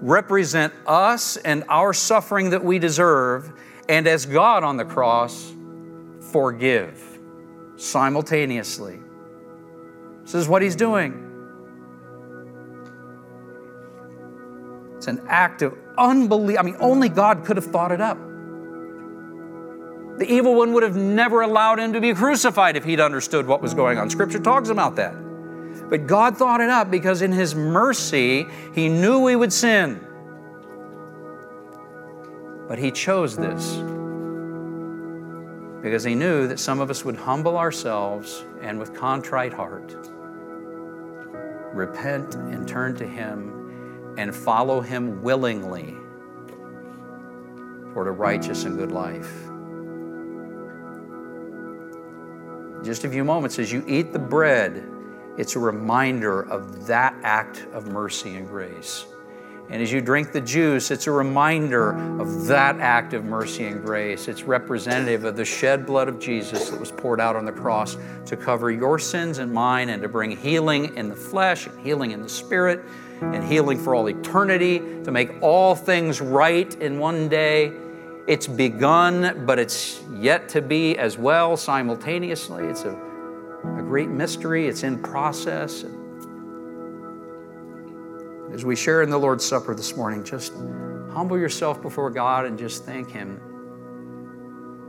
represent 0.01 0.73
us 0.85 1.37
and 1.37 1.63
our 1.69 1.93
suffering 1.93 2.51
that 2.51 2.63
we 2.63 2.79
deserve, 2.79 3.51
and 3.87 4.07
as 4.07 4.25
God 4.25 4.63
on 4.63 4.77
the 4.77 4.85
cross, 4.85 5.53
forgive 6.31 7.19
simultaneously. 7.77 8.99
This 10.23 10.35
is 10.35 10.47
what 10.47 10.61
He's 10.61 10.75
doing. 10.75 11.21
It's 14.97 15.07
an 15.07 15.21
act 15.27 15.61
of 15.61 15.77
unbelief. 15.97 16.57
I 16.59 16.63
mean, 16.63 16.77
only 16.79 17.09
God 17.09 17.45
could 17.45 17.57
have 17.57 17.65
thought 17.65 17.91
it 17.91 18.01
up. 18.01 18.17
The 20.17 20.25
evil 20.27 20.55
one 20.55 20.71
would 20.73 20.83
have 20.83 20.95
never 20.95 21.41
allowed 21.41 21.79
him 21.79 21.93
to 21.93 21.99
be 21.99 22.13
crucified 22.13 22.77
if 22.77 22.85
he'd 22.85 23.01
understood 23.01 23.45
what 23.45 23.61
was 23.61 23.73
going 23.73 23.97
on. 23.97 24.09
Scripture 24.09 24.39
talks 24.39 24.69
about 24.69 24.95
that. 24.95 25.13
But 25.89 26.07
God 26.07 26.37
thought 26.37 26.61
it 26.61 26.69
up 26.69 26.89
because 26.89 27.21
in 27.21 27.31
His 27.31 27.53
mercy, 27.55 28.47
He 28.73 28.89
knew 28.89 29.19
we 29.19 29.35
would 29.35 29.53
sin. 29.53 30.05
But 32.67 32.79
He 32.79 32.91
chose 32.91 33.35
this 33.35 33.77
because 35.83 36.03
He 36.03 36.15
knew 36.15 36.47
that 36.47 36.59
some 36.59 36.79
of 36.79 36.89
us 36.89 37.05
would 37.05 37.15
humble 37.15 37.57
ourselves 37.57 38.43
and 38.61 38.79
with 38.79 38.93
contrite 38.95 39.53
heart 39.53 39.95
repent 41.73 42.35
and 42.35 42.67
turn 42.67 42.95
to 42.95 43.05
Him 43.05 44.15
and 44.17 44.33
follow 44.33 44.81
Him 44.81 45.21
willingly 45.21 45.95
toward 47.93 48.07
a 48.07 48.11
righteous 48.11 48.63
and 48.65 48.77
good 48.77 48.91
life. 48.91 49.31
Just 52.83 53.03
a 53.03 53.09
few 53.09 53.23
moments 53.23 53.59
as 53.59 53.71
you 53.71 53.83
eat 53.87 54.13
the 54.13 54.19
bread, 54.19 54.83
it's 55.37 55.55
a 55.55 55.59
reminder 55.59 56.41
of 56.49 56.87
that 56.87 57.15
act 57.23 57.65
of 57.73 57.87
mercy 57.87 58.35
and 58.35 58.47
grace. 58.47 59.05
And 59.69 59.81
as 59.81 59.91
you 59.91 59.99
drink 59.99 60.31
the 60.31 60.41
juice, 60.41 60.91
it's 60.91 61.07
a 61.07 61.11
reminder 61.11 61.95
of 62.21 62.45
that 62.45 62.79
act 62.79 63.13
of 63.13 63.25
mercy 63.25 63.65
and 63.65 63.83
grace. 63.83 64.27
It's 64.27 64.43
representative 64.43 65.23
of 65.23 65.35
the 65.35 65.45
shed 65.45 65.87
blood 65.87 66.07
of 66.07 66.19
Jesus 66.19 66.69
that 66.69 66.79
was 66.79 66.91
poured 66.91 67.19
out 67.19 67.35
on 67.35 67.45
the 67.45 67.51
cross 67.51 67.97
to 68.27 68.37
cover 68.37 68.69
your 68.69 68.99
sins 68.99 69.39
and 69.39 69.51
mine 69.51 69.89
and 69.89 70.03
to 70.03 70.07
bring 70.07 70.37
healing 70.37 70.95
in 70.95 71.09
the 71.09 71.15
flesh 71.15 71.65
and 71.65 71.79
healing 71.79 72.11
in 72.11 72.21
the 72.21 72.29
spirit 72.29 72.83
and 73.21 73.43
healing 73.43 73.79
for 73.79 73.95
all 73.95 74.07
eternity, 74.07 74.79
to 75.03 75.11
make 75.11 75.31
all 75.41 75.73
things 75.73 76.21
right 76.21 76.75
in 76.75 76.99
one 76.99 77.27
day. 77.27 77.73
It's 78.27 78.47
begun, 78.47 79.45
but 79.47 79.57
it's 79.57 80.03
yet 80.13 80.47
to 80.49 80.61
be 80.61 80.95
as 80.97 81.17
well 81.17 81.57
simultaneously. 81.57 82.65
It's 82.65 82.83
a, 82.83 82.95
a 83.77 83.81
great 83.81 84.09
mystery, 84.09 84.67
it's 84.67 84.83
in 84.83 85.01
process. 85.01 85.85
As 88.53 88.63
we 88.63 88.75
share 88.75 89.01
in 89.01 89.09
the 89.09 89.17
Lord's 89.17 89.45
Supper 89.45 89.75
this 89.75 89.95
morning, 89.97 90.23
just 90.23 90.53
humble 91.11 91.37
yourself 91.37 91.81
before 91.81 92.09
God 92.09 92.45
and 92.45 92.57
just 92.57 92.85
thank 92.85 93.09
Him. 93.09 93.41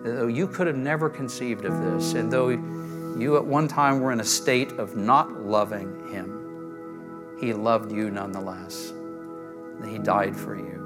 Though 0.05 0.29
you 0.29 0.47
could 0.47 0.67
have 0.67 0.77
never 0.77 1.11
conceived 1.11 1.65
of 1.65 1.81
this, 1.83 2.15
and 2.15 2.33
though 2.33 2.49
you 2.51 3.37
at 3.37 3.45
one 3.45 3.67
time 3.67 4.01
were 4.01 4.13
in 4.13 4.21
a 4.21 4.25
state 4.25 4.73
of 4.73 4.97
not 4.97 5.45
loving 5.45 6.09
Him, 6.13 7.37
He 7.41 7.53
loved 7.53 7.91
you 7.91 8.11
nonetheless. 8.11 8.91
And 8.91 9.91
He 9.91 9.99
died 9.99 10.37
for 10.37 10.55
you. 10.57 10.83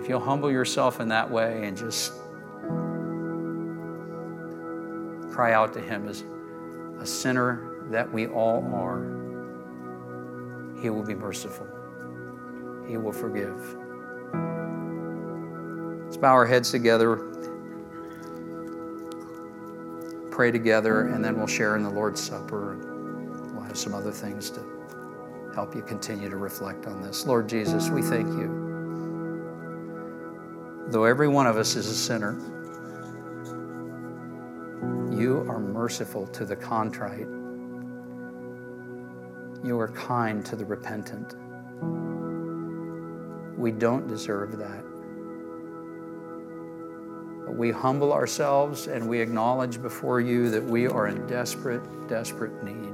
If 0.00 0.08
you'll 0.08 0.20
humble 0.20 0.50
yourself 0.50 1.00
in 1.00 1.08
that 1.08 1.30
way 1.30 1.66
and 1.66 1.76
just 1.76 2.12
cry 5.36 5.52
out 5.52 5.74
to 5.74 5.80
Him 5.82 6.08
as 6.08 6.24
a 6.98 7.06
sinner 7.06 7.84
that 7.90 8.10
we 8.10 8.26
all 8.26 8.64
are, 8.72 9.02
He 10.80 10.88
will 10.88 11.02
be 11.02 11.14
merciful. 11.14 11.66
He 12.88 12.96
will 12.96 13.12
forgive. 13.12 13.76
Let's 16.04 16.16
bow 16.16 16.32
our 16.32 16.46
heads 16.46 16.70
together, 16.70 17.16
pray 20.30 20.50
together, 20.50 21.08
and 21.08 21.22
then 21.22 21.36
we'll 21.36 21.46
share 21.46 21.76
in 21.76 21.82
the 21.82 21.90
Lord's 21.90 22.22
Supper. 22.22 22.78
We'll 23.52 23.64
have 23.64 23.76
some 23.76 23.92
other 23.92 24.12
things 24.12 24.48
to 24.52 24.64
help 25.54 25.74
you 25.74 25.82
continue 25.82 26.30
to 26.30 26.36
reflect 26.36 26.86
on 26.86 27.02
this. 27.02 27.26
Lord 27.26 27.46
Jesus, 27.46 27.90
we 27.90 28.00
thank 28.00 28.28
you. 28.28 28.62
Though 30.88 31.04
every 31.04 31.28
one 31.28 31.46
of 31.46 31.58
us 31.58 31.76
is 31.76 31.88
a 31.88 31.94
sinner, 31.94 32.40
you 35.10 35.46
are 35.48 35.58
merciful 35.58 36.26
to 36.28 36.44
the 36.44 36.56
contrite. 36.56 37.26
You 39.64 39.78
are 39.80 39.88
kind 39.94 40.44
to 40.46 40.56
the 40.56 40.64
repentant. 40.64 41.34
We 43.58 43.72
don't 43.72 44.06
deserve 44.06 44.58
that. 44.58 44.84
But 47.46 47.56
we 47.56 47.70
humble 47.70 48.12
ourselves 48.12 48.86
and 48.86 49.08
we 49.08 49.20
acknowledge 49.20 49.80
before 49.80 50.20
you 50.20 50.50
that 50.50 50.62
we 50.62 50.86
are 50.86 51.06
in 51.06 51.26
desperate, 51.26 51.82
desperate 52.08 52.62
need 52.62 52.92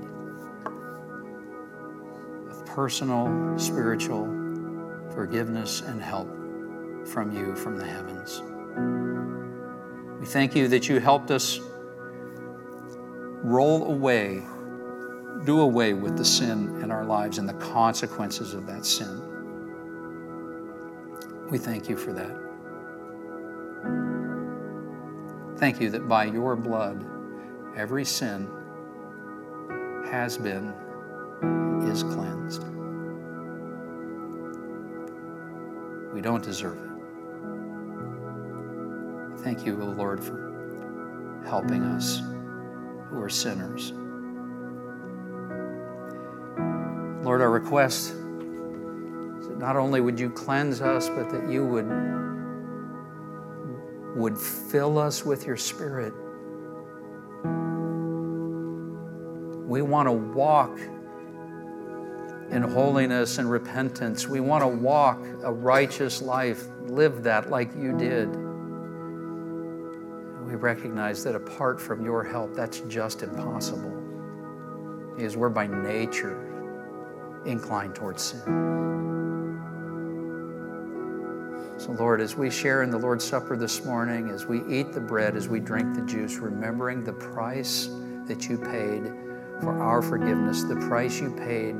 of 2.49 2.65
personal, 2.67 3.59
spiritual 3.59 4.27
forgiveness 5.13 5.81
and 5.81 6.01
help 6.01 6.29
from 7.07 7.37
you 7.37 7.55
from 7.57 7.77
the 7.77 7.85
heavens. 7.85 8.43
We 10.21 10.27
thank 10.27 10.55
you 10.55 10.69
that 10.69 10.89
you 10.89 11.01
helped 11.01 11.31
us 11.33 11.61
roll 13.43 13.85
away, 13.87 14.43
do 15.45 15.61
away 15.61 15.95
with 15.95 16.17
the 16.17 16.25
sin 16.25 16.81
in 16.83 16.91
our 16.91 17.05
lives 17.05 17.39
and 17.39 17.49
the 17.49 17.55
consequences 17.55 18.55
of 18.55 18.67
that 18.67 18.87
sin. 18.87 19.21
We 21.51 21.59
thank 21.59 21.89
you 21.89 21.97
for 21.97 22.13
that. 22.13 22.43
Thank 25.59 25.81
you 25.81 25.91
that 25.91 26.09
by 26.09 26.25
your 26.25 26.57
blood, 26.57 27.05
every 27.77 28.05
sin 28.05 28.49
has 30.11 30.39
been, 30.39 30.73
is 31.89 32.03
cleansed. 32.03 32.65
We 36.13 36.21
don't 36.21 36.43
deserve 36.43 36.79
it. 36.79 36.91
Thank 39.43 39.67
you, 39.67 39.81
O 39.83 39.87
Lord, 39.87 40.23
for 40.23 41.43
helping 41.45 41.83
us 41.83 42.23
who 43.13 43.21
are 43.21 43.29
sinners. 43.29 43.93
Lord, 47.25 47.41
our 47.41 47.51
request 47.51 48.11
is 48.11 49.49
that 49.49 49.59
not 49.59 49.77
only 49.77 50.01
would 50.01 50.19
you 50.19 50.31
cleanse 50.31 50.81
us, 50.81 51.09
but 51.09 51.31
that 51.31 51.49
you 51.49 51.65
would, 51.65 51.87
would 54.17 54.39
fill 54.39 54.99
us 54.99 55.25
with 55.25 55.47
your 55.47 55.57
Spirit. 55.57 56.15
We 59.69 59.83
want 59.83 60.09
to 60.09 60.13
walk 60.13 60.79
in 62.51 62.63
holiness 62.63 63.39
and 63.39 63.51
repentance. 63.51 64.27
We 64.27 64.41
want 64.41 64.63
to 64.63 64.69
walk 64.69 65.23
a 65.43 65.53
righteous 65.53 66.21
life, 66.21 66.65
live 66.87 67.23
that 67.23 67.51
like 67.51 67.75
you 67.77 67.97
did 67.97 68.42
recognize 70.63 71.25
that 71.25 71.35
apart 71.35 71.81
from 71.81 72.05
your 72.05 72.23
help, 72.23 72.55
that's 72.55 72.81
just 72.89 73.23
impossible. 73.23 73.91
Because 75.17 75.37
we're 75.37 75.49
by 75.49 75.67
nature 75.67 76.49
inclined 77.45 77.95
towards 77.95 78.23
sin. 78.23 78.73
So, 81.79 81.91
Lord, 81.93 82.21
as 82.21 82.37
we 82.37 82.49
share 82.49 82.83
in 82.83 82.91
the 82.91 82.99
Lord's 82.99 83.25
Supper 83.25 83.57
this 83.57 83.85
morning, 83.85 84.29
as 84.29 84.47
we 84.47 84.63
eat 84.73 84.93
the 84.93 85.01
bread, 85.01 85.37
as 85.37 85.49
we 85.49 85.59
drink 85.59 85.95
the 85.95 86.03
juice, 86.03 86.37
remembering 86.37 87.03
the 87.03 87.13
price 87.13 87.89
that 88.27 88.49
you 88.49 88.57
paid 88.57 89.03
for 89.61 89.83
our 89.83 90.01
forgiveness, 90.01 90.63
the 90.63 90.77
price 90.77 91.21
you 91.21 91.33
paid 91.33 91.75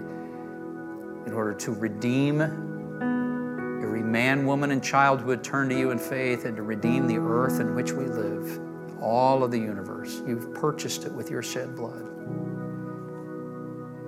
in 1.27 1.33
order 1.33 1.55
to 1.55 1.73
redeem 1.73 2.41
every 2.41 4.03
man, 4.03 4.45
woman, 4.45 4.73
and 4.73 4.83
child 4.83 5.21
who 5.21 5.27
would 5.27 5.45
turn 5.45 5.69
to 5.69 5.79
you 5.79 5.91
in 5.93 5.99
faith 5.99 6.47
and 6.47 6.57
to 6.57 6.63
redeem 6.63 7.07
the 7.07 7.19
earth 7.19 7.61
in 7.61 7.75
which 7.75 7.93
we 7.93 8.07
live, 8.07 8.72
all 9.03 9.43
of 9.43 9.51
the 9.51 9.59
universe. 9.59 10.23
You've 10.27 10.55
purchased 10.55 11.05
it 11.05 11.13
with 11.13 11.31
your 11.31 11.43
shed 11.43 11.75
blood. 11.75 12.09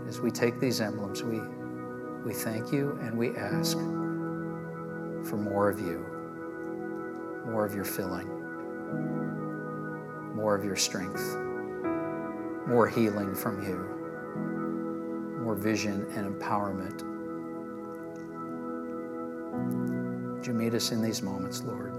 As 0.08 0.20
we 0.20 0.30
take 0.30 0.60
these 0.60 0.80
emblems, 0.80 1.22
we, 1.22 1.40
we 2.24 2.32
thank 2.32 2.72
you 2.72 2.98
and 3.02 3.18
we 3.18 3.36
ask 3.36 3.76
for 5.28 5.36
more 5.36 5.68
of 5.68 5.80
you, 5.80 6.06
more 7.46 7.66
of 7.66 7.74
your 7.74 7.84
filling, 7.84 8.28
more 10.34 10.54
of 10.54 10.64
your 10.64 10.76
strength, 10.76 11.36
more 12.66 12.88
healing 12.88 13.34
from 13.34 13.62
you, 13.62 15.40
more 15.42 15.56
vision 15.56 16.06
and 16.14 16.34
empowerment 16.38 17.14
would 20.44 20.52
you 20.52 20.52
meet 20.58 20.74
us 20.74 20.92
in 20.92 21.00
these 21.00 21.22
moments, 21.22 21.62
Lord, 21.62 21.94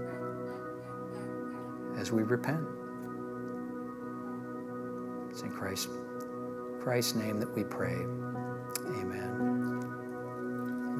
as 1.96 2.12
we 2.12 2.22
repent? 2.22 2.64
In 5.46 5.52
Christ, 5.52 5.88
Christ's 6.80 7.14
name 7.14 7.40
that 7.40 7.54
we 7.54 7.64
pray. 7.64 7.94
Amen. 8.98 9.80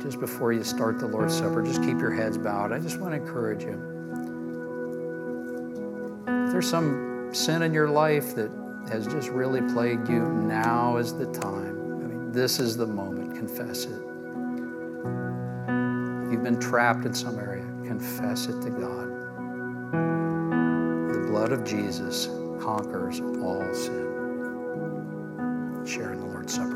Just 0.00 0.20
before 0.20 0.52
you 0.52 0.62
start 0.64 0.98
the 0.98 1.06
Lord's 1.06 1.36
Supper, 1.36 1.62
just 1.62 1.82
keep 1.82 1.98
your 1.98 2.14
heads 2.14 2.38
bowed. 2.38 2.72
I 2.72 2.78
just 2.78 3.00
want 3.00 3.12
to 3.12 3.20
encourage 3.20 3.64
you. 3.64 3.74
If 6.26 6.52
there's 6.52 6.68
some 6.68 7.28
sin 7.32 7.62
in 7.62 7.74
your 7.74 7.88
life 7.88 8.34
that 8.36 8.50
has 8.88 9.06
just 9.06 9.30
really 9.30 9.62
plagued 9.72 10.08
you, 10.08 10.22
now 10.22 10.96
is 10.96 11.12
the 11.12 11.26
time. 11.26 12.02
I 12.02 12.06
mean, 12.06 12.30
this 12.32 12.60
is 12.60 12.76
the 12.76 12.86
moment. 12.86 13.34
Confess 13.34 13.86
it 13.86 14.06
you've 16.30 16.42
been 16.42 16.60
trapped 16.60 17.04
in 17.06 17.14
some 17.14 17.38
area, 17.38 17.64
confess 17.84 18.46
it 18.46 18.60
to 18.60 18.70
God. 18.70 19.08
The 21.12 21.26
blood 21.28 21.52
of 21.52 21.64
Jesus 21.64 22.26
conquers 22.60 23.20
all 23.20 23.72
sin. 23.72 24.05
Sharing 25.86 26.18
the 26.18 26.26
Lord's 26.26 26.52
Supper 26.52 26.75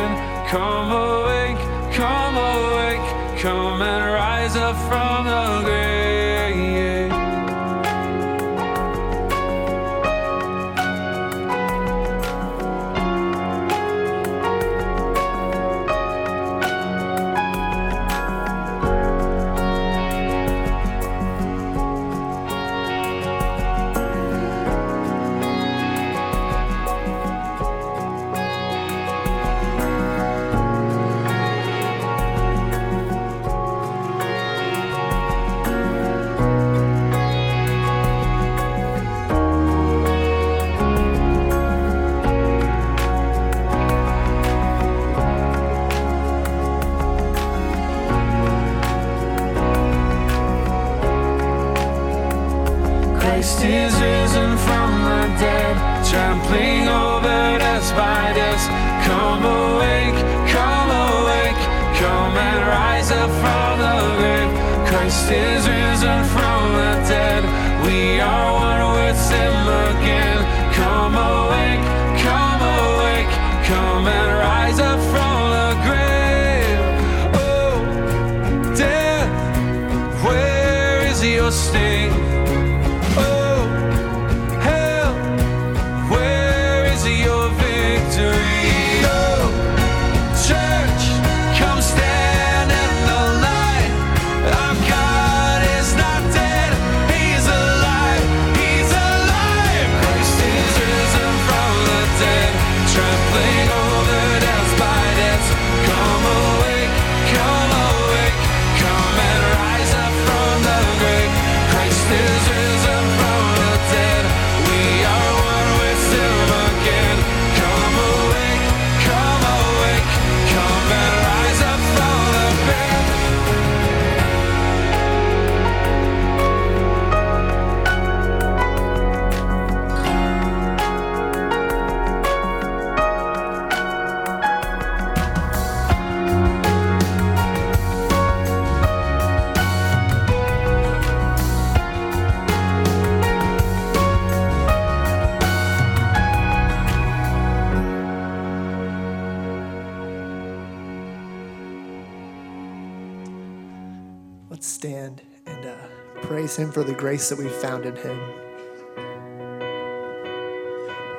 Uh, 155.47 155.73
praise 156.21 156.55
Him 156.55 156.71
for 156.71 156.83
the 156.83 156.93
grace 156.93 157.29
that 157.29 157.39
we've 157.39 157.51
found 157.51 157.85
in 157.85 157.95
Him. 157.95 158.17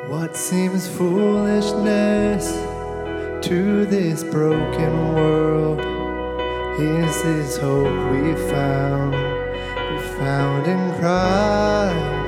What 0.09 0.37
seems 0.37 0.87
foolishness 0.87 2.53
to 3.47 3.85
this 3.87 4.23
broken 4.23 5.15
world 5.15 5.81
is 6.81 7.23
this 7.23 7.57
hope 7.57 8.13
we 8.13 8.35
found, 8.49 9.15
we 9.15 9.99
found 10.19 10.67
in 10.69 10.99
Christ 11.01 12.23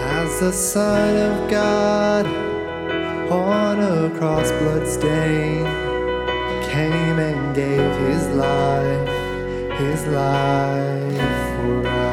as 0.00 0.40
the 0.40 0.52
Son 0.52 1.16
of 1.16 1.50
God 1.50 2.26
on 3.30 3.80
a 3.80 4.18
cross 4.18 4.50
blood 4.52 4.80
bloodstained 4.80 5.86
came 6.76 7.18
and 7.18 7.54
gave 7.54 7.90
his 8.08 8.26
life, 8.36 9.15
his 9.78 10.06
life 10.06 11.18
for 11.56 11.86
us. 11.86 12.05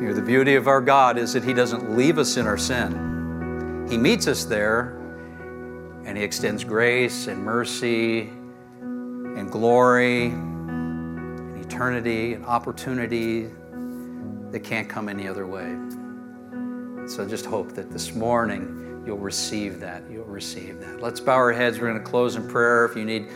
You 0.00 0.06
know, 0.06 0.14
the 0.14 0.22
beauty 0.22 0.54
of 0.54 0.68
our 0.68 0.80
God 0.80 1.18
is 1.18 1.32
that 1.32 1.42
He 1.42 1.52
doesn't 1.52 1.96
leave 1.96 2.18
us 2.18 2.36
in 2.36 2.46
our 2.46 2.56
sin. 2.56 3.86
He 3.90 3.98
meets 3.98 4.28
us 4.28 4.44
there 4.44 4.96
and 6.04 6.16
He 6.16 6.22
extends 6.22 6.62
grace 6.62 7.26
and 7.26 7.42
mercy 7.42 8.30
and 8.80 9.50
glory 9.50 10.26
and 10.26 11.64
eternity 11.64 12.34
and 12.34 12.46
opportunity 12.46 13.48
that 14.52 14.60
can't 14.60 14.88
come 14.88 15.08
any 15.08 15.26
other 15.26 15.48
way. 15.48 15.76
So 17.08 17.24
I 17.24 17.26
just 17.26 17.46
hope 17.46 17.72
that 17.72 17.90
this 17.90 18.14
morning 18.14 19.02
you'll 19.04 19.18
receive 19.18 19.80
that. 19.80 20.04
You'll 20.08 20.26
receive 20.26 20.78
that. 20.78 21.02
Let's 21.02 21.18
bow 21.18 21.34
our 21.34 21.52
heads. 21.52 21.80
We're 21.80 21.90
going 21.90 22.04
to 22.04 22.08
close 22.08 22.36
in 22.36 22.48
prayer. 22.48 22.84
If 22.84 22.94
you 22.94 23.04
need 23.04 23.26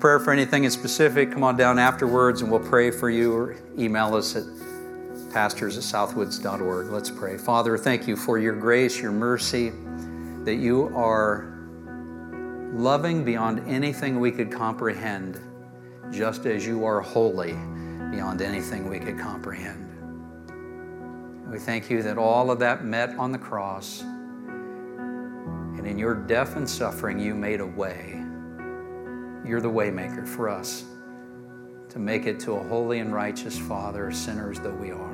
prayer 0.00 0.18
for 0.18 0.32
anything 0.32 0.64
in 0.64 0.70
specific, 0.70 1.30
come 1.30 1.44
on 1.44 1.58
down 1.58 1.78
afterwards 1.78 2.40
and 2.40 2.50
we'll 2.50 2.66
pray 2.66 2.90
for 2.90 3.10
you 3.10 3.34
or 3.34 3.56
email 3.76 4.14
us 4.14 4.34
at 4.34 4.44
pastors 5.34 5.76
at 5.76 5.82
southwoods.org. 5.82 6.86
Let's 6.90 7.10
pray. 7.10 7.36
Father, 7.36 7.76
thank 7.76 8.06
you 8.08 8.16
for 8.16 8.38
your 8.38 8.54
grace, 8.54 9.00
your 9.00 9.12
mercy, 9.12 9.72
that 10.44 10.54
you 10.54 10.92
are 10.96 11.50
loving 12.72 13.24
beyond 13.24 13.60
anything 13.68 14.20
we 14.20 14.30
could 14.30 14.50
comprehend. 14.50 15.40
just 16.10 16.46
as 16.46 16.66
you 16.66 16.84
are 16.84 17.00
holy 17.00 17.52
beyond 18.10 18.40
anything 18.40 18.88
we 18.88 18.98
could 18.98 19.18
comprehend. 19.18 19.80
We 21.50 21.58
thank 21.58 21.90
you 21.90 22.02
that 22.02 22.18
all 22.18 22.50
of 22.50 22.58
that 22.60 22.84
met 22.84 23.16
on 23.16 23.32
the 23.32 23.38
cross, 23.38 24.02
and 24.02 25.86
in 25.86 25.98
your 25.98 26.14
death 26.14 26.56
and 26.56 26.68
suffering, 26.68 27.18
you 27.18 27.34
made 27.34 27.60
a 27.60 27.66
way. 27.66 28.22
You're 29.44 29.60
the 29.60 29.70
waymaker 29.70 30.26
for 30.26 30.48
us 30.48 30.84
to 31.90 31.98
make 31.98 32.26
it 32.26 32.40
to 32.40 32.52
a 32.52 32.62
holy 32.64 33.00
and 33.00 33.12
righteous 33.12 33.58
Father, 33.58 34.10
sinners 34.10 34.58
though 34.60 34.74
we 34.74 34.90
are. 34.90 35.13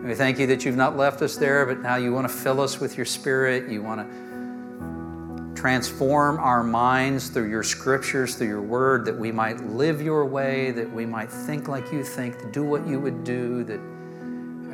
And 0.00 0.08
we 0.08 0.14
thank 0.14 0.38
you 0.38 0.46
that 0.46 0.64
you've 0.64 0.76
not 0.76 0.96
left 0.96 1.20
us 1.20 1.36
there, 1.36 1.66
but 1.66 1.80
now 1.80 1.96
you 1.96 2.10
want 2.10 2.26
to 2.26 2.32
fill 2.32 2.62
us 2.62 2.80
with 2.80 2.96
your 2.96 3.04
Spirit. 3.04 3.70
You 3.70 3.82
want 3.82 4.00
to 4.00 5.60
transform 5.60 6.38
our 6.38 6.62
minds 6.64 7.28
through 7.28 7.50
your 7.50 7.62
scriptures, 7.62 8.34
through 8.34 8.46
your 8.46 8.62
word, 8.62 9.04
that 9.04 9.18
we 9.18 9.30
might 9.30 9.62
live 9.66 10.00
your 10.00 10.24
way, 10.24 10.70
that 10.70 10.90
we 10.90 11.04
might 11.04 11.30
think 11.30 11.68
like 11.68 11.92
you 11.92 12.02
think, 12.02 12.50
do 12.50 12.64
what 12.64 12.86
you 12.86 12.98
would 12.98 13.24
do, 13.24 13.62
that 13.64 13.78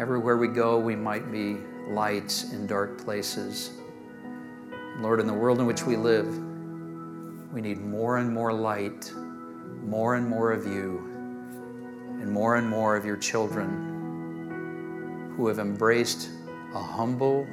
everywhere 0.00 0.36
we 0.36 0.46
go 0.46 0.78
we 0.78 0.94
might 0.94 1.32
be 1.32 1.56
lights 1.88 2.52
in 2.52 2.64
dark 2.68 2.96
places. 2.96 3.72
Lord, 5.00 5.18
in 5.18 5.26
the 5.26 5.34
world 5.34 5.58
in 5.58 5.66
which 5.66 5.82
we 5.82 5.96
live, 5.96 6.28
we 7.52 7.60
need 7.60 7.80
more 7.80 8.18
and 8.18 8.32
more 8.32 8.52
light, 8.52 9.10
more 9.82 10.14
and 10.14 10.28
more 10.28 10.52
of 10.52 10.66
you, 10.66 10.98
and 12.20 12.30
more 12.30 12.54
and 12.54 12.68
more 12.68 12.94
of 12.94 13.04
your 13.04 13.16
children 13.16 13.95
who 15.36 15.48
have 15.48 15.58
embraced 15.58 16.30
a 16.74 16.82
humble, 16.82 17.46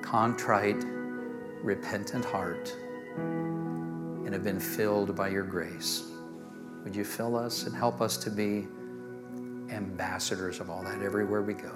contrite, 0.00 0.82
repentant 1.62 2.24
heart 2.24 2.74
and 3.16 4.32
have 4.32 4.42
been 4.42 4.60
filled 4.60 5.14
by 5.14 5.28
your 5.28 5.44
grace. 5.44 6.10
Would 6.84 6.96
you 6.96 7.04
fill 7.04 7.36
us 7.36 7.64
and 7.64 7.76
help 7.76 8.00
us 8.00 8.16
to 8.18 8.30
be 8.30 8.66
ambassadors 9.70 10.58
of 10.58 10.70
all 10.70 10.82
that 10.84 11.02
everywhere 11.02 11.42
we 11.42 11.54
go? 11.54 11.72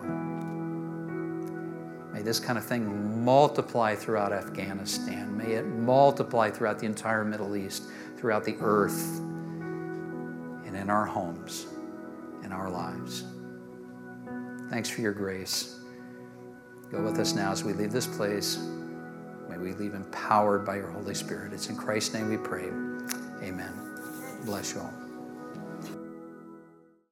May 2.12 2.22
this 2.22 2.40
kind 2.40 2.58
of 2.58 2.64
thing 2.64 3.22
multiply 3.24 3.94
throughout 3.94 4.32
Afghanistan. 4.32 5.36
May 5.36 5.52
it 5.52 5.66
multiply 5.66 6.50
throughout 6.50 6.78
the 6.78 6.86
entire 6.86 7.24
Middle 7.24 7.56
East, 7.56 7.84
throughout 8.16 8.42
the 8.44 8.56
earth, 8.60 9.18
and 10.64 10.74
in 10.74 10.88
our 10.88 11.04
homes, 11.04 11.66
in 12.42 12.52
our 12.52 12.70
lives. 12.70 13.24
Thanks 14.70 14.88
for 14.88 15.00
your 15.00 15.12
grace. 15.12 15.78
Go 16.90 17.02
with 17.02 17.18
us 17.18 17.34
now 17.34 17.52
as 17.52 17.64
we 17.64 17.72
leave 17.72 17.92
this 17.92 18.06
place. 18.06 18.58
May 19.48 19.58
we 19.58 19.72
leave 19.72 19.94
empowered 19.94 20.64
by 20.64 20.76
your 20.76 20.90
Holy 20.90 21.14
Spirit. 21.14 21.52
It's 21.52 21.68
in 21.68 21.76
Christ's 21.76 22.14
name 22.14 22.28
we 22.28 22.36
pray. 22.36 22.66
Amen. 23.42 23.72
Bless 24.44 24.74
you 24.74 24.80
all. 24.80 25.05